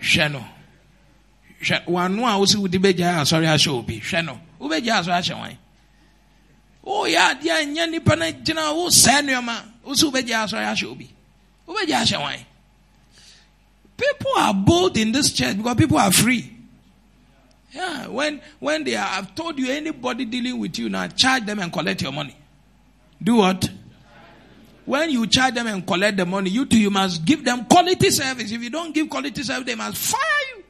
Shano. 0.00 0.44
One 1.86 2.20
one 2.20 2.32
also 2.32 2.60
would 2.60 2.70
be 2.70 3.04
ah, 3.04 3.24
sorry, 3.24 3.46
I 3.46 3.56
shall 3.56 3.82
be. 3.82 4.00
Shano. 4.00 4.38
Ube 4.60 4.84
sorry, 4.84 5.10
I 5.10 5.20
shall. 5.20 5.48
Oh, 6.88 7.04
yeah, 7.04 7.34
yeah, 7.42 7.60
yeah, 7.60 7.86
nipana, 7.86 8.42
jina, 8.42 8.60
oh, 8.66 8.88
sanyama. 8.88 9.64
Also, 9.84 10.10
be 10.10 10.26
sorry, 10.26 10.64
I 10.64 10.74
shall 10.74 10.94
be. 10.94 11.10
Ube 11.68 12.06
shall. 12.06 12.30
People 13.96 14.32
are 14.36 14.54
bold 14.54 14.96
in 14.96 15.10
this 15.10 15.32
church 15.32 15.56
because 15.56 15.74
people 15.76 15.98
are 15.98 16.12
free. 16.12 16.55
Yeah, 17.72 18.06
when 18.08 18.40
when 18.58 18.84
they 18.84 18.96
are, 18.96 19.08
I've 19.08 19.34
told 19.34 19.58
you 19.58 19.70
anybody 19.70 20.24
dealing 20.24 20.58
with 20.58 20.78
you 20.78 20.88
now, 20.88 21.08
charge 21.08 21.44
them 21.44 21.58
and 21.58 21.72
collect 21.72 22.02
your 22.02 22.12
money. 22.12 22.36
Do 23.22 23.36
what? 23.36 23.68
When 24.84 25.10
you 25.10 25.26
charge 25.26 25.54
them 25.54 25.66
and 25.66 25.84
collect 25.84 26.16
the 26.16 26.24
money, 26.24 26.48
you 26.50 26.64
too, 26.64 26.78
you 26.78 26.90
must 26.90 27.24
give 27.24 27.44
them 27.44 27.64
quality 27.64 28.08
service. 28.10 28.52
If 28.52 28.62
you 28.62 28.70
don't 28.70 28.94
give 28.94 29.10
quality 29.10 29.42
service, 29.42 29.66
they 29.66 29.74
must 29.74 29.96
fire 29.96 30.20
you. 30.56 30.64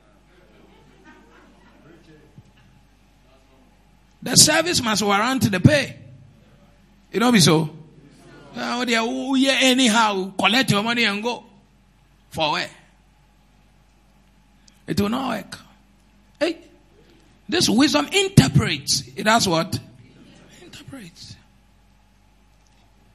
The 4.22 4.36
service 4.36 4.82
must 4.82 5.02
warrant 5.02 5.50
the 5.50 5.60
pay. 5.60 5.96
You 7.12 7.20
know 7.20 7.30
me 7.30 7.40
so? 7.40 7.70
Uh, 8.56 8.84
anyhow, 8.88 10.32
collect 10.38 10.70
your 10.70 10.82
money 10.82 11.04
and 11.04 11.22
go. 11.22 11.44
For 12.30 12.52
where? 12.52 12.70
It 14.86 15.00
will 15.00 15.10
not 15.10 15.28
work. 15.28 15.58
Hey, 16.40 16.65
this 17.48 17.68
wisdom 17.68 18.08
interprets. 18.12 19.02
It 19.16 19.26
what? 19.26 19.78
Interprets. 20.62 21.36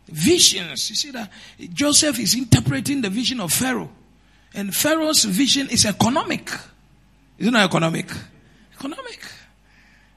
Visions. 0.07 0.89
You 0.89 0.95
see 0.95 1.11
that 1.11 1.29
Joseph 1.73 2.19
is 2.19 2.35
interpreting 2.35 3.01
the 3.01 3.09
vision 3.09 3.39
of 3.39 3.51
Pharaoh. 3.51 3.89
And 4.53 4.75
Pharaoh's 4.75 5.23
vision 5.23 5.69
is 5.69 5.85
economic. 5.85 6.49
Isn't 7.37 7.55
it 7.55 7.59
economic? 7.59 8.11
Economic. 8.75 9.19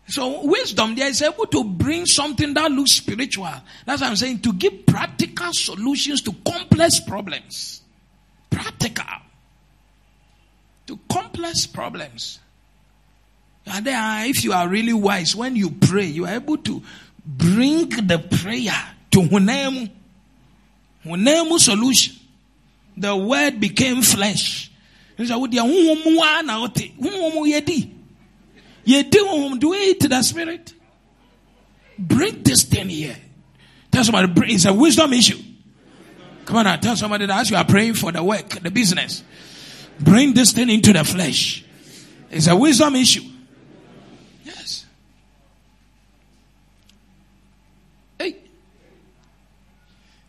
So 0.08 0.44
wisdom 0.44 0.94
there 0.94 1.08
is 1.08 1.22
able 1.22 1.46
to 1.46 1.64
bring 1.64 2.06
something 2.06 2.52
that 2.54 2.70
looks 2.70 2.92
spiritual. 2.92 3.48
That's 3.86 4.00
what 4.00 4.10
I'm 4.10 4.16
saying. 4.16 4.40
To 4.40 4.52
give 4.52 4.86
practical 4.86 5.52
solutions 5.52 6.20
to 6.22 6.34
complex 6.46 7.00
problems. 7.00 7.82
Practical. 8.50 9.04
To 10.86 10.98
complex 11.10 11.66
problems. 11.66 12.40
And 13.66 13.86
then, 13.86 13.94
uh, 13.94 14.24
if 14.26 14.44
you 14.44 14.52
are 14.52 14.68
really 14.68 14.92
wise, 14.92 15.34
when 15.34 15.56
you 15.56 15.70
pray, 15.70 16.04
you 16.04 16.26
are 16.26 16.34
able 16.34 16.58
to 16.58 16.82
bring 17.24 17.88
the 17.88 18.18
prayer 18.18 18.74
to 19.12 19.20
Hunemu. 19.20 19.90
Hunemu 21.04 21.58
solution. 21.58 22.16
The 22.96 23.16
word 23.16 23.58
became 23.60 24.02
flesh. 24.02 24.70
Do 25.16 25.24
it 29.72 30.00
to 30.00 30.08
the 30.08 30.22
spirit. 30.22 30.74
Bring 31.98 32.42
this 32.42 32.64
thing 32.64 32.88
here. 32.88 33.16
Tell 33.90 34.04
somebody 34.04 34.54
it's 34.54 34.64
a 34.66 34.74
wisdom 34.74 35.12
issue. 35.12 35.38
Come 36.44 36.56
on 36.56 36.64
now, 36.64 36.76
tell 36.76 36.96
somebody 36.96 37.26
that 37.26 37.40
as 37.40 37.50
you 37.50 37.56
are 37.56 37.64
praying 37.64 37.94
for 37.94 38.12
the 38.12 38.22
work, 38.22 38.48
the 38.60 38.70
business, 38.70 39.24
bring 39.98 40.34
this 40.34 40.52
thing 40.52 40.68
into 40.68 40.92
the 40.92 41.04
flesh. 41.04 41.64
It's 42.30 42.48
a 42.48 42.56
wisdom 42.56 42.96
issue. 42.96 43.22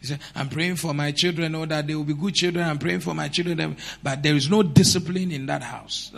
He 0.06 0.14
said, 0.14 0.20
I'm 0.36 0.49
praying 0.49 0.76
for 0.76 0.93
my 0.93 1.12
children, 1.12 1.56
oh, 1.56 1.66
that 1.66 1.88
they 1.88 1.95
will 1.95 2.03
be 2.03 2.14
good 2.14 2.36
children. 2.36 2.64
I'm 2.64 2.78
praying 2.78 2.99
for 2.99 3.16
my 3.16 3.28
children, 3.28 3.76
but 4.03 4.22
there 4.22 4.36
is 4.36 4.49
no 4.51 4.62
discipline 4.62 5.32
in 5.32 5.47
that 5.47 5.64
house. 5.64 6.12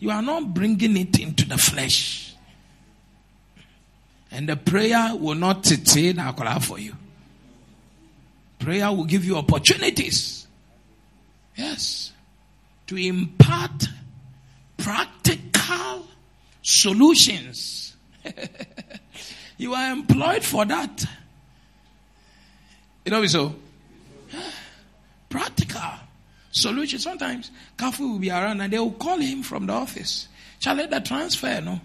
You 0.00 0.10
are 0.10 0.22
not 0.22 0.54
bringing 0.54 0.96
it 0.96 1.20
into 1.20 1.46
the 1.46 1.58
flesh. 1.58 2.34
And 4.30 4.48
the 4.48 4.56
prayer 4.56 5.12
will 5.14 5.34
not 5.34 5.66
say 5.66 6.12
that 6.12 6.62
for 6.62 6.78
you. 6.78 6.94
Prayer 8.58 8.90
will 8.90 9.04
give 9.04 9.24
you 9.26 9.36
opportunities. 9.36 10.46
Yes. 11.56 12.12
To 12.86 12.96
impart 12.96 13.84
practical 14.78 16.06
solutions. 16.62 17.96
you 19.58 19.74
are 19.74 19.92
employed 19.92 20.42
for 20.42 20.64
that. 20.64 21.04
You 23.06 23.12
know 23.12 23.24
so? 23.26 23.54
Practical 25.28 25.80
solution. 26.50 26.98
Sometimes 26.98 27.52
Kafu 27.78 28.00
will 28.00 28.18
be 28.18 28.30
around 28.30 28.60
and 28.60 28.72
they 28.72 28.78
will 28.80 28.90
call 28.90 29.18
him 29.18 29.44
from 29.44 29.66
the 29.66 29.72
office. 29.72 30.26
Shall 30.58 30.74
let 30.74 30.90
the 30.90 31.00
transfer, 31.00 31.60
no? 31.60 31.80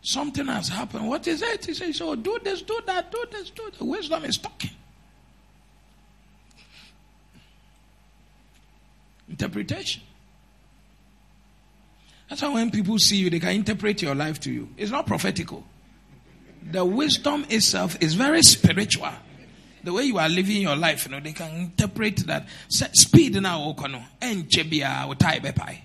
Something 0.00 0.46
has 0.46 0.68
happened. 0.68 1.06
What 1.06 1.26
is 1.28 1.42
it? 1.42 1.66
He 1.66 1.74
says, 1.74 2.00
Oh, 2.00 2.16
do 2.16 2.38
this, 2.42 2.62
do 2.62 2.80
that, 2.86 3.12
do 3.12 3.24
this, 3.30 3.50
do 3.50 3.70
that. 3.70 3.84
Wisdom 3.84 4.24
is 4.24 4.38
talking. 4.38 4.70
Interpretation. 9.28 10.02
That's 12.28 12.40
how 12.40 12.54
when 12.54 12.70
people 12.70 12.98
see 12.98 13.16
you, 13.16 13.28
they 13.28 13.40
can 13.40 13.50
interpret 13.50 14.00
your 14.00 14.14
life 14.14 14.40
to 14.40 14.50
you. 14.50 14.68
It's 14.78 14.90
not 14.90 15.06
prophetical. 15.06 15.64
The 16.70 16.84
wisdom 16.84 17.44
itself 17.50 17.98
is 18.00 18.14
very 18.14 18.42
spiritual 18.42 19.12
the 19.84 19.92
way 19.92 20.04
you 20.04 20.18
are 20.18 20.28
living 20.28 20.62
your 20.62 20.76
life, 20.76 21.04
you 21.04 21.12
know, 21.12 21.20
they 21.20 21.32
can 21.32 21.54
interpret 21.54 22.26
that. 22.26 22.46
Speed 22.68 23.40
now, 23.40 23.60
okono, 23.60 24.02
enchebia, 24.20 25.06
utai 25.06 25.40
bepai. 25.40 25.78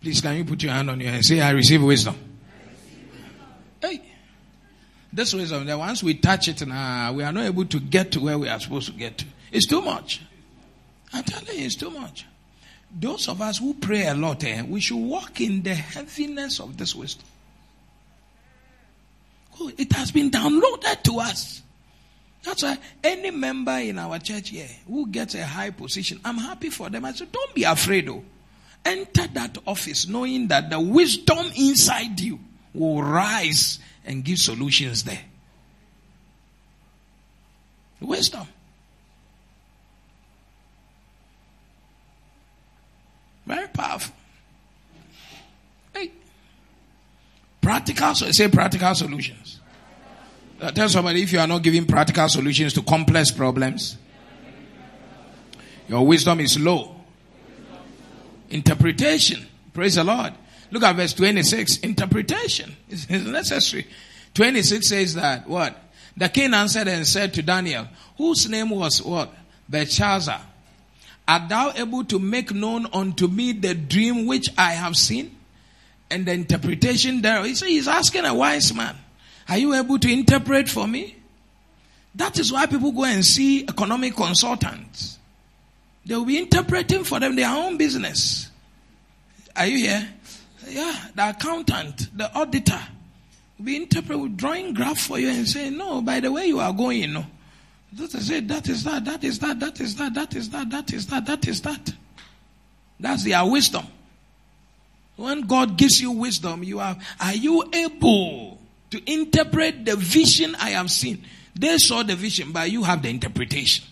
Please, 0.00 0.20
can 0.20 0.36
you 0.36 0.44
put 0.44 0.62
your 0.62 0.72
hand 0.72 0.90
on 0.90 1.00
your 1.00 1.10
head? 1.10 1.24
Say, 1.24 1.40
I 1.40 1.50
receive 1.50 1.82
wisdom. 1.82 2.16
Hey, 3.80 4.02
this 5.12 5.34
wisdom, 5.34 5.66
that 5.66 5.76
once 5.76 6.00
we 6.02 6.14
touch 6.14 6.46
it 6.46 6.64
now, 6.64 7.12
we 7.12 7.24
are 7.24 7.32
not 7.32 7.44
able 7.44 7.64
to 7.64 7.80
get 7.80 8.12
to 8.12 8.20
where 8.20 8.38
we 8.38 8.48
are 8.48 8.60
supposed 8.60 8.86
to 8.86 8.92
get 8.92 9.18
to. 9.18 9.26
It's 9.50 9.66
too 9.66 9.82
much. 9.82 10.22
I'm 11.12 11.24
telling 11.24 11.58
you, 11.58 11.66
it's 11.66 11.76
too 11.76 11.90
much. 11.90 12.26
Those 12.98 13.28
of 13.28 13.42
us 13.42 13.58
who 13.58 13.74
pray 13.74 14.06
a 14.06 14.14
lot, 14.14 14.44
eh, 14.44 14.62
we 14.62 14.80
should 14.80 14.96
walk 14.96 15.40
in 15.40 15.62
the 15.62 15.74
heaviness 15.74 16.60
of 16.60 16.76
this 16.76 16.94
wisdom. 16.94 17.26
Oh, 19.60 19.70
it 19.76 19.92
has 19.92 20.10
been 20.10 20.30
downloaded 20.30 21.02
to 21.04 21.20
us. 21.20 21.62
That's 22.42 22.62
why 22.62 22.78
any 23.02 23.30
member 23.32 23.72
in 23.78 23.98
our 23.98 24.18
church 24.18 24.50
here 24.50 24.68
who 24.86 25.08
gets 25.08 25.34
a 25.34 25.44
high 25.44 25.70
position, 25.70 26.20
I'm 26.24 26.38
happy 26.38 26.70
for 26.70 26.88
them. 26.88 27.04
I 27.04 27.12
said, 27.12 27.32
don't 27.32 27.54
be 27.54 27.64
afraid 27.64 28.06
though. 28.06 28.22
Enter 28.84 29.26
that 29.26 29.58
office 29.66 30.06
knowing 30.06 30.46
that 30.48 30.70
the 30.70 30.78
wisdom 30.78 31.50
inside 31.56 32.20
you 32.20 32.38
will 32.72 33.02
rise 33.02 33.80
and 34.04 34.24
give 34.24 34.38
solutions 34.38 35.02
there. 35.02 35.24
Wisdom. 38.00 38.46
Very 43.46 43.68
powerful. 43.68 44.14
Hey. 45.94 46.10
Practical, 47.60 48.14
say 48.14 48.48
practical 48.48 48.94
solutions. 48.94 49.60
Tell 50.74 50.88
somebody 50.88 51.22
if 51.22 51.32
you 51.32 51.38
are 51.38 51.46
not 51.46 51.62
giving 51.62 51.86
practical 51.86 52.28
solutions 52.28 52.72
to 52.74 52.82
complex 52.82 53.30
problems, 53.30 53.96
your 55.88 56.04
wisdom 56.06 56.40
is 56.40 56.58
low. 56.58 56.96
Interpretation. 58.50 59.46
Praise 59.72 59.94
the 59.96 60.04
Lord. 60.04 60.32
Look 60.70 60.82
at 60.82 60.96
verse 60.96 61.12
26. 61.12 61.78
Interpretation 61.78 62.76
is, 62.88 63.08
necessary. 63.08 63.86
26 64.34 64.88
says 64.88 65.14
that 65.14 65.48
what? 65.48 65.76
The 66.16 66.28
king 66.28 66.54
answered 66.54 66.88
and 66.88 67.06
said 67.06 67.34
to 67.34 67.42
Daniel, 67.42 67.86
whose 68.16 68.48
name 68.48 68.70
was 68.70 69.02
what? 69.02 69.32
Belshazzar. 69.68 70.40
Art 71.28 71.48
thou 71.48 71.72
able 71.74 72.04
to 72.04 72.18
make 72.18 72.54
known 72.54 72.86
unto 72.92 73.26
me 73.26 73.52
the 73.52 73.74
dream 73.74 74.26
which 74.26 74.48
I 74.56 74.72
have 74.72 74.96
seen? 74.96 75.36
And 76.10 76.24
the 76.24 76.32
interpretation 76.32 77.20
thereof? 77.20 77.44
there. 77.44 77.68
He's 77.68 77.88
asking 77.88 78.24
a 78.24 78.34
wise 78.34 78.72
man, 78.72 78.96
Are 79.48 79.58
you 79.58 79.74
able 79.74 79.98
to 79.98 80.12
interpret 80.12 80.68
for 80.68 80.86
me? 80.86 81.16
That 82.14 82.38
is 82.38 82.52
why 82.52 82.66
people 82.66 82.92
go 82.92 83.04
and 83.04 83.24
see 83.24 83.64
economic 83.64 84.14
consultants. 84.14 85.18
They 86.06 86.14
will 86.14 86.24
be 86.24 86.38
interpreting 86.38 87.04
for 87.04 87.18
them 87.18 87.34
their 87.34 87.50
own 87.50 87.76
business. 87.76 88.48
Are 89.56 89.66
you 89.66 89.78
here? 89.78 90.08
Yeah, 90.68 90.94
the 91.14 91.30
accountant, 91.30 92.16
the 92.16 92.32
auditor 92.34 92.80
will 93.58 93.64
be 93.64 93.76
interpreting, 93.76 94.36
drawing 94.36 94.74
graph 94.74 95.00
for 95.00 95.18
you 95.18 95.28
and 95.28 95.46
saying, 95.46 95.76
no, 95.76 96.00
by 96.02 96.20
the 96.20 96.30
way 96.30 96.46
you 96.46 96.60
are 96.60 96.72
going, 96.72 97.12
know, 97.12 97.26
that 97.92 98.14
is 98.14 98.30
it, 98.30 98.48
that 98.48 98.68
is 98.68 98.84
that, 98.84 99.04
that 99.04 99.24
is 99.24 99.38
that, 99.38 99.60
that 99.60 99.80
is 99.80 99.96
that, 99.96 100.14
that 100.14 100.34
is 100.34 100.50
that, 100.50 100.70
that 100.70 100.92
is 100.92 101.06
that, 101.06 101.26
that 101.26 101.48
is 101.48 101.60
that. 101.62 101.92
That's 102.98 103.24
their 103.24 103.44
wisdom. 103.44 103.86
When 105.16 105.42
God 105.42 105.76
gives 105.76 106.00
you 106.00 106.10
wisdom, 106.10 106.62
you 106.62 106.80
are, 106.80 106.96
are 107.20 107.34
you 107.34 107.64
able 107.72 108.58
to 108.90 109.12
interpret 109.12 109.84
the 109.84 109.96
vision 109.96 110.54
I 110.56 110.70
have 110.70 110.90
seen? 110.90 111.24
They 111.54 111.78
saw 111.78 112.02
the 112.02 112.16
vision, 112.16 112.52
but 112.52 112.70
you 112.70 112.82
have 112.82 113.02
the 113.02 113.08
interpretation. 113.08 113.84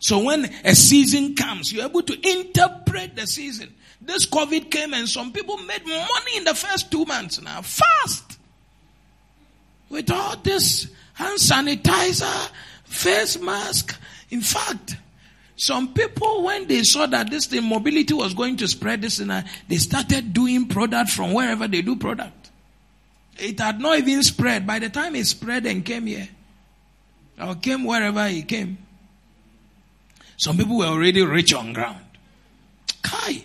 So 0.00 0.24
when 0.24 0.44
a 0.64 0.74
season 0.74 1.34
comes, 1.34 1.72
you're 1.72 1.86
able 1.86 2.02
to 2.02 2.38
interpret 2.38 3.16
the 3.16 3.26
season. 3.26 3.72
This 4.00 4.26
COVID 4.26 4.70
came 4.70 4.92
and 4.92 5.08
some 5.08 5.32
people 5.32 5.56
made 5.58 5.86
money 5.86 6.36
in 6.36 6.44
the 6.44 6.54
first 6.54 6.90
two 6.90 7.04
months 7.04 7.40
now, 7.40 7.62
fast. 7.62 8.38
With 9.88 10.10
all 10.10 10.36
this 10.36 10.88
hand 11.14 11.38
sanitizer, 11.38 12.50
face 12.84 13.40
mask. 13.40 13.98
In 14.30 14.40
fact, 14.40 14.96
some 15.56 15.94
people, 15.94 16.44
when 16.44 16.66
they 16.66 16.82
saw 16.82 17.06
that 17.06 17.30
this 17.30 17.46
thing, 17.46 17.64
mobility 17.64 18.12
was 18.12 18.34
going 18.34 18.56
to 18.56 18.68
spread 18.68 19.02
this, 19.02 19.20
and 19.20 19.44
they 19.68 19.76
started 19.76 20.32
doing 20.32 20.66
product 20.66 21.10
from 21.10 21.32
wherever 21.32 21.68
they 21.68 21.82
do 21.82 21.96
product. 21.96 22.50
It 23.38 23.58
had 23.58 23.80
not 23.80 23.98
even 23.98 24.22
spread. 24.22 24.66
By 24.66 24.78
the 24.78 24.88
time 24.88 25.16
it 25.16 25.26
spread 25.26 25.66
and 25.66 25.84
came 25.84 26.06
here, 26.06 26.28
or 27.40 27.54
came 27.56 27.84
wherever 27.84 28.28
he 28.28 28.42
came, 28.42 28.78
some 30.36 30.56
people 30.56 30.78
were 30.78 30.86
already 30.86 31.22
rich 31.22 31.54
on 31.54 31.72
ground. 31.72 32.04
Kai. 33.02 33.44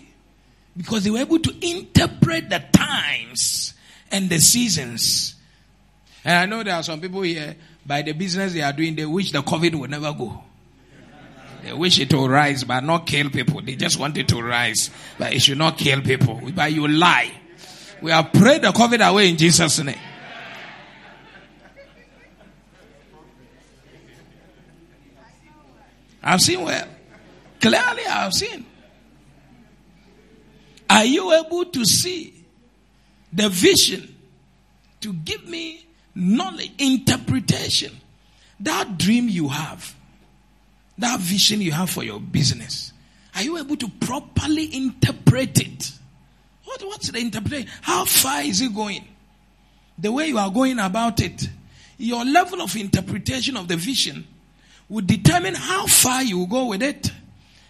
Because 0.76 1.04
they 1.04 1.10
were 1.10 1.18
able 1.18 1.38
to 1.38 1.66
interpret 1.66 2.50
the 2.50 2.62
times 2.72 3.74
and 4.10 4.28
the 4.28 4.38
seasons. 4.38 5.34
And 6.24 6.34
I 6.34 6.46
know 6.46 6.62
there 6.62 6.74
are 6.74 6.82
some 6.82 7.00
people 7.00 7.22
here, 7.22 7.56
by 7.84 8.02
the 8.02 8.12
business 8.12 8.52
they 8.52 8.62
are 8.62 8.72
doing, 8.72 8.94
they 8.94 9.06
wish 9.06 9.32
the 9.32 9.42
COVID 9.42 9.74
would 9.76 9.90
never 9.90 10.12
go. 10.12 10.42
They 11.62 11.72
wish 11.72 11.98
it 11.98 12.12
will 12.12 12.28
rise, 12.28 12.64
but 12.64 12.82
not 12.84 13.06
kill 13.06 13.30
people. 13.30 13.60
They 13.62 13.76
just 13.76 13.98
want 13.98 14.16
it 14.16 14.28
to 14.28 14.42
rise, 14.42 14.90
but 15.18 15.34
it 15.34 15.40
should 15.40 15.58
not 15.58 15.78
kill 15.78 16.00
people. 16.00 16.40
But 16.54 16.72
you 16.72 16.88
lie. 16.88 17.32
We 18.00 18.10
have 18.10 18.32
prayed 18.32 18.62
the 18.62 18.72
COVID 18.72 19.06
away 19.06 19.28
in 19.28 19.36
Jesus' 19.36 19.78
name. 19.82 19.98
I've 26.22 26.40
seen 26.40 26.62
well. 26.62 26.86
Clearly, 27.60 28.06
I've 28.06 28.32
seen. 28.32 28.66
Are 30.88 31.04
you 31.04 31.32
able 31.32 31.66
to 31.66 31.84
see 31.84 32.44
the 33.32 33.48
vision 33.48 34.14
to 35.00 35.12
give 35.12 35.46
me 35.46 35.86
knowledge, 36.14 36.72
interpretation? 36.78 37.92
That 38.60 38.98
dream 38.98 39.28
you 39.28 39.48
have, 39.48 39.94
that 40.98 41.20
vision 41.20 41.60
you 41.60 41.72
have 41.72 41.90
for 41.90 42.02
your 42.04 42.20
business, 42.20 42.92
are 43.34 43.42
you 43.42 43.58
able 43.58 43.76
to 43.76 43.88
properly 43.88 44.74
interpret 44.74 45.58
it? 45.60 45.92
What, 46.64 46.82
what's 46.82 47.10
the 47.10 47.18
interpretation? 47.18 47.68
How 47.80 48.04
far 48.04 48.42
is 48.42 48.60
it 48.60 48.74
going? 48.74 49.06
The 49.98 50.12
way 50.12 50.28
you 50.28 50.38
are 50.38 50.50
going 50.50 50.78
about 50.78 51.20
it, 51.20 51.48
your 51.98 52.24
level 52.24 52.60
of 52.62 52.76
interpretation 52.76 53.56
of 53.56 53.68
the 53.68 53.76
vision 53.76 54.26
would 54.88 55.06
determine 55.06 55.54
how 55.54 55.86
far 55.86 56.22
you 56.22 56.38
will 56.38 56.46
go 56.46 56.66
with 56.66 56.82
it. 56.82 57.10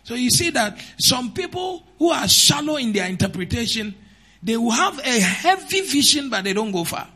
So 0.04 0.14
you 0.14 0.30
see 0.30 0.50
that 0.50 0.78
some 0.98 1.32
people 1.32 1.84
who 1.98 2.10
are 2.10 2.26
shallow 2.26 2.76
in 2.76 2.92
their 2.92 3.06
interpretation, 3.06 3.94
they 4.42 4.56
will 4.56 4.70
have 4.70 4.98
a 4.98 5.20
heavy 5.20 5.82
vision, 5.82 6.30
but 6.30 6.44
they 6.44 6.52
don't 6.52 6.72
go 6.72 6.84
far. 6.84 7.06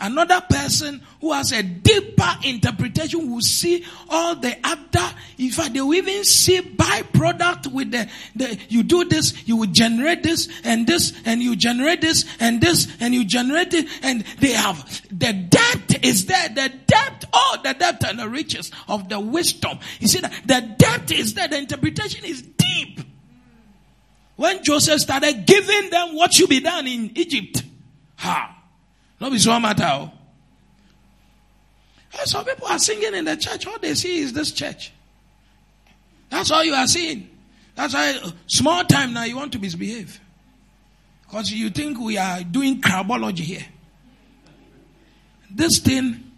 Another 0.00 0.40
person 0.48 1.02
who 1.20 1.32
has 1.32 1.52
a 1.52 1.62
deeper 1.62 2.34
interpretation 2.44 3.30
will 3.30 3.42
see 3.42 3.84
all 4.08 4.34
the 4.34 4.56
other. 4.64 5.14
In 5.36 5.50
fact, 5.50 5.74
they 5.74 5.80
will 5.80 5.94
even 5.94 6.24
see 6.24 6.60
byproduct 6.60 7.70
with 7.70 7.90
the, 7.90 8.08
the, 8.34 8.58
you 8.68 8.82
do 8.82 9.04
this, 9.04 9.46
you 9.46 9.56
will 9.56 9.70
generate 9.70 10.22
this 10.22 10.48
and 10.64 10.86
this 10.86 11.12
and 11.26 11.42
you 11.42 11.54
generate 11.54 12.00
this 12.00 12.24
and 12.40 12.62
this 12.62 12.88
and 13.00 13.14
you 13.14 13.26
generate 13.26 13.74
it 13.74 13.86
and 14.02 14.22
they 14.38 14.52
have, 14.52 15.02
the 15.10 15.32
depth 15.34 16.02
is 16.02 16.24
there. 16.24 16.48
The 16.48 16.72
depth, 16.86 17.26
oh, 17.32 17.58
the 17.62 17.74
depth 17.74 18.04
and 18.06 18.18
the 18.18 18.28
riches 18.28 18.70
of 18.88 19.08
the 19.10 19.20
wisdom. 19.20 19.78
You 19.98 20.08
see 20.08 20.20
that 20.20 20.32
the 20.46 20.74
depth 20.78 21.12
is 21.12 21.34
there. 21.34 21.48
The 21.48 21.58
interpretation 21.58 22.24
is 22.24 22.42
deep. 22.42 23.00
When 24.36 24.64
Joseph 24.64 25.00
started 25.00 25.44
giving 25.44 25.90
them 25.90 26.16
what 26.16 26.32
should 26.32 26.48
be 26.48 26.60
done 26.60 26.86
in 26.86 27.10
Egypt, 27.14 27.62
ha. 28.16 28.56
Not 29.20 29.32
be 29.32 29.38
so 29.38 29.60
matter. 29.60 30.10
Some 32.24 32.44
people 32.44 32.66
are 32.66 32.78
singing 32.78 33.14
in 33.14 33.24
the 33.24 33.36
church. 33.36 33.66
All 33.66 33.78
they 33.78 33.94
see 33.94 34.20
is 34.20 34.32
this 34.32 34.50
church. 34.52 34.92
That's 36.30 36.50
all 36.50 36.64
you 36.64 36.74
are 36.74 36.86
seeing. 36.86 37.28
That's 37.74 37.94
why 37.94 38.18
uh, 38.22 38.30
small 38.46 38.84
time 38.84 39.12
now 39.12 39.24
you 39.24 39.36
want 39.36 39.52
to 39.52 39.58
misbehave. 39.58 40.20
Because 41.22 41.52
you 41.52 41.70
think 41.70 41.98
we 42.00 42.18
are 42.18 42.42
doing 42.42 42.80
crabology 42.80 43.40
here. 43.40 43.66
This 45.50 45.78
thing 45.78 46.32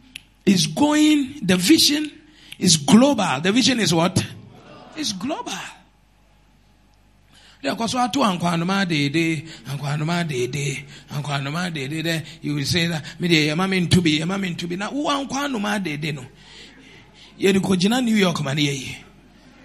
is 0.45 0.67
going, 0.67 1.41
the 1.43 1.57
vision 1.57 2.11
is 2.59 2.77
global. 2.77 3.41
The 3.41 3.53
vision 3.53 3.81
is 3.81 3.95
what? 3.95 4.25
It's 4.97 5.13
global. 5.13 5.53
Because 7.63 7.95
what 7.95 8.13
to 8.13 8.19
Ankwanuma 8.19 8.89
Dede, 8.89 9.47
Ankwanuma 9.67 10.27
Dede, 10.27 10.85
Ankwanuma 11.09 11.73
Dede, 11.73 12.25
you 12.41 12.57
will 12.57 12.65
say 12.65 12.89
that, 12.89 13.05
me 13.21 13.29
de, 13.29 13.47
yama 13.47 13.69
mean 13.69 13.89
to 13.89 14.01
be, 14.01 14.19
to 14.19 14.67
be. 14.67 14.75
Now, 14.75 14.91
who 14.91 15.05
Ankwanuma 15.05 15.83
Dede 15.83 16.13
no? 16.13 16.25
Ye 17.39 17.53
ko 17.61 17.77
jina 17.77 18.03
New 18.03 18.17
York 18.17 18.43
mani 18.43 18.63
ye. 18.63 19.05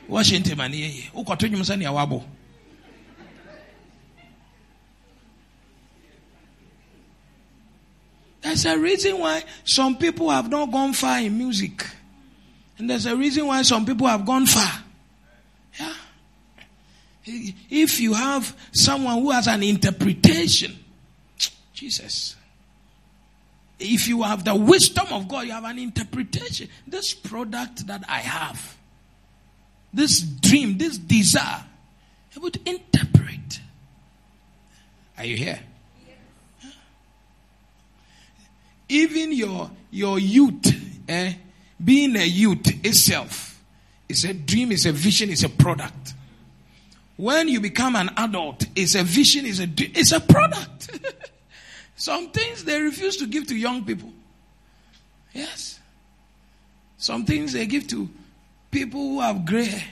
Washington 0.07 0.57
mani 0.57 0.77
ye. 0.77 1.09
Uko 1.15 1.37
to 1.39 1.49
nyumsa 1.49 1.75
ni 1.75 1.85
awabo. 1.85 2.23
There's 8.41 8.65
a 8.65 8.77
reason 8.77 9.17
why 9.17 9.43
some 9.65 9.97
people 9.97 10.29
have 10.29 10.49
not 10.49 10.71
gone 10.71 10.93
far 10.93 11.19
in 11.19 11.35
music. 11.35 11.83
And 12.77 12.87
there's 12.87 13.07
a 13.07 13.15
reason 13.15 13.47
why 13.47 13.63
some 13.63 13.87
people 13.87 14.05
have 14.05 14.23
gone 14.23 14.45
far. 14.45 14.83
If 17.27 17.99
you 17.99 18.13
have 18.13 18.55
someone 18.71 19.21
who 19.21 19.31
has 19.31 19.47
an 19.47 19.61
interpretation, 19.63 20.77
Jesus. 21.73 22.35
If 23.79 24.07
you 24.07 24.23
have 24.23 24.43
the 24.43 24.55
wisdom 24.55 25.07
of 25.11 25.27
God, 25.27 25.45
you 25.45 25.51
have 25.51 25.65
an 25.65 25.77
interpretation. 25.77 26.69
This 26.87 27.13
product 27.13 27.85
that 27.87 28.03
I 28.07 28.19
have, 28.19 28.77
this 29.93 30.21
dream, 30.21 30.77
this 30.77 30.97
desire, 30.97 31.63
I 32.35 32.39
would 32.39 32.59
interpret. 32.67 33.59
Are 35.17 35.25
you 35.25 35.37
here? 35.37 35.59
Even 38.89 39.33
your 39.33 39.69
your 39.91 40.17
youth, 40.17 40.73
eh, 41.09 41.33
being 41.83 42.15
a 42.15 42.23
youth 42.23 42.85
itself, 42.85 43.61
is 44.07 44.23
a 44.23 44.33
dream, 44.33 44.71
is 44.71 44.85
a 44.85 44.91
vision, 44.91 45.29
is 45.29 45.43
a 45.43 45.49
product. 45.49 46.13
When 47.17 47.47
you 47.47 47.59
become 47.59 47.95
an 47.95 48.11
adult, 48.15 48.65
it's 48.75 48.95
a 48.95 49.03
vision, 49.03 49.45
it's 49.45 49.59
a, 49.59 49.67
it's 49.77 50.11
a 50.11 50.19
product. 50.19 50.91
Some 51.95 52.29
things 52.29 52.63
they 52.63 52.79
refuse 52.79 53.17
to 53.17 53.27
give 53.27 53.47
to 53.47 53.55
young 53.55 53.83
people. 53.83 54.13
Yes. 55.33 55.79
Some 56.97 57.25
things 57.25 57.53
they 57.53 57.65
give 57.65 57.87
to 57.87 58.07
people 58.69 58.99
who 58.99 59.21
have 59.21 59.45
gray 59.45 59.65
hair. 59.65 59.87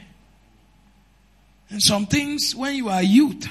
And 1.71 1.81
some 1.81 2.05
things 2.05 2.55
when 2.55 2.75
you 2.75 2.89
are 2.89 3.01
youth. 3.01 3.49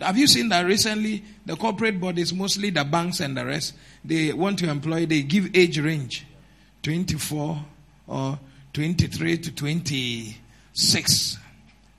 Have 0.00 0.16
you 0.16 0.26
seen 0.26 0.48
that 0.48 0.64
recently? 0.64 1.22
The 1.44 1.56
corporate 1.56 2.00
bodies, 2.00 2.32
mostly 2.32 2.70
the 2.70 2.84
banks 2.84 3.20
and 3.20 3.36
the 3.36 3.44
rest, 3.44 3.74
they 4.02 4.32
want 4.32 4.58
to 4.60 4.70
employ, 4.70 5.04
they 5.04 5.22
give 5.22 5.54
age 5.54 5.78
range 5.78 6.24
24 6.82 7.64
or 8.06 8.38
23 8.72 9.38
to 9.38 9.52
26 9.52 11.38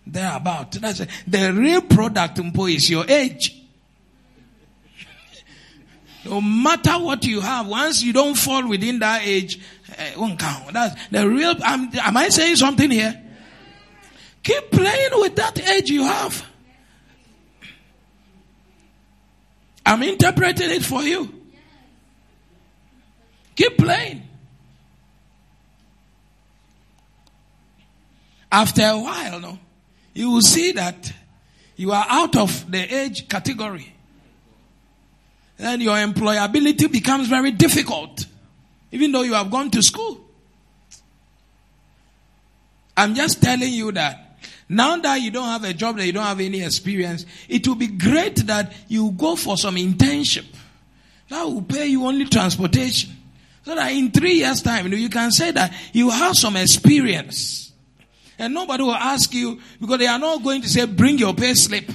thereabout. 0.06 0.72
That's 0.74 1.02
a, 1.02 1.08
the 1.28 1.54
real 1.54 1.82
product 1.82 2.38
mpo 2.38 2.74
is 2.74 2.90
your 2.90 3.06
age. 3.08 3.56
no 6.26 6.42
matter 6.42 6.94
what 6.94 7.26
you 7.26 7.42
have, 7.42 7.68
once 7.68 8.02
you 8.04 8.14
don't 8.14 8.38
fall 8.38 8.68
within 8.68 9.00
that 9.00 9.22
age, 9.26 9.60
uh, 9.98 10.04
won't 10.18 10.40
count. 10.40 10.74
That's 10.74 11.10
the 11.10 11.28
real. 11.28 11.56
am 11.64 11.90
am 11.94 12.18
I 12.18 12.30
saying 12.30 12.58
something 12.58 12.92
here? 12.92 13.22
Keep 14.44 14.72
playing 14.72 15.12
with 15.14 15.36
that 15.36 15.60
age 15.70 15.90
you 15.90 16.04
have. 16.04 16.46
I'm 19.86 20.04
interpreting 20.04 20.70
it 20.70 20.86
for 20.86 21.02
you. 21.02 21.34
Keep 23.56 23.78
playing. 23.78 24.24
After 28.52 28.84
a 28.84 28.98
while, 28.98 29.40
no, 29.40 29.60
you 30.20 30.30
will 30.32 30.42
see 30.42 30.74
that 30.74 31.14
you 31.78 31.94
are 31.94 32.06
out 32.10 32.36
of 32.36 32.70
the 32.70 32.94
age 32.94 33.30
category. 33.30 33.94
Then 35.56 35.80
your 35.80 35.96
employability 35.96 36.92
becomes 36.92 37.30
very 37.30 37.52
difficult, 37.52 38.26
even 38.92 39.14
though 39.14 39.22
you 39.22 39.34
have 39.34 39.50
gone 39.50 39.72
to 39.72 39.82
school. 39.82 40.20
I'm 42.98 43.16
just 43.16 43.42
telling 43.42 43.72
you 43.72 43.94
that 43.94 44.42
now 44.68 44.98
that 44.98 45.22
you 45.22 45.32
don't 45.32 45.48
have 45.48 45.64
a 45.64 45.74
job, 45.74 45.96
that 45.96 46.06
you 46.06 46.12
don't 46.12 46.26
have 46.26 46.42
any 46.42 46.64
experience, 46.64 47.26
it 47.48 47.66
will 47.66 47.76
be 47.76 47.88
great 47.88 48.36
that 48.48 48.74
you 48.90 49.12
go 49.12 49.38
for 49.38 49.56
some 49.56 49.78
internship. 49.78 50.46
That 51.30 51.46
will 51.46 51.62
pay 51.62 51.88
you 51.88 52.06
only 52.06 52.26
transportation. 52.26 53.12
So 53.64 53.74
that 53.74 53.94
in 53.94 54.12
three 54.12 54.34
years' 54.34 54.62
time, 54.62 54.92
you, 54.92 55.10
can 55.10 55.32
say 55.32 55.52
that 55.52 55.74
you 55.94 56.10
have 56.10 56.36
some 56.36 56.58
experience. 56.58 57.69
And 58.40 58.54
nobody 58.54 58.84
will 58.84 58.96
ask 58.96 59.34
you, 59.34 59.60
because 59.80 60.00
they 60.00 60.08
are 60.08 60.18
not 60.18 60.42
going 60.42 60.62
to 60.62 60.70
say, 60.70 60.86
bring 60.86 61.18
your 61.20 61.34
pay 61.34 61.54
slip. 61.54 61.92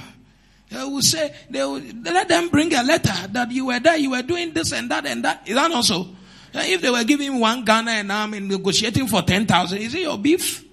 They 0.69 0.83
will 0.83 1.01
say, 1.01 1.33
they 1.49 1.63
will 1.63 1.81
let 2.03 2.27
them 2.27 2.49
bring 2.49 2.73
a 2.73 2.83
letter 2.83 3.27
that 3.31 3.51
you 3.51 3.65
were 3.65 3.79
there, 3.79 3.97
you 3.97 4.11
were 4.11 4.21
doing 4.21 4.53
this 4.53 4.71
and 4.71 4.89
that 4.91 5.05
and 5.07 5.23
that. 5.25 5.47
Is 5.47 5.55
that 5.55 5.71
also? 5.71 6.07
If 6.53 6.81
they 6.81 6.89
were 6.89 7.03
giving 7.03 7.39
one 7.39 7.65
Ghana 7.65 7.91
and 7.91 8.13
I'm 8.13 8.47
negotiating 8.47 9.07
for 9.07 9.23
10,000, 9.23 9.77
is 9.79 9.93
it 9.95 10.01
your 10.01 10.17
beef? 10.17 10.63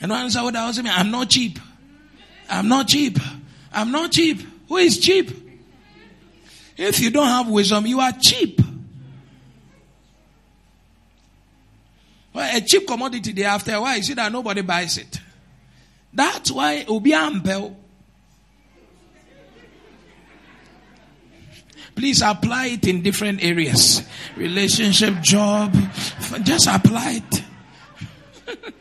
And 0.00 0.10
one 0.10 0.24
answer 0.24 0.42
what 0.42 0.74
saying, 0.74 0.88
I'm 0.88 1.12
not 1.12 1.30
cheap. 1.30 1.60
I'm 2.50 2.66
not 2.66 2.88
cheap. 2.88 3.18
I'm 3.72 3.92
not 3.92 4.10
cheap. 4.10 4.40
Who 4.68 4.76
is 4.78 4.98
cheap? 4.98 5.30
If 6.76 6.98
you 6.98 7.10
don't 7.10 7.28
have 7.28 7.48
wisdom, 7.48 7.86
you 7.86 8.00
are 8.00 8.12
cheap. 8.12 8.60
Well, 12.32 12.56
a 12.56 12.60
cheap 12.60 12.86
commodity 12.86 13.32
day 13.32 13.44
after 13.44 13.74
a 13.74 13.80
while, 13.80 13.96
you 13.96 14.02
see 14.02 14.14
that 14.14 14.32
nobody 14.32 14.62
buys 14.62 14.96
it. 14.98 15.20
That's 16.12 16.50
why 16.50 16.84
Obi 16.88 17.12
Ampel. 17.12 17.76
Please 21.94 22.22
apply 22.22 22.66
it 22.68 22.86
in 22.86 23.02
different 23.02 23.44
areas. 23.44 24.02
Relationship, 24.36 25.20
job. 25.20 25.74
Just 26.42 26.66
apply 26.66 27.20
it. 27.22 27.44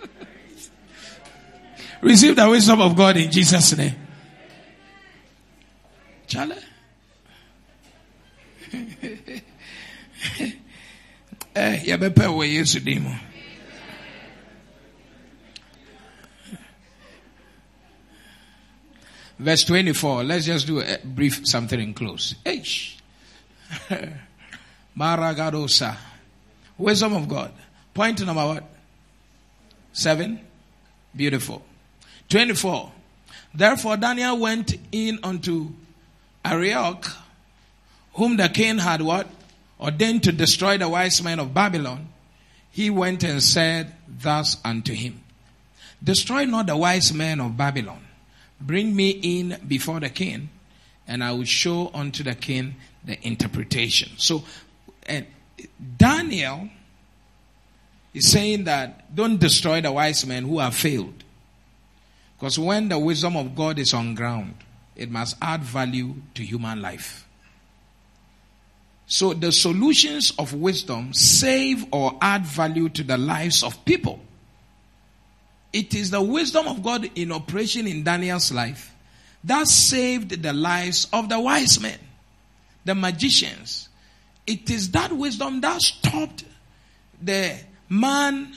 Receive 2.02 2.36
the 2.38 2.50
wisdom 2.50 2.80
of 2.82 2.96
God 2.96 3.18
in 3.18 3.30
Jesus' 3.30 3.76
name. 3.78 3.96
Charlie? 6.26 6.56
eh, 11.54 11.84
yɛbɛpɛ 11.84 12.26
wɔ 12.32 12.48
yesu 12.48 12.80
din 12.80 13.04
verse 19.42 19.64
24 19.64 20.24
let's 20.24 20.46
just 20.46 20.68
do 20.68 20.82
a 20.82 20.98
brief 21.04 21.48
something 21.48 21.80
in 21.80 21.94
close 21.94 22.36
H. 22.46 22.98
maragadosa 24.98 25.98
wisdom 26.78 27.14
of 27.14 27.28
god 27.28 27.52
point 27.94 28.26
number 28.26 28.46
what 28.46 28.64
seven 29.94 30.40
beautiful 31.16 31.64
24. 32.32 32.90
Therefore 33.54 33.98
Daniel 33.98 34.40
went 34.40 34.74
in 34.94 35.20
unto 35.22 35.74
Arioch, 36.46 37.06
whom 38.14 38.38
the 38.38 38.48
king 38.48 38.78
had 38.78 39.02
what? 39.02 39.28
Ordained 39.80 40.24
to 40.24 40.32
destroy 40.32 40.78
the 40.78 40.88
wise 40.88 41.22
men 41.22 41.40
of 41.40 41.54
Babylon. 41.54 42.08
He 42.72 42.90
went 42.90 43.24
and 43.24 43.44
said 43.44 43.94
thus 44.08 44.56
unto 44.64 44.94
him, 44.94 45.22
Destroy 46.02 46.46
not 46.46 46.68
the 46.68 46.78
wise 46.78 47.14
men 47.14 47.42
of 47.42 47.58
Babylon. 47.58 48.02
Bring 48.62 48.96
me 48.96 49.10
in 49.10 49.60
before 49.68 50.00
the 50.00 50.10
king, 50.10 50.50
and 51.08 51.24
I 51.24 51.32
will 51.32 51.44
show 51.44 51.92
unto 51.94 52.24
the 52.24 52.36
king 52.36 52.76
the 53.04 53.18
interpretation. 53.28 54.12
So, 54.18 54.44
and 55.06 55.26
Daniel 55.98 56.70
is 58.14 58.30
saying 58.30 58.66
that 58.66 59.14
don't 59.16 59.40
destroy 59.40 59.82
the 59.82 59.92
wise 59.92 60.26
men 60.26 60.46
who 60.46 60.60
have 60.60 60.76
failed. 60.76 61.24
Because 62.38 62.58
when 62.58 62.90
the 62.90 62.98
wisdom 62.98 63.38
of 63.38 63.56
God 63.56 63.80
is 63.80 63.94
on 63.94 64.16
ground, 64.16 64.56
it 64.96 65.10
must 65.10 65.38
add 65.42 65.64
value 65.64 66.16
to 66.34 66.44
human 66.44 66.82
life. 66.82 67.28
So 69.06 69.34
the 69.34 69.52
solutions 69.52 70.32
of 70.40 70.54
wisdom 70.54 71.14
save 71.14 71.86
or 71.92 72.18
add 72.22 72.46
value 72.46 72.90
to 72.90 73.04
the 73.04 73.18
lives 73.18 73.62
of 73.62 73.84
people. 73.86 74.20
It 75.74 75.94
is 75.94 76.12
the 76.12 76.22
wisdom 76.22 76.68
of 76.68 76.84
God 76.84 77.10
in 77.16 77.32
operation 77.32 77.88
in 77.88 78.04
Daniel's 78.04 78.52
life 78.52 78.94
that 79.44 79.68
saved 79.68 80.42
the 80.42 80.54
lives 80.54 81.08
of 81.12 81.30
the 81.30 81.40
wise 81.40 81.80
men, 81.80 81.98
the 82.86 82.94
magicians. 82.94 83.90
It 84.46 84.70
is 84.70 84.92
that 84.92 85.12
wisdom 85.12 85.62
that 85.62 85.82
stopped 85.82 86.44
the 87.22 87.58
man 87.90 88.54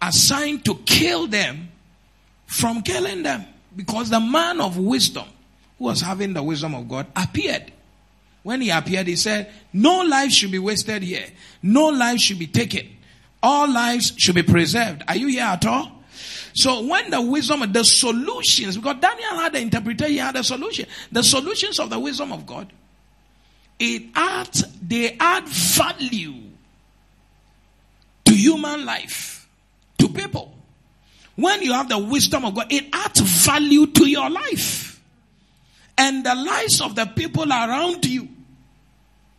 assigned 0.00 0.64
to 0.64 0.74
kill 0.84 1.26
them 1.26 1.70
from 2.46 2.82
killing 2.82 3.22
them 3.22 3.44
because 3.74 4.10
the 4.10 4.20
man 4.20 4.60
of 4.60 4.76
wisdom 4.76 5.26
who 5.78 5.86
was 5.86 6.00
having 6.00 6.34
the 6.34 6.42
wisdom 6.42 6.74
of 6.74 6.88
God 6.88 7.06
appeared. 7.16 7.72
When 8.42 8.60
he 8.60 8.70
appeared, 8.70 9.06
he 9.06 9.16
said, 9.16 9.52
No 9.72 10.02
life 10.02 10.32
should 10.32 10.50
be 10.50 10.58
wasted 10.58 11.02
here. 11.02 11.26
No 11.62 11.86
life 11.86 12.18
should 12.18 12.38
be 12.38 12.48
taken. 12.48 12.88
All 13.42 13.68
lives 13.68 14.12
should 14.16 14.34
be 14.34 14.42
preserved. 14.42 15.02
Are 15.08 15.16
you 15.16 15.28
here 15.28 15.44
at 15.44 15.64
all? 15.66 16.01
So 16.54 16.84
when 16.84 17.10
the 17.10 17.20
wisdom, 17.20 17.72
the 17.72 17.84
solutions, 17.84 18.76
because 18.76 18.96
Daniel 19.00 19.36
had 19.36 19.54
the 19.54 19.60
interpretation, 19.60 20.12
he 20.12 20.18
had 20.18 20.36
a 20.36 20.44
solution. 20.44 20.86
The 21.10 21.22
solutions 21.22 21.78
of 21.80 21.90
the 21.90 21.98
wisdom 21.98 22.32
of 22.32 22.44
God, 22.46 22.70
it 23.78 24.02
adds, 24.14 24.64
they 24.80 25.16
add 25.18 25.48
value 25.48 26.34
to 28.24 28.34
human 28.34 28.84
life, 28.84 29.48
to 29.98 30.08
people. 30.08 30.54
When 31.36 31.62
you 31.62 31.72
have 31.72 31.88
the 31.88 31.98
wisdom 31.98 32.44
of 32.44 32.54
God, 32.54 32.66
it 32.70 32.86
adds 32.92 33.20
value 33.20 33.86
to 33.86 34.06
your 34.06 34.28
life 34.28 35.00
and 35.96 36.24
the 36.24 36.34
lives 36.34 36.80
of 36.80 36.94
the 36.94 37.06
people 37.06 37.50
around 37.50 38.04
you. 38.04 38.28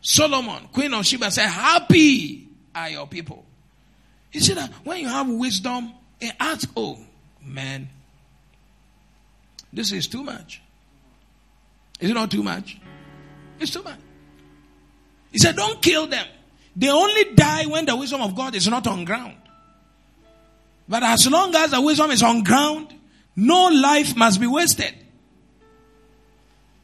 Solomon, 0.01 0.67
Queen 0.73 0.93
of 0.93 1.05
Sheba 1.05 1.31
said, 1.31 1.47
Happy 1.47 2.47
are 2.75 2.89
your 2.89 3.07
people. 3.07 3.45
You 4.31 4.41
see 4.41 4.53
that 4.53 4.71
when 4.83 4.99
you 4.99 5.07
have 5.07 5.29
wisdom, 5.29 5.93
it 6.23 6.35
adds, 6.39 6.67
oh 6.75 6.99
man, 7.43 7.89
this 9.71 9.91
is 9.91 10.07
too 10.07 10.23
much. 10.23 10.61
Is 11.99 12.09
it 12.09 12.13
not 12.13 12.31
too 12.31 12.43
much? 12.43 12.79
It's 13.59 13.71
too 13.71 13.83
much. 13.83 13.99
He 15.31 15.39
said, 15.39 15.55
Don't 15.55 15.81
kill 15.81 16.07
them. 16.07 16.25
They 16.75 16.89
only 16.89 17.33
die 17.33 17.65
when 17.65 17.85
the 17.85 17.95
wisdom 17.95 18.21
of 18.21 18.35
God 18.35 18.55
is 18.55 18.67
not 18.67 18.87
on 18.87 19.05
ground. 19.05 19.35
But 20.87 21.03
as 21.03 21.29
long 21.29 21.55
as 21.55 21.71
the 21.71 21.81
wisdom 21.81 22.11
is 22.11 22.21
on 22.23 22.43
ground, 22.43 22.93
no 23.35 23.67
life 23.67 24.15
must 24.15 24.39
be 24.39 24.47
wasted. 24.47 24.93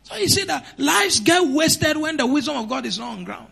So 0.03 0.15
you 0.15 0.27
see 0.27 0.45
that 0.45 0.65
lives 0.77 1.19
get 1.19 1.45
wasted 1.47 1.97
when 1.97 2.17
the 2.17 2.25
wisdom 2.25 2.57
of 2.57 2.67
God 2.67 2.85
is 2.85 2.97
not 2.97 3.17
on 3.17 3.23
ground. 3.23 3.51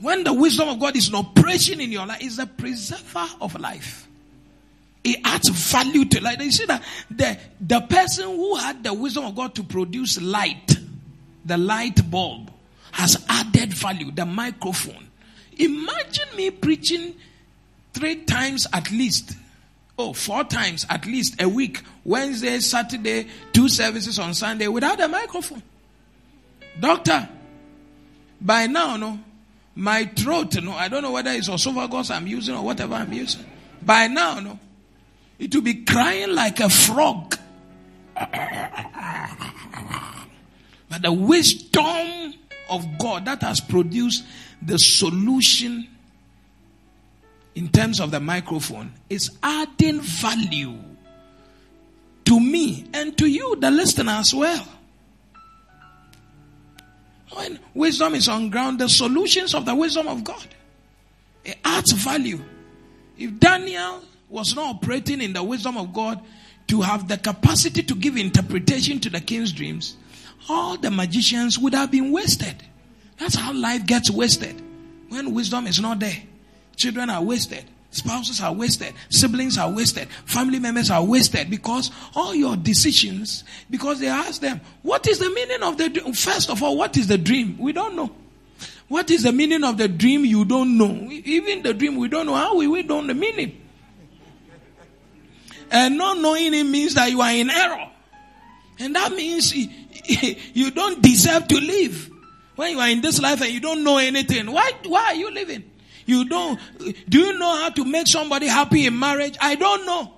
When 0.00 0.24
the 0.24 0.32
wisdom 0.32 0.68
of 0.68 0.78
God 0.78 0.96
is 0.96 1.10
not 1.10 1.26
operation 1.36 1.80
in 1.80 1.90
your 1.92 2.06
life, 2.06 2.22
is 2.22 2.36
the 2.36 2.46
preserver 2.46 3.26
of 3.40 3.58
life. 3.58 4.08
It 5.02 5.20
adds 5.24 5.48
value 5.48 6.04
to 6.04 6.22
life. 6.22 6.40
You 6.40 6.50
see 6.50 6.66
that 6.66 6.82
the, 7.10 7.38
the 7.60 7.80
person 7.80 8.24
who 8.26 8.56
had 8.56 8.84
the 8.84 8.92
wisdom 8.92 9.24
of 9.24 9.34
God 9.34 9.54
to 9.54 9.62
produce 9.62 10.20
light, 10.20 10.76
the 11.44 11.56
light 11.56 12.10
bulb, 12.10 12.50
has 12.92 13.24
added 13.28 13.72
value, 13.72 14.10
the 14.10 14.26
microphone. 14.26 15.08
Imagine 15.56 16.36
me 16.36 16.50
preaching 16.50 17.14
three 17.92 18.24
times 18.24 18.66
at 18.72 18.90
least. 18.90 19.36
Oh, 19.98 20.12
four 20.12 20.44
times 20.44 20.86
at 20.88 21.06
least 21.06 21.40
a 21.40 21.48
week. 21.48 21.82
Wednesday, 22.04 22.58
Saturday, 22.60 23.28
two 23.52 23.68
services 23.68 24.18
on 24.18 24.34
Sunday 24.34 24.68
without 24.68 25.00
a 25.00 25.08
microphone. 25.08 25.62
Doctor, 26.78 27.28
by 28.40 28.66
now, 28.66 28.96
no, 28.96 29.18
my 29.74 30.04
throat, 30.04 30.60
no, 30.62 30.72
I 30.72 30.88
don't 30.88 31.02
know 31.02 31.12
whether 31.12 31.30
it's 31.30 31.48
esophagus 31.48 32.10
I'm 32.10 32.26
using 32.26 32.54
or 32.54 32.64
whatever 32.64 32.94
I'm 32.94 33.12
using. 33.12 33.44
By 33.82 34.06
now, 34.08 34.40
no, 34.40 34.58
it 35.40 35.54
will 35.54 35.62
be 35.62 35.82
crying 35.84 36.34
like 36.34 36.60
a 36.60 36.68
frog. 36.68 37.36
But 40.88 41.02
the 41.02 41.12
wisdom 41.12 42.34
of 42.68 42.86
God 42.98 43.24
that 43.24 43.42
has 43.42 43.60
produced 43.60 44.24
the 44.60 44.78
solution 44.78 45.88
in 47.54 47.68
terms 47.70 48.00
of 48.00 48.10
the 48.10 48.20
microphone 48.20 48.92
is 49.08 49.30
adding 49.42 50.00
value 50.00 50.76
to 52.26 52.38
me 52.38 52.84
and 52.92 53.16
to 53.16 53.26
you, 53.26 53.56
the 53.56 53.70
listener, 53.70 54.12
as 54.12 54.34
well. 54.34 54.68
When 57.32 57.58
wisdom 57.74 58.14
is 58.14 58.28
on 58.28 58.50
ground, 58.50 58.78
the 58.78 58.88
solutions 58.88 59.54
of 59.54 59.64
the 59.64 59.74
wisdom 59.74 60.06
of 60.06 60.22
God. 60.22 60.46
It 61.44 61.56
adds 61.64 61.92
value. 61.92 62.40
If 63.16 63.38
Daniel 63.40 64.02
was 64.30 64.54
not 64.54 64.76
operating 64.76 65.20
in 65.20 65.32
the 65.32 65.42
wisdom 65.42 65.76
of 65.76 65.92
God 65.92 66.22
to 66.68 66.80
have 66.80 67.08
the 67.08 67.18
capacity 67.18 67.82
to 67.82 67.94
give 67.94 68.16
interpretation 68.16 69.00
to 69.00 69.10
the 69.10 69.20
king's 69.20 69.52
dreams, 69.52 69.96
all 70.48 70.76
the 70.76 70.90
magicians 70.90 71.58
would 71.58 71.74
have 71.74 71.90
been 71.90 72.12
wasted. 72.12 72.54
That's 73.18 73.34
how 73.34 73.52
life 73.52 73.86
gets 73.86 74.10
wasted. 74.10 74.62
When 75.08 75.34
wisdom 75.34 75.66
is 75.66 75.80
not 75.80 75.98
there, 75.98 76.22
children 76.76 77.10
are 77.10 77.22
wasted. 77.22 77.64
Spouses 77.90 78.40
are 78.40 78.52
wasted. 78.52 78.94
Siblings 79.08 79.58
are 79.58 79.68
wasted. 79.68 80.08
Family 80.24 80.60
members 80.60 80.90
are 80.90 81.04
wasted 81.04 81.50
because 81.50 81.90
all 82.14 82.36
your 82.36 82.56
decisions, 82.56 83.42
because 83.68 83.98
they 83.98 84.06
ask 84.06 84.40
them, 84.40 84.60
what 84.82 85.08
is 85.08 85.18
the 85.18 85.28
meaning 85.30 85.62
of 85.62 85.76
the 85.76 85.88
dream? 85.88 86.12
First 86.14 86.50
of 86.50 86.62
all, 86.62 86.76
what 86.76 86.96
is 86.96 87.08
the 87.08 87.18
dream? 87.18 87.58
We 87.58 87.72
don't 87.72 87.96
know. 87.96 88.12
What 88.86 89.10
is 89.10 89.24
the 89.24 89.32
meaning 89.32 89.64
of 89.64 89.76
the 89.76 89.88
dream? 89.88 90.24
You 90.24 90.44
don't 90.44 90.78
know. 90.78 91.08
Even 91.10 91.62
the 91.62 91.74
dream, 91.74 91.96
we 91.96 92.06
don't 92.06 92.26
know. 92.26 92.34
How 92.34 92.56
we, 92.56 92.68
we 92.68 92.84
don't 92.84 93.08
know 93.08 93.12
the 93.12 93.20
meaning. 93.20 93.59
And 95.70 95.96
not 95.96 96.18
knowing 96.18 96.52
it 96.54 96.64
means 96.64 96.94
that 96.94 97.10
you 97.10 97.20
are 97.20 97.32
in 97.32 97.50
error. 97.50 97.90
And 98.78 98.94
that 98.94 99.12
means 99.12 99.54
you 100.54 100.70
don't 100.70 101.02
deserve 101.02 101.48
to 101.48 101.56
live. 101.56 102.10
When 102.56 102.72
you 102.72 102.80
are 102.80 102.88
in 102.88 103.00
this 103.00 103.20
life 103.20 103.40
and 103.40 103.50
you 103.50 103.60
don't 103.60 103.84
know 103.84 103.98
anything, 103.98 104.50
why, 104.50 104.72
why 104.84 105.06
are 105.06 105.14
you 105.14 105.30
living? 105.30 105.64
You 106.06 106.24
don't, 106.24 106.58
do 107.08 107.18
you 107.18 107.38
know 107.38 107.56
how 107.56 107.70
to 107.70 107.84
make 107.84 108.06
somebody 108.06 108.48
happy 108.48 108.86
in 108.86 108.98
marriage? 108.98 109.36
I 109.40 109.54
don't 109.54 109.86
know. 109.86 110.14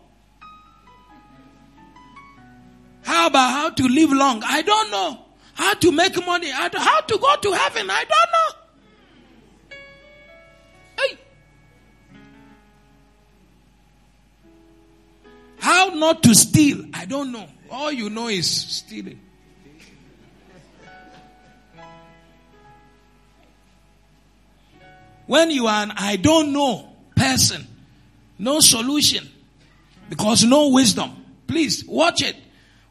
How 3.02 3.26
about 3.26 3.50
how 3.50 3.70
to 3.70 3.82
live 3.84 4.12
long? 4.12 4.42
I 4.44 4.62
don't 4.62 4.90
know. 4.90 5.24
How 5.54 5.74
to 5.74 5.92
make 5.92 6.16
money? 6.24 6.50
How 6.50 6.68
to, 6.68 7.18
go 7.18 7.36
to 7.36 7.52
heaven? 7.52 7.90
I 7.90 8.04
don't 8.04 8.08
know. 8.08 8.61
How 15.62 15.90
not 15.94 16.24
to 16.24 16.34
steal? 16.34 16.84
I 16.92 17.04
don't 17.04 17.30
know. 17.30 17.46
All 17.70 17.92
you 17.92 18.10
know 18.10 18.26
is 18.26 18.50
stealing. 18.50 19.20
When 25.26 25.52
you 25.52 25.68
are 25.68 25.84
an 25.84 25.92
I 25.96 26.16
don't 26.16 26.52
know 26.52 26.88
person, 27.14 27.64
no 28.40 28.58
solution, 28.58 29.30
because 30.10 30.42
no 30.42 30.70
wisdom. 30.70 31.24
Please 31.46 31.84
watch 31.86 32.22
it. 32.22 32.34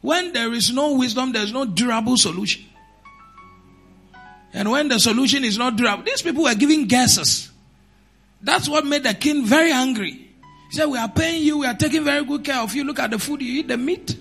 When 0.00 0.32
there 0.32 0.50
is 0.54 0.72
no 0.72 0.94
wisdom, 0.94 1.32
there's 1.32 1.52
no 1.52 1.66
durable 1.66 2.16
solution. 2.16 2.64
And 4.54 4.70
when 4.70 4.88
the 4.88 4.98
solution 4.98 5.44
is 5.44 5.58
not 5.58 5.76
durable, 5.76 6.04
these 6.04 6.22
people 6.22 6.44
were 6.44 6.54
giving 6.54 6.86
guesses. 6.86 7.50
That's 8.40 8.66
what 8.66 8.86
made 8.86 9.02
the 9.02 9.12
king 9.12 9.44
very 9.44 9.72
angry. 9.72 10.31
Said, 10.72 10.86
We 10.86 10.96
are 10.96 11.08
paying 11.08 11.42
you, 11.42 11.58
we 11.58 11.66
are 11.66 11.74
taking 11.74 12.02
very 12.02 12.24
good 12.24 12.42
care 12.42 12.58
of 12.60 12.74
you. 12.74 12.82
Look 12.82 12.98
at 12.98 13.10
the 13.10 13.18
food 13.18 13.42
you 13.42 13.60
eat, 13.60 13.68
the 13.68 13.76
meat. 13.76 14.16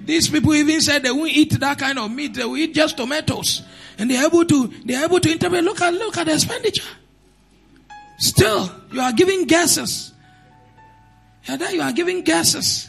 These 0.00 0.28
people 0.28 0.54
even 0.54 0.80
said 0.80 1.02
they 1.02 1.10
won't 1.10 1.32
eat 1.32 1.58
that 1.58 1.76
kind 1.76 1.98
of 1.98 2.12
meat, 2.12 2.34
they 2.34 2.44
will 2.44 2.56
eat 2.56 2.72
just 2.72 2.96
tomatoes. 2.96 3.62
And 3.98 4.08
they're 4.08 4.24
able 4.24 4.44
to, 4.44 4.68
they're 4.84 5.04
able 5.04 5.18
to 5.18 5.32
interpret, 5.32 5.64
look 5.64 5.80
at, 5.80 5.92
look 5.92 6.16
at 6.16 6.26
the 6.26 6.34
expenditure. 6.34 6.86
Still, 8.18 8.70
you 8.92 9.00
are 9.00 9.12
giving 9.12 9.44
guesses. 9.46 10.12
Yeah, 11.48 11.56
there 11.56 11.72
you 11.72 11.82
are 11.82 11.92
giving 11.92 12.22
guesses. 12.22 12.88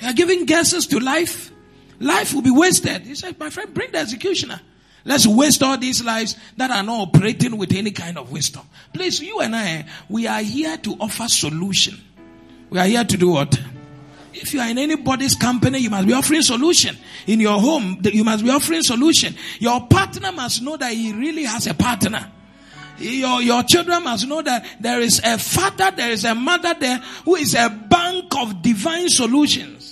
You 0.00 0.08
are 0.08 0.14
giving 0.14 0.46
guesses 0.46 0.86
to 0.86 0.98
life. 0.98 1.52
Life 2.00 2.32
will 2.32 2.42
be 2.42 2.50
wasted. 2.50 3.02
He 3.02 3.14
said, 3.14 3.38
my 3.38 3.50
friend, 3.50 3.74
bring 3.74 3.92
the 3.92 3.98
executioner. 3.98 4.62
Let's 5.04 5.26
waste 5.26 5.62
all 5.62 5.76
these 5.76 6.02
lives 6.02 6.36
that 6.56 6.70
are 6.70 6.82
not 6.82 7.08
operating 7.08 7.58
with 7.58 7.74
any 7.74 7.90
kind 7.90 8.16
of 8.16 8.32
wisdom. 8.32 8.62
Please, 8.92 9.20
you 9.20 9.40
and 9.40 9.54
I, 9.54 9.84
we 10.08 10.26
are 10.26 10.40
here 10.40 10.76
to 10.78 10.96
offer 10.98 11.28
solution. 11.28 12.00
We 12.70 12.78
are 12.78 12.86
here 12.86 13.04
to 13.04 13.16
do 13.16 13.30
what? 13.30 13.60
If 14.32 14.52
you 14.52 14.60
are 14.60 14.68
in 14.68 14.78
anybody's 14.78 15.34
company, 15.34 15.78
you 15.78 15.90
must 15.90 16.06
be 16.06 16.12
offering 16.12 16.42
solution. 16.42 16.96
In 17.26 17.38
your 17.38 17.60
home, 17.60 18.00
you 18.02 18.24
must 18.24 18.44
be 18.44 18.50
offering 18.50 18.82
solution. 18.82 19.34
Your 19.58 19.86
partner 19.86 20.32
must 20.32 20.62
know 20.62 20.76
that 20.76 20.92
he 20.92 21.12
really 21.12 21.44
has 21.44 21.66
a 21.66 21.74
partner. 21.74 22.30
Your, 22.98 23.42
your 23.42 23.62
children 23.64 24.04
must 24.04 24.26
know 24.26 24.42
that 24.42 24.66
there 24.80 25.00
is 25.00 25.20
a 25.22 25.38
father, 25.38 25.90
there 25.96 26.10
is 26.10 26.24
a 26.24 26.34
mother 26.34 26.74
there 26.78 26.98
who 27.24 27.36
is 27.36 27.54
a 27.54 27.68
bank 27.68 28.34
of 28.36 28.62
divine 28.62 29.08
solutions. 29.08 29.83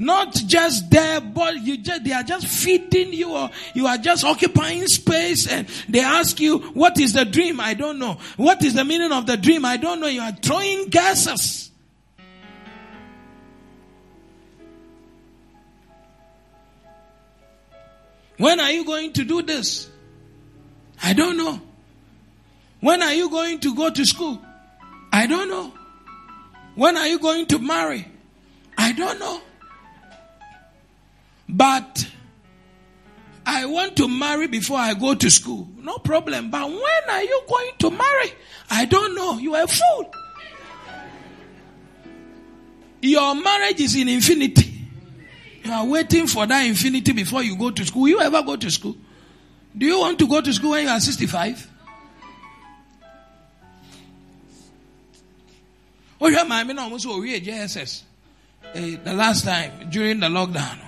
Not 0.00 0.32
just 0.32 0.90
there, 0.90 1.20
but 1.20 1.60
you 1.60 1.78
just, 1.78 2.04
they 2.04 2.12
are 2.12 2.22
just 2.22 2.46
feeding 2.46 3.12
you 3.12 3.32
or 3.32 3.50
you 3.74 3.88
are 3.88 3.98
just 3.98 4.24
occupying 4.24 4.86
space 4.86 5.48
and 5.48 5.66
they 5.88 6.00
ask 6.00 6.38
you, 6.38 6.58
what 6.58 7.00
is 7.00 7.14
the 7.14 7.24
dream? 7.24 7.58
I 7.58 7.74
don't 7.74 7.98
know. 7.98 8.18
What 8.36 8.62
is 8.64 8.74
the 8.74 8.84
meaning 8.84 9.10
of 9.10 9.26
the 9.26 9.36
dream? 9.36 9.64
I 9.64 9.76
don't 9.76 10.00
know. 10.00 10.06
You 10.06 10.20
are 10.20 10.30
throwing 10.30 10.88
gases. 10.88 11.72
When 18.36 18.60
are 18.60 18.70
you 18.70 18.84
going 18.84 19.12
to 19.14 19.24
do 19.24 19.42
this? 19.42 19.90
I 21.02 21.12
don't 21.12 21.36
know. 21.36 21.60
When 22.78 23.02
are 23.02 23.12
you 23.12 23.30
going 23.30 23.58
to 23.60 23.74
go 23.74 23.90
to 23.90 24.04
school? 24.04 24.40
I 25.12 25.26
don't 25.26 25.48
know. 25.48 25.74
When 26.76 26.96
are 26.96 27.08
you 27.08 27.18
going 27.18 27.46
to 27.46 27.58
marry? 27.58 28.06
I 28.76 28.92
don't 28.92 29.18
know. 29.18 29.40
But 31.48 32.06
I 33.46 33.64
want 33.64 33.96
to 33.96 34.08
marry 34.08 34.46
before 34.46 34.78
I 34.78 34.94
go 34.94 35.14
to 35.14 35.30
school. 35.30 35.68
No 35.78 35.96
problem. 35.98 36.50
But 36.50 36.68
when 36.68 37.10
are 37.10 37.22
you 37.22 37.42
going 37.48 37.70
to 37.78 37.90
marry? 37.90 38.32
I 38.70 38.84
don't 38.84 39.14
know. 39.14 39.38
You 39.38 39.54
are 39.54 39.64
a 39.64 39.66
fool. 39.66 40.12
Your 43.00 43.34
marriage 43.34 43.80
is 43.80 43.96
in 43.96 44.08
infinity. 44.08 44.74
You 45.64 45.72
are 45.72 45.86
waiting 45.86 46.26
for 46.26 46.46
that 46.46 46.66
infinity 46.66 47.12
before 47.12 47.42
you 47.42 47.56
go 47.56 47.70
to 47.70 47.84
school. 47.86 48.02
Will 48.02 48.08
you 48.08 48.20
ever 48.20 48.42
go 48.42 48.56
to 48.56 48.70
school? 48.70 48.96
Do 49.76 49.86
you 49.86 49.98
want 49.98 50.18
to 50.18 50.26
go 50.26 50.40
to 50.40 50.52
school 50.52 50.70
when 50.70 50.84
you 50.84 50.90
are 50.90 51.00
65? 51.00 51.70
Oh, 56.20 56.28
yeah, 56.28 56.42
my 56.42 56.60
almost 56.60 57.06
JSS. 57.06 58.02
The 58.74 59.14
last 59.14 59.44
time 59.44 59.88
during 59.88 60.20
the 60.20 60.26
lockdown. 60.26 60.87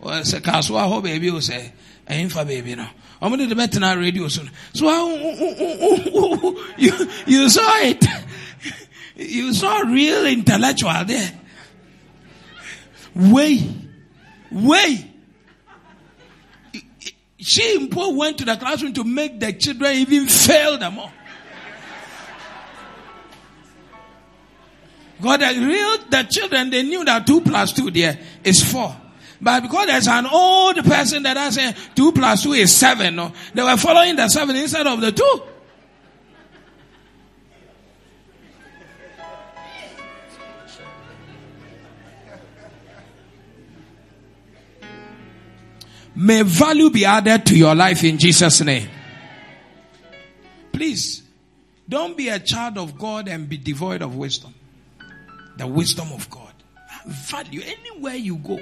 Well, 0.00 0.24
say, 0.24 0.40
Kaswa, 0.40 0.88
ho 0.88 1.00
baby, 1.00 1.30
will 1.30 1.40
say, 1.40 1.72
I 2.08 2.14
ain't 2.14 2.32
for 2.32 2.44
baby, 2.44 2.74
no. 2.74 2.86
Going 3.20 3.48
to 3.48 3.54
bet 3.54 3.82
on 3.82 3.98
radio 3.98 4.28
soon. 4.28 4.50
So, 4.72 4.88
you, 6.78 7.10
you 7.26 7.48
saw 7.48 7.78
it. 7.78 8.04
You 9.16 9.52
saw 9.52 9.80
real 9.80 10.24
intellectual 10.24 11.04
there. 11.04 11.38
Way. 13.14 13.60
Way. 14.50 15.12
She 17.36 17.90
went 17.92 18.38
to 18.38 18.46
the 18.46 18.56
classroom 18.56 18.94
to 18.94 19.04
make 19.04 19.38
the 19.38 19.52
children 19.52 19.92
even 19.96 20.26
fail 20.26 20.78
them 20.78 20.98
all. 20.98 21.12
God, 25.20 25.40
the 25.40 25.66
real, 25.66 25.98
the 26.08 26.26
children, 26.30 26.70
they 26.70 26.82
knew 26.82 27.04
that 27.04 27.26
two 27.26 27.42
plus 27.42 27.72
two 27.74 27.90
there 27.90 28.18
is 28.42 28.62
four. 28.72 28.96
But 29.40 29.62
because 29.62 29.86
there's 29.86 30.08
an 30.08 30.26
old 30.26 30.76
person 30.84 31.22
that 31.22 31.36
I 31.36 31.50
say 31.50 31.74
two 31.94 32.12
plus 32.12 32.42
two 32.42 32.52
is 32.52 32.74
seven, 32.74 33.16
no, 33.16 33.32
they 33.54 33.62
were 33.62 33.76
following 33.76 34.16
the 34.16 34.28
seven 34.28 34.54
instead 34.56 34.86
of 34.86 35.00
the 35.00 35.12
two. 35.12 35.42
May 46.14 46.42
value 46.42 46.90
be 46.90 47.06
added 47.06 47.46
to 47.46 47.56
your 47.56 47.74
life 47.74 48.04
in 48.04 48.18
Jesus' 48.18 48.60
name. 48.60 48.88
Please, 50.70 51.22
don't 51.88 52.14
be 52.14 52.28
a 52.28 52.38
child 52.38 52.76
of 52.76 52.98
God 52.98 53.26
and 53.26 53.48
be 53.48 53.56
devoid 53.56 54.02
of 54.02 54.16
wisdom. 54.16 54.54
The 55.56 55.66
wisdom 55.66 56.12
of 56.12 56.28
God. 56.28 56.52
Value, 57.06 57.62
anywhere 57.64 58.16
you 58.16 58.36
go, 58.36 58.60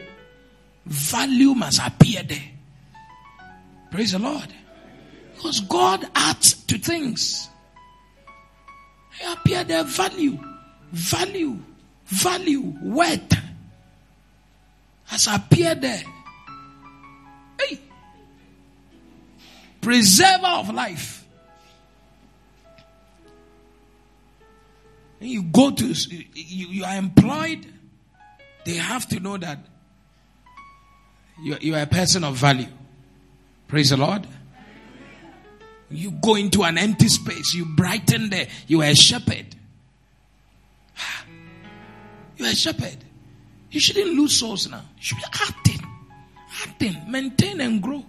value 0.86 1.54
must 1.54 1.80
appear 1.84 2.22
there. 2.22 2.50
Praise 3.90 4.12
the 4.12 4.18
Lord. 4.18 4.52
Because 5.34 5.60
God 5.60 6.06
adds 6.14 6.64
to 6.64 6.78
things. 6.78 7.48
He 9.18 9.32
appear 9.32 9.64
there, 9.64 9.84
value, 9.84 10.38
value, 10.92 11.58
value, 12.06 12.74
worth 12.82 13.32
has 15.06 15.26
appeared 15.26 15.80
there. 15.80 16.02
Hey. 17.60 17.80
Preserver 19.80 20.46
of 20.46 20.72
life. 20.74 21.18
you 25.20 25.42
go 25.42 25.70
to, 25.70 25.86
you, 25.86 26.68
you 26.68 26.84
are 26.84 26.96
employed, 26.96 27.66
they 28.64 28.74
have 28.74 29.06
to 29.08 29.20
know 29.20 29.36
that 29.36 29.58
You, 31.42 31.56
you 31.60 31.74
are 31.74 31.82
a 31.82 31.86
person 31.86 32.24
of 32.24 32.36
value. 32.36 32.68
Praise 33.68 33.90
the 33.90 33.96
Lord. 33.96 34.26
You 35.90 36.10
go 36.10 36.34
into 36.34 36.64
an 36.64 36.76
empty 36.76 37.08
space, 37.08 37.54
you 37.54 37.64
brighten 37.64 38.30
there, 38.30 38.48
you 38.66 38.82
are 38.82 38.88
a 38.88 38.96
shepherd. 38.96 39.46
You 42.36 42.44
are 42.44 42.50
a 42.50 42.54
shepherd. 42.54 42.98
You 43.72 43.80
shouldn't 43.80 44.14
lose 44.14 44.38
souls 44.38 44.70
now. 44.70 44.82
You 44.96 45.02
should 45.02 45.18
be 45.18 45.24
acting. 45.24 45.80
Acting. 46.62 47.10
Maintain 47.10 47.60
and 47.60 47.82
grow. 47.82 48.04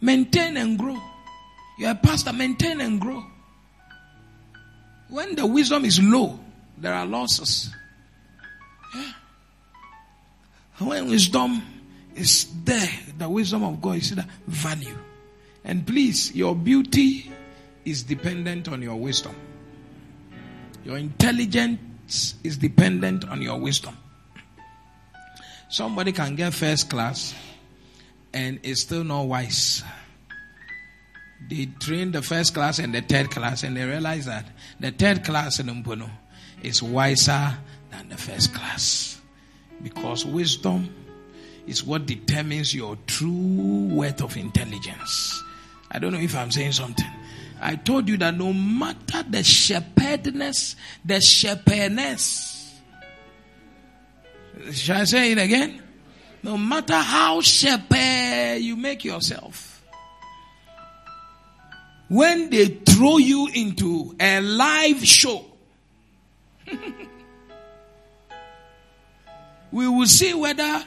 Maintain 0.00 0.56
and 0.56 0.76
grow. 0.76 0.98
You're 1.78 1.92
a 1.92 1.94
pastor, 1.94 2.32
maintain 2.32 2.80
and 2.80 3.00
grow. 3.00 3.24
When 5.08 5.36
the 5.36 5.46
wisdom 5.46 5.84
is 5.84 6.02
low, 6.02 6.40
there 6.76 6.92
are 6.92 7.06
losses. 7.06 7.72
Yeah. 8.96 9.12
When 10.80 11.08
wisdom 11.08 11.62
is 12.20 12.46
there, 12.64 12.90
the 13.18 13.28
wisdom 13.28 13.64
of 13.64 13.80
God 13.80 13.96
is 13.96 14.14
the 14.14 14.26
value. 14.46 14.96
And 15.64 15.86
please, 15.86 16.34
your 16.34 16.54
beauty 16.54 17.32
is 17.84 18.02
dependent 18.02 18.68
on 18.68 18.82
your 18.82 18.96
wisdom. 18.96 19.34
Your 20.84 20.96
intelligence 20.98 22.34
is 22.44 22.58
dependent 22.58 23.28
on 23.28 23.42
your 23.42 23.58
wisdom. 23.58 23.96
Somebody 25.68 26.12
can 26.12 26.34
get 26.36 26.52
first 26.52 26.90
class 26.90 27.34
and 28.32 28.60
is 28.62 28.82
still 28.82 29.04
not 29.04 29.22
wise. 29.22 29.82
They 31.48 31.66
train 31.80 32.12
the 32.12 32.22
first 32.22 32.54
class 32.54 32.78
and 32.78 32.94
the 32.94 33.00
third 33.00 33.30
class 33.30 33.62
and 33.62 33.76
they 33.76 33.84
realize 33.84 34.26
that 34.26 34.46
the 34.78 34.90
third 34.90 35.24
class 35.24 35.58
in 35.58 35.66
Mpono 35.66 36.10
is 36.62 36.82
wiser 36.82 37.56
than 37.90 38.08
the 38.08 38.16
first 38.16 38.54
class. 38.54 39.20
Because 39.82 40.26
wisdom 40.26 40.94
is 41.66 41.84
what 41.84 42.06
determines 42.06 42.74
your 42.74 42.96
true 43.06 43.88
worth 43.92 44.22
of 44.22 44.36
intelligence. 44.36 45.42
I 45.90 45.98
don't 45.98 46.12
know 46.12 46.20
if 46.20 46.34
I'm 46.36 46.50
saying 46.50 46.72
something. 46.72 47.06
I 47.60 47.76
told 47.76 48.08
you 48.08 48.16
that 48.18 48.36
no 48.36 48.52
matter 48.52 49.22
the 49.28 49.42
shepherdness, 49.42 50.76
the 51.04 51.20
shepherdness. 51.20 52.80
Shall 54.72 55.00
I 55.02 55.04
say 55.04 55.32
it 55.32 55.38
again? 55.38 55.82
No 56.42 56.56
matter 56.56 56.96
how 56.96 57.42
shepherd 57.42 58.58
you 58.60 58.76
make 58.76 59.04
yourself, 59.04 59.84
when 62.08 62.48
they 62.50 62.66
throw 62.66 63.18
you 63.18 63.48
into 63.52 64.16
a 64.18 64.40
live 64.40 65.04
show, 65.04 65.44
we 69.70 69.86
will 69.88 70.06
see 70.06 70.34
whether 70.34 70.82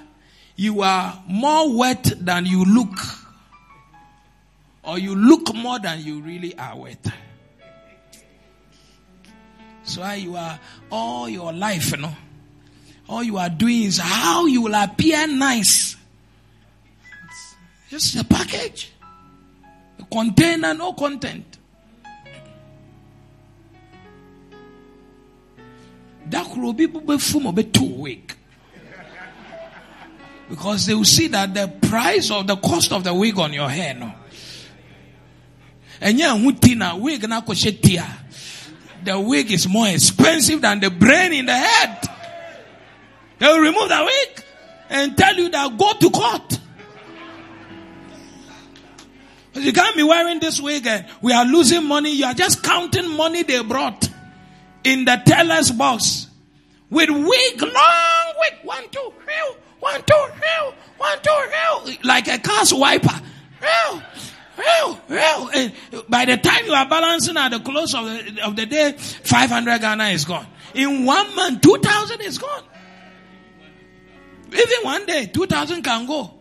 you 0.55 0.81
are 0.81 1.23
more 1.27 1.75
wet 1.75 2.13
than 2.19 2.45
you 2.45 2.63
look 2.63 2.97
or 4.83 4.99
you 4.99 5.15
look 5.15 5.53
more 5.55 5.79
than 5.79 6.01
you 6.03 6.21
really 6.21 6.57
are 6.57 6.77
worth. 6.77 7.11
So 9.83 10.09
you 10.13 10.35
are 10.35 10.59
all 10.91 11.27
your 11.27 11.51
life, 11.51 11.91
you 11.91 11.97
know. 11.97 12.15
All 13.09 13.23
you 13.23 13.37
are 13.37 13.49
doing 13.49 13.83
is 13.83 13.99
how 13.99 14.45
you 14.45 14.61
will 14.61 14.75
appear 14.75 15.27
nice. 15.27 15.95
Just 17.89 18.15
a 18.15 18.23
package. 18.23 18.91
A 19.99 20.05
container, 20.05 20.73
no 20.73 20.93
content. 20.93 21.57
That 26.27 26.55
will 26.55 26.73
be 26.73 26.87
two 27.65 27.85
week. 27.85 28.32
Because 30.49 30.85
they 30.85 30.93
will 30.93 31.05
see 31.05 31.27
that 31.27 31.53
the 31.53 31.67
price 31.87 32.29
of 32.29 32.47
the 32.47 32.55
cost 32.57 32.91
of 32.91 33.03
the 33.03 33.13
wig 33.13 33.37
on 33.39 33.53
your 33.53 33.69
hair, 33.69 33.93
no. 33.93 34.13
Wig 36.97 37.21
the 39.03 39.19
wig 39.19 39.51
is 39.51 39.67
more 39.67 39.87
expensive 39.87 40.61
than 40.61 40.79
the 40.79 40.89
brain 40.89 41.33
in 41.33 41.45
the 41.45 41.53
head. 41.53 42.09
They 43.39 43.47
will 43.47 43.59
remove 43.59 43.89
the 43.89 44.03
wig 44.05 44.45
and 44.89 45.17
tell 45.17 45.35
you 45.35 45.49
that 45.49 45.77
go 45.77 45.93
to 45.93 46.09
court. 46.09 46.59
You 49.55 49.71
can't 49.71 49.95
be 49.95 50.03
wearing 50.03 50.39
this 50.39 50.59
wig 50.59 50.87
and 50.87 51.05
we 51.21 51.31
are 51.31 51.45
losing 51.45 51.85
money. 51.85 52.11
You 52.11 52.25
are 52.25 52.33
just 52.33 52.63
counting 52.63 53.15
money 53.15 53.43
they 53.43 53.61
brought 53.63 54.09
in 54.83 55.05
the 55.05 55.21
teller's 55.25 55.71
box 55.71 56.27
with 56.89 57.09
wig 57.09 57.61
long 57.61 58.33
wig. 58.39 58.53
One 58.63 58.89
two 58.89 59.13
three 59.23 59.33
one 59.83 60.01
two 60.03 60.25
three 60.35 60.71
one 60.97 61.17
two 61.21 61.85
three 61.85 61.99
like 62.03 62.27
a 62.29 62.39
car's 62.39 62.73
wiper 62.73 63.19
Real, 64.55 64.99
real. 65.09 65.49
And 65.53 65.73
by 66.09 66.25
the 66.25 66.37
time 66.37 66.65
you 66.65 66.73
are 66.73 66.87
balancing 66.87 67.37
at 67.37 67.49
the 67.49 67.59
close 67.59 67.95
of 67.95 68.05
the, 68.05 68.45
of 68.45 68.55
the 68.55 68.67
day, 68.67 68.91
500 68.91 69.81
Ghana 69.81 70.05
is 70.09 70.25
gone. 70.25 70.45
In 70.75 71.05
one 71.05 71.35
month, 71.35 71.61
2,000 71.61 72.21
is 72.21 72.37
gone. 72.37 72.63
Even 74.51 74.83
one 74.83 75.05
day, 75.07 75.25
2,000 75.25 75.81
can 75.81 76.05
go. 76.05 76.31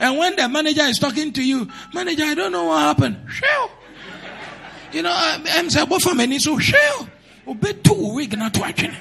And 0.00 0.18
when 0.18 0.34
the 0.34 0.48
manager 0.48 0.82
is 0.82 0.98
talking 0.98 1.32
to 1.32 1.44
you, 1.44 1.68
manager, 1.94 2.24
I 2.24 2.34
don't 2.34 2.50
know 2.50 2.64
what 2.64 2.80
happened. 2.80 3.24
Real. 3.40 3.70
You 4.92 5.02
know, 5.02 5.12
I'm 5.14 5.70
saying, 5.70 5.88
what 5.88 6.02
for 6.02 6.14
many 6.14 6.38
so 6.40 6.56
real. 6.56 7.08
Obey 7.46 7.74
two 7.74 8.14
week 8.14 8.36
not 8.36 8.58
watching. 8.58 8.94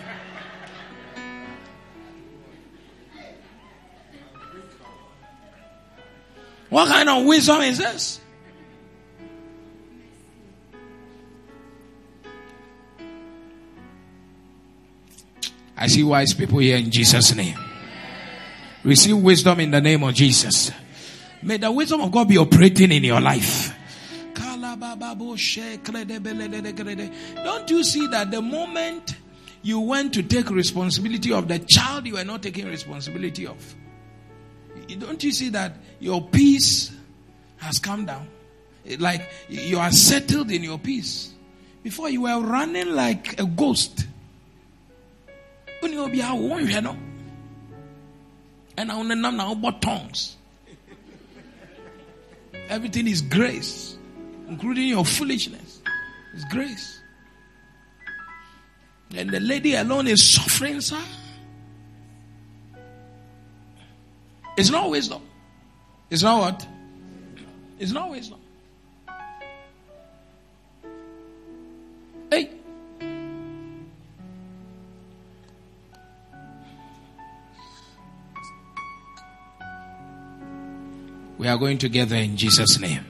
What 6.69 6.89
kind 6.89 7.09
of 7.09 7.25
wisdom 7.25 7.61
is 7.61 7.77
this? 7.77 8.19
I 15.77 15.87
see 15.87 16.03
wise 16.03 16.33
people 16.33 16.57
here 16.59 16.77
in 16.77 16.89
Jesus' 16.89 17.35
name. 17.35 17.57
Receive 18.83 19.17
wisdom 19.17 19.59
in 19.59 19.71
the 19.71 19.79
name 19.79 20.03
of 20.03 20.13
Jesus. 20.15 20.71
May 21.43 21.57
the 21.57 21.71
wisdom 21.71 22.01
of 22.01 22.11
God 22.11 22.27
be 22.27 22.37
operating 22.37 22.91
in 22.91 23.03
your 23.03 23.21
life. 23.21 23.73
Don't 24.35 24.69
you 27.69 27.83
see 27.83 28.07
that 28.07 28.31
the 28.31 28.41
moment 28.41 29.15
you 29.61 29.79
went 29.79 30.13
to 30.13 30.23
take 30.23 30.49
responsibility 30.49 31.31
of 31.31 31.47
the 31.47 31.59
child 31.59 32.07
you 32.07 32.15
were 32.15 32.23
not 32.23 32.41
taking 32.41 32.65
responsibility 32.65 33.45
of? 33.45 33.75
Don't 34.95 35.23
you 35.23 35.31
see 35.31 35.49
that 35.49 35.73
your 35.99 36.21
peace 36.21 36.91
has 37.57 37.79
come 37.79 38.05
down? 38.05 38.27
Like 38.99 39.29
you 39.49 39.79
are 39.79 39.91
settled 39.91 40.51
in 40.51 40.63
your 40.63 40.79
peace. 40.79 41.33
Before 41.83 42.09
you 42.09 42.21
were 42.21 42.39
running 42.41 42.93
like 42.93 43.39
a 43.39 43.45
ghost. 43.45 44.05
Wone 45.81 45.95
obi 45.95 46.21
a 46.21 46.25
wonhwɛ 46.25 46.83
no. 46.83 46.97
Ɛna 48.77 48.91
wonenam 48.91 49.35
na 49.35 49.53
wobɔ 49.53 49.81
tongues. 49.81 50.35
Everything 52.69 53.07
is 53.07 53.21
grace 53.21 53.97
including 54.47 54.87
your 54.87 55.05
foolishness. 55.05 55.81
It's 56.33 56.45
grace. 56.45 57.01
And 59.15 59.29
the 59.29 59.39
lady 59.39 59.75
alone 59.75 60.07
is 60.07 60.23
suffering 60.23 60.81
sir 60.81 61.01
it's 64.57 64.69
not 64.69 64.89
wisdom 64.89 65.21
it's 66.09 66.23
not 66.23 66.39
what 66.39 66.67
it's 67.79 67.91
not 67.91 68.09
wisdom 68.09 68.39
hey 72.31 72.57
We 81.37 81.47
are 81.47 81.57
going 81.57 81.77
together 81.77 82.15
in 82.15 82.35
Jesus' 82.35 82.79
name. 82.79 83.05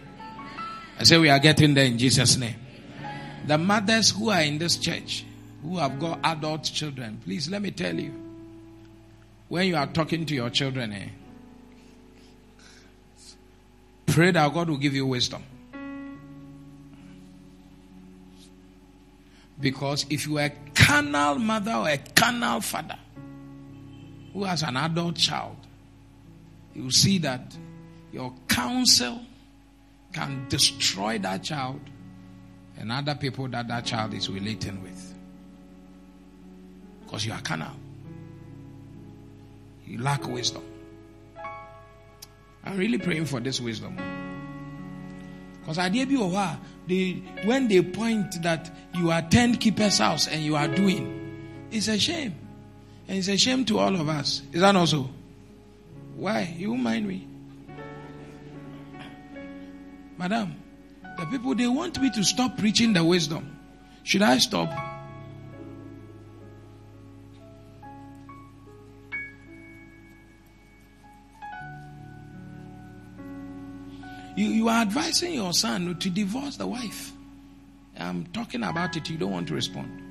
I 1.00 1.04
say 1.04 1.18
we 1.18 1.30
are 1.30 1.40
getting 1.40 1.74
there 1.74 1.86
in 1.86 1.98
Jesus' 1.98 2.38
name. 2.38 2.56
The 3.46 3.58
mothers 3.58 4.12
who 4.12 4.30
are 4.30 4.42
in 4.42 4.58
this 4.58 4.78
church, 4.78 5.26
who 5.64 5.78
have 5.78 6.00
got 6.00 6.20
adult 6.24 6.64
children, 6.64 7.22
please 7.24 7.50
let 7.50 7.62
me 7.62 7.72
tell 7.72 7.96
you. 7.96 8.14
When 9.48 9.68
you 9.68 9.78
are 9.78 9.88
talking 9.88 10.26
to 10.26 10.36
your 10.36 10.50
children, 10.50 10.92
eh, 10.92 11.08
pray 14.18 14.32
that 14.32 14.52
God 14.52 14.68
will 14.68 14.78
give 14.78 14.96
you 14.96 15.06
wisdom. 15.06 15.44
Because 19.60 20.08
if 20.10 20.26
you 20.26 20.40
are 20.40 20.46
a 20.46 20.54
carnal 20.74 21.36
mother 21.36 21.74
or 21.74 21.88
a 21.88 22.00
carnal 22.16 22.62
father 22.62 22.98
who 24.34 24.44
has 24.44 24.64
an 24.64 24.76
adult 24.76 25.18
child, 25.18 25.56
you 26.74 26.86
will 26.86 26.90
see 26.90 27.20
that 27.20 27.56
your 28.12 28.34
counsel 28.48 29.22
can 30.12 30.48
destroy 30.50 31.20
that 31.20 31.44
child 31.44 31.80
and 32.80 32.92
other 32.92 33.14
people 33.14 33.48
that 33.50 33.68
that 33.68 33.86
child 33.86 34.16
is 34.16 34.32
relating 34.32 34.82
with. 34.82 35.14
Because 37.06 37.24
you 37.24 37.34
are 37.34 37.42
carnal. 37.42 37.76
You 39.86 40.02
lack 40.02 40.28
wisdom. 40.28 40.64
I'm 42.68 42.78
really 42.78 42.98
praying 42.98 43.26
for 43.26 43.40
this 43.40 43.62
wisdom. 43.62 43.96
Because 45.62 45.78
I 45.78 45.88
did 45.90 46.12
you 46.12 46.30
they 46.86 47.24
when 47.46 47.68
they 47.68 47.82
point 47.82 48.42
that 48.44 48.70
you 48.94 49.12
attend 49.12 49.60
keeper's 49.62 50.00
house 50.00 50.28
and 50.28 50.42
you 50.42 50.56
are 50.56 50.68
doing, 50.68 51.68
it's 51.72 51.88
a 51.88 51.98
shame. 51.98 52.36
And 53.08 53.18
it's 53.18 53.30
a 53.30 53.38
shame 53.38 53.64
to 53.66 53.80
all 53.80 53.96
of 53.96 54.10
us. 54.10 54.42
Is 54.52 54.62
that 54.62 54.76
also? 54.76 55.10
Why? 56.16 56.54
You 56.58 56.76
mind 56.76 57.08
me? 57.08 57.26
Madam, 60.18 60.56
the 61.18 61.26
people 61.26 61.56
they 61.56 61.68
want 61.68 62.02
me 62.02 62.12
to 62.12 62.24
stop 62.24 62.58
preaching 62.58 62.92
the 62.92 63.04
wisdom. 63.04 63.58
Should 64.04 64.24
I 64.24 64.40
stop? 64.40 64.97
You, 74.38 74.50
you 74.50 74.70
are 74.70 74.84
advising 74.84 75.34
your 75.34 75.52
son 75.52 75.98
to 76.00 76.10
divorce 76.12 76.58
the 76.58 76.68
wife. 76.68 77.12
I'm 78.00 78.28
talking 78.28 78.62
about 78.64 78.96
it, 78.96 79.10
you 79.10 79.18
don't 79.18 79.32
want 79.32 79.48
to 79.48 79.56
respond. 79.56 80.04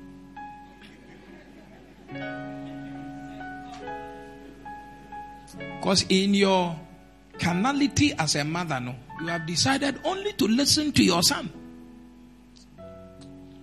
Because 5.79 6.05
in 6.09 6.33
your 6.33 6.77
carnality 7.39 8.11
as 8.19 8.35
a 8.35 8.43
mother, 8.43 8.81
no, 8.81 8.95
you 9.21 9.27
have 9.27 9.45
decided 9.45 10.01
only 10.03 10.33
to 10.33 10.45
listen 10.45 10.91
to 10.91 11.03
your 11.05 11.23
son 11.23 11.49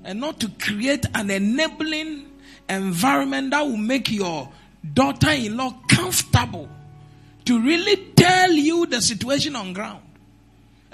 and 0.02 0.18
not 0.18 0.40
to 0.40 0.48
create 0.58 1.04
an 1.14 1.28
enabling 1.30 2.30
environment 2.70 3.50
that 3.50 3.60
will 3.60 3.76
make 3.76 4.10
your 4.10 4.50
daughter 4.94 5.30
in 5.30 5.58
law 5.58 5.74
comfortable 5.90 6.70
to 7.44 7.60
really 7.60 7.96
tell 8.16 8.50
you 8.50 8.86
the 8.86 9.02
situation 9.02 9.56
on 9.56 9.74
ground. 9.74 10.00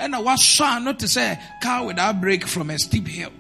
And 0.01 0.16
I 0.16 0.18
was 0.18 0.40
sure 0.40 0.81
not 0.81 0.98
to 1.01 1.09
say 1.09 1.39
car 1.62 1.85
without 1.85 2.20
brake 2.22 2.47
from 2.47 2.70
a 2.70 2.78
steep 2.78 3.06
hill. 3.06 3.31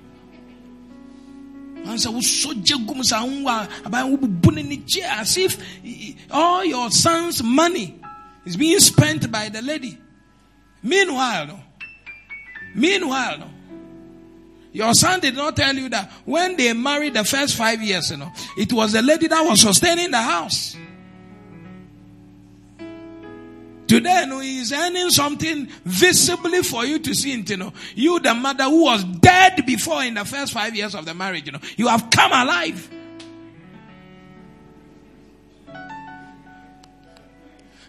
And 1.86 1.98
so 1.98 2.20
so 2.20 2.52
as 5.04 5.36
if 5.38 5.56
all 6.30 6.64
your 6.64 6.90
son's 6.90 7.42
money 7.42 7.98
is 8.44 8.56
being 8.56 8.78
spent 8.80 9.32
by 9.32 9.48
the 9.48 9.62
lady. 9.62 9.96
Meanwhile, 10.82 11.46
no. 11.46 11.60
Meanwhile, 12.74 13.38
no. 13.38 13.50
Your 14.72 14.92
son 14.92 15.20
did 15.20 15.34
not 15.34 15.56
tell 15.56 15.74
you 15.74 15.88
that 15.88 16.12
when 16.26 16.56
they 16.56 16.74
married 16.74 17.14
the 17.14 17.24
first 17.24 17.56
five 17.56 17.82
years, 17.82 18.10
you 18.10 18.18
know, 18.18 18.30
it 18.58 18.72
was 18.72 18.92
the 18.92 19.02
lady 19.02 19.26
that 19.26 19.40
was 19.42 19.62
sustaining 19.62 20.10
the 20.10 20.20
house. 20.20 20.76
Today, 23.90 24.24
no, 24.28 24.38
he's 24.38 24.72
earning 24.72 25.10
something 25.10 25.66
visibly 25.84 26.62
for 26.62 26.84
you 26.84 27.00
to 27.00 27.12
see. 27.12 27.32
You 27.40 27.56
know, 27.56 27.72
you, 27.96 28.20
the 28.20 28.32
mother 28.34 28.62
who 28.62 28.84
was 28.84 29.02
dead 29.02 29.66
before 29.66 30.04
in 30.04 30.14
the 30.14 30.24
first 30.24 30.52
five 30.52 30.76
years 30.76 30.94
of 30.94 31.06
the 31.06 31.12
marriage, 31.12 31.46
you 31.46 31.50
know, 31.50 31.58
you 31.76 31.88
have 31.88 32.08
come 32.08 32.30
alive. 32.30 32.88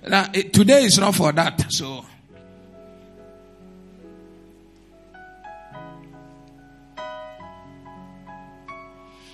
Now, 0.08 0.24
today 0.24 0.86
is 0.86 0.98
not 0.98 1.14
for 1.14 1.32
that. 1.34 1.72
So, 1.72 2.04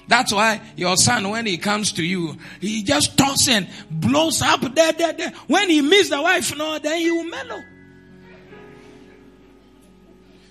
That's 0.07 0.33
why 0.33 0.61
your 0.75 0.95
son, 0.95 1.29
when 1.29 1.45
he 1.45 1.57
comes 1.57 1.91
to 1.93 2.03
you, 2.03 2.37
he 2.61 2.83
just 2.83 3.17
talks 3.17 3.47
and 3.49 3.67
blows 3.89 4.41
up 4.41 4.61
there, 4.73 4.93
there, 4.93 5.13
there. 5.13 5.31
When 5.47 5.69
he 5.69 5.81
meets 5.81 6.09
the 6.09 6.21
wife, 6.21 6.55
no, 6.57 6.79
then 6.79 6.99
he 6.99 7.11
will 7.11 7.25
mellow. 7.25 7.61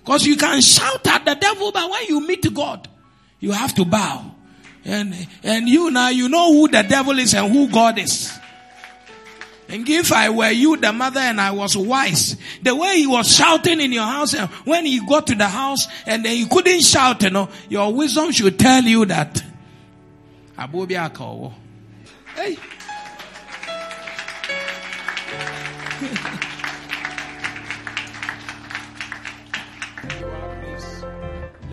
Because 0.04 0.26
you 0.26 0.36
can 0.36 0.60
shout 0.60 1.06
at 1.06 1.24
the 1.24 1.34
devil, 1.34 1.72
but 1.72 1.90
when 1.90 2.04
you 2.06 2.26
meet 2.26 2.52
God, 2.54 2.88
you 3.40 3.52
have 3.52 3.74
to 3.74 3.84
bow. 3.84 4.32
And, 4.84 5.14
and 5.42 5.68
you 5.68 5.90
now, 5.90 6.10
you 6.10 6.28
know 6.28 6.52
who 6.52 6.68
the 6.68 6.82
devil 6.82 7.18
is 7.18 7.34
and 7.34 7.52
who 7.52 7.68
God 7.68 7.98
is. 7.98 8.38
And 9.68 9.88
if 9.88 10.12
I 10.12 10.30
were 10.30 10.50
you, 10.50 10.76
the 10.76 10.92
mother, 10.92 11.20
and 11.20 11.40
I 11.40 11.50
was 11.50 11.76
wise, 11.76 12.36
the 12.62 12.74
way 12.74 12.98
he 12.98 13.06
was 13.06 13.34
shouting 13.34 13.80
in 13.80 13.92
your 13.92 14.04
house, 14.04 14.34
and 14.34 14.48
when 14.64 14.86
he 14.86 15.04
got 15.04 15.26
to 15.26 15.34
the 15.34 15.48
house, 15.48 15.88
and 16.06 16.24
then 16.24 16.36
he 16.36 16.46
couldn't 16.46 16.82
shout, 16.82 17.22
you 17.22 17.30
know, 17.30 17.48
your 17.68 17.92
wisdom 17.92 18.30
should 18.30 18.58
tell 18.58 18.84
you 18.84 19.04
that. 19.06 19.42
Hey. 22.34 22.56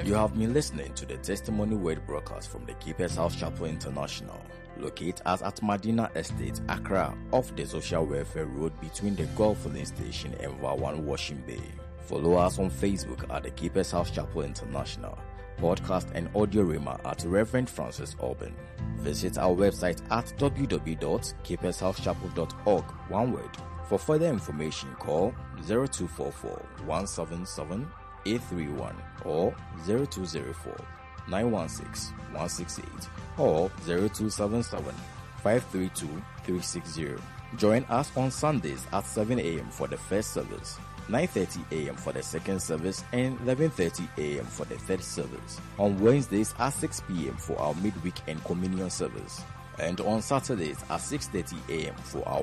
You 0.05 0.15
have 0.15 0.37
been 0.37 0.53
listening 0.53 0.93
to 0.95 1.05
the 1.05 1.17
Testimony 1.17 1.75
Word 1.75 2.05
broadcast 2.05 2.49
from 2.49 2.65
the 2.65 2.73
Keeper's 2.73 3.15
House 3.15 3.35
Chapel 3.35 3.65
International, 3.67 4.39
located 4.77 5.21
at 5.25 5.61
Madina 5.61 6.15
Estate, 6.15 6.61
Accra, 6.69 7.17
off 7.31 7.55
the 7.55 7.65
Social 7.65 8.05
Welfare 8.05 8.45
Road 8.45 8.79
between 8.81 9.15
the 9.15 9.25
Gulf 9.37 9.65
Station 9.85 10.35
and 10.39 10.53
Vawan 10.61 10.99
Washing 10.99 11.41
Bay. 11.47 11.61
Follow 12.05 12.35
us 12.35 12.59
on 12.59 12.69
Facebook 12.69 13.33
at 13.33 13.43
the 13.43 13.51
Keeper's 13.51 13.91
House 13.91 14.11
Chapel 14.11 14.41
International, 14.43 15.17
podcast 15.59 16.11
and 16.13 16.29
audio 16.35 16.63
rima 16.63 16.99
at 17.05 17.23
Reverend 17.25 17.69
Francis 17.69 18.17
Alban. 18.21 18.53
Visit 18.97 19.37
our 19.37 19.55
website 19.55 20.01
at 20.11 20.25
www.keepershousechapel.org, 20.37 22.83
one 23.09 23.31
word. 23.31 23.49
For 23.87 23.97
further 23.97 24.27
information, 24.27 24.93
call 24.95 25.33
0244 25.67 26.51
177 26.85 27.87
831 28.25 28.95
or 29.25 29.53
0204 29.85 30.75
916 31.27 32.15
168 32.33 32.87
or 33.37 33.69
0277 33.85 34.93
532 35.43 36.07
360. 36.43 37.15
Join 37.57 37.83
us 37.89 38.15
on 38.17 38.31
Sundays 38.31 38.87
at 38.91 39.05
7 39.05 39.39
a.m. 39.39 39.69
for 39.69 39.87
the 39.87 39.97
first 39.97 40.31
service, 40.33 40.79
9:30 41.07 41.71
a.m. 41.71 41.95
for 41.95 42.11
the 42.11 42.23
second 42.23 42.61
service, 42.61 43.03
and 43.11 43.37
11:30 43.41 44.07
a.m. 44.17 44.45
for 44.45 44.65
the 44.65 44.77
third 44.77 45.03
service. 45.03 45.59
On 45.77 45.99
Wednesdays 45.99 46.55
at 46.57 46.69
6 46.69 47.03
p.m. 47.07 47.35
for 47.37 47.59
our 47.59 47.75
midweek 47.75 48.15
and 48.27 48.43
communion 48.45 48.89
service, 48.89 49.41
and 49.79 49.99
on 50.01 50.21
Saturdays 50.21 50.81
at 50.89 50.99
6:30 50.99 51.69
a.m. 51.69 51.95
for 51.95 52.27
our 52.27 52.41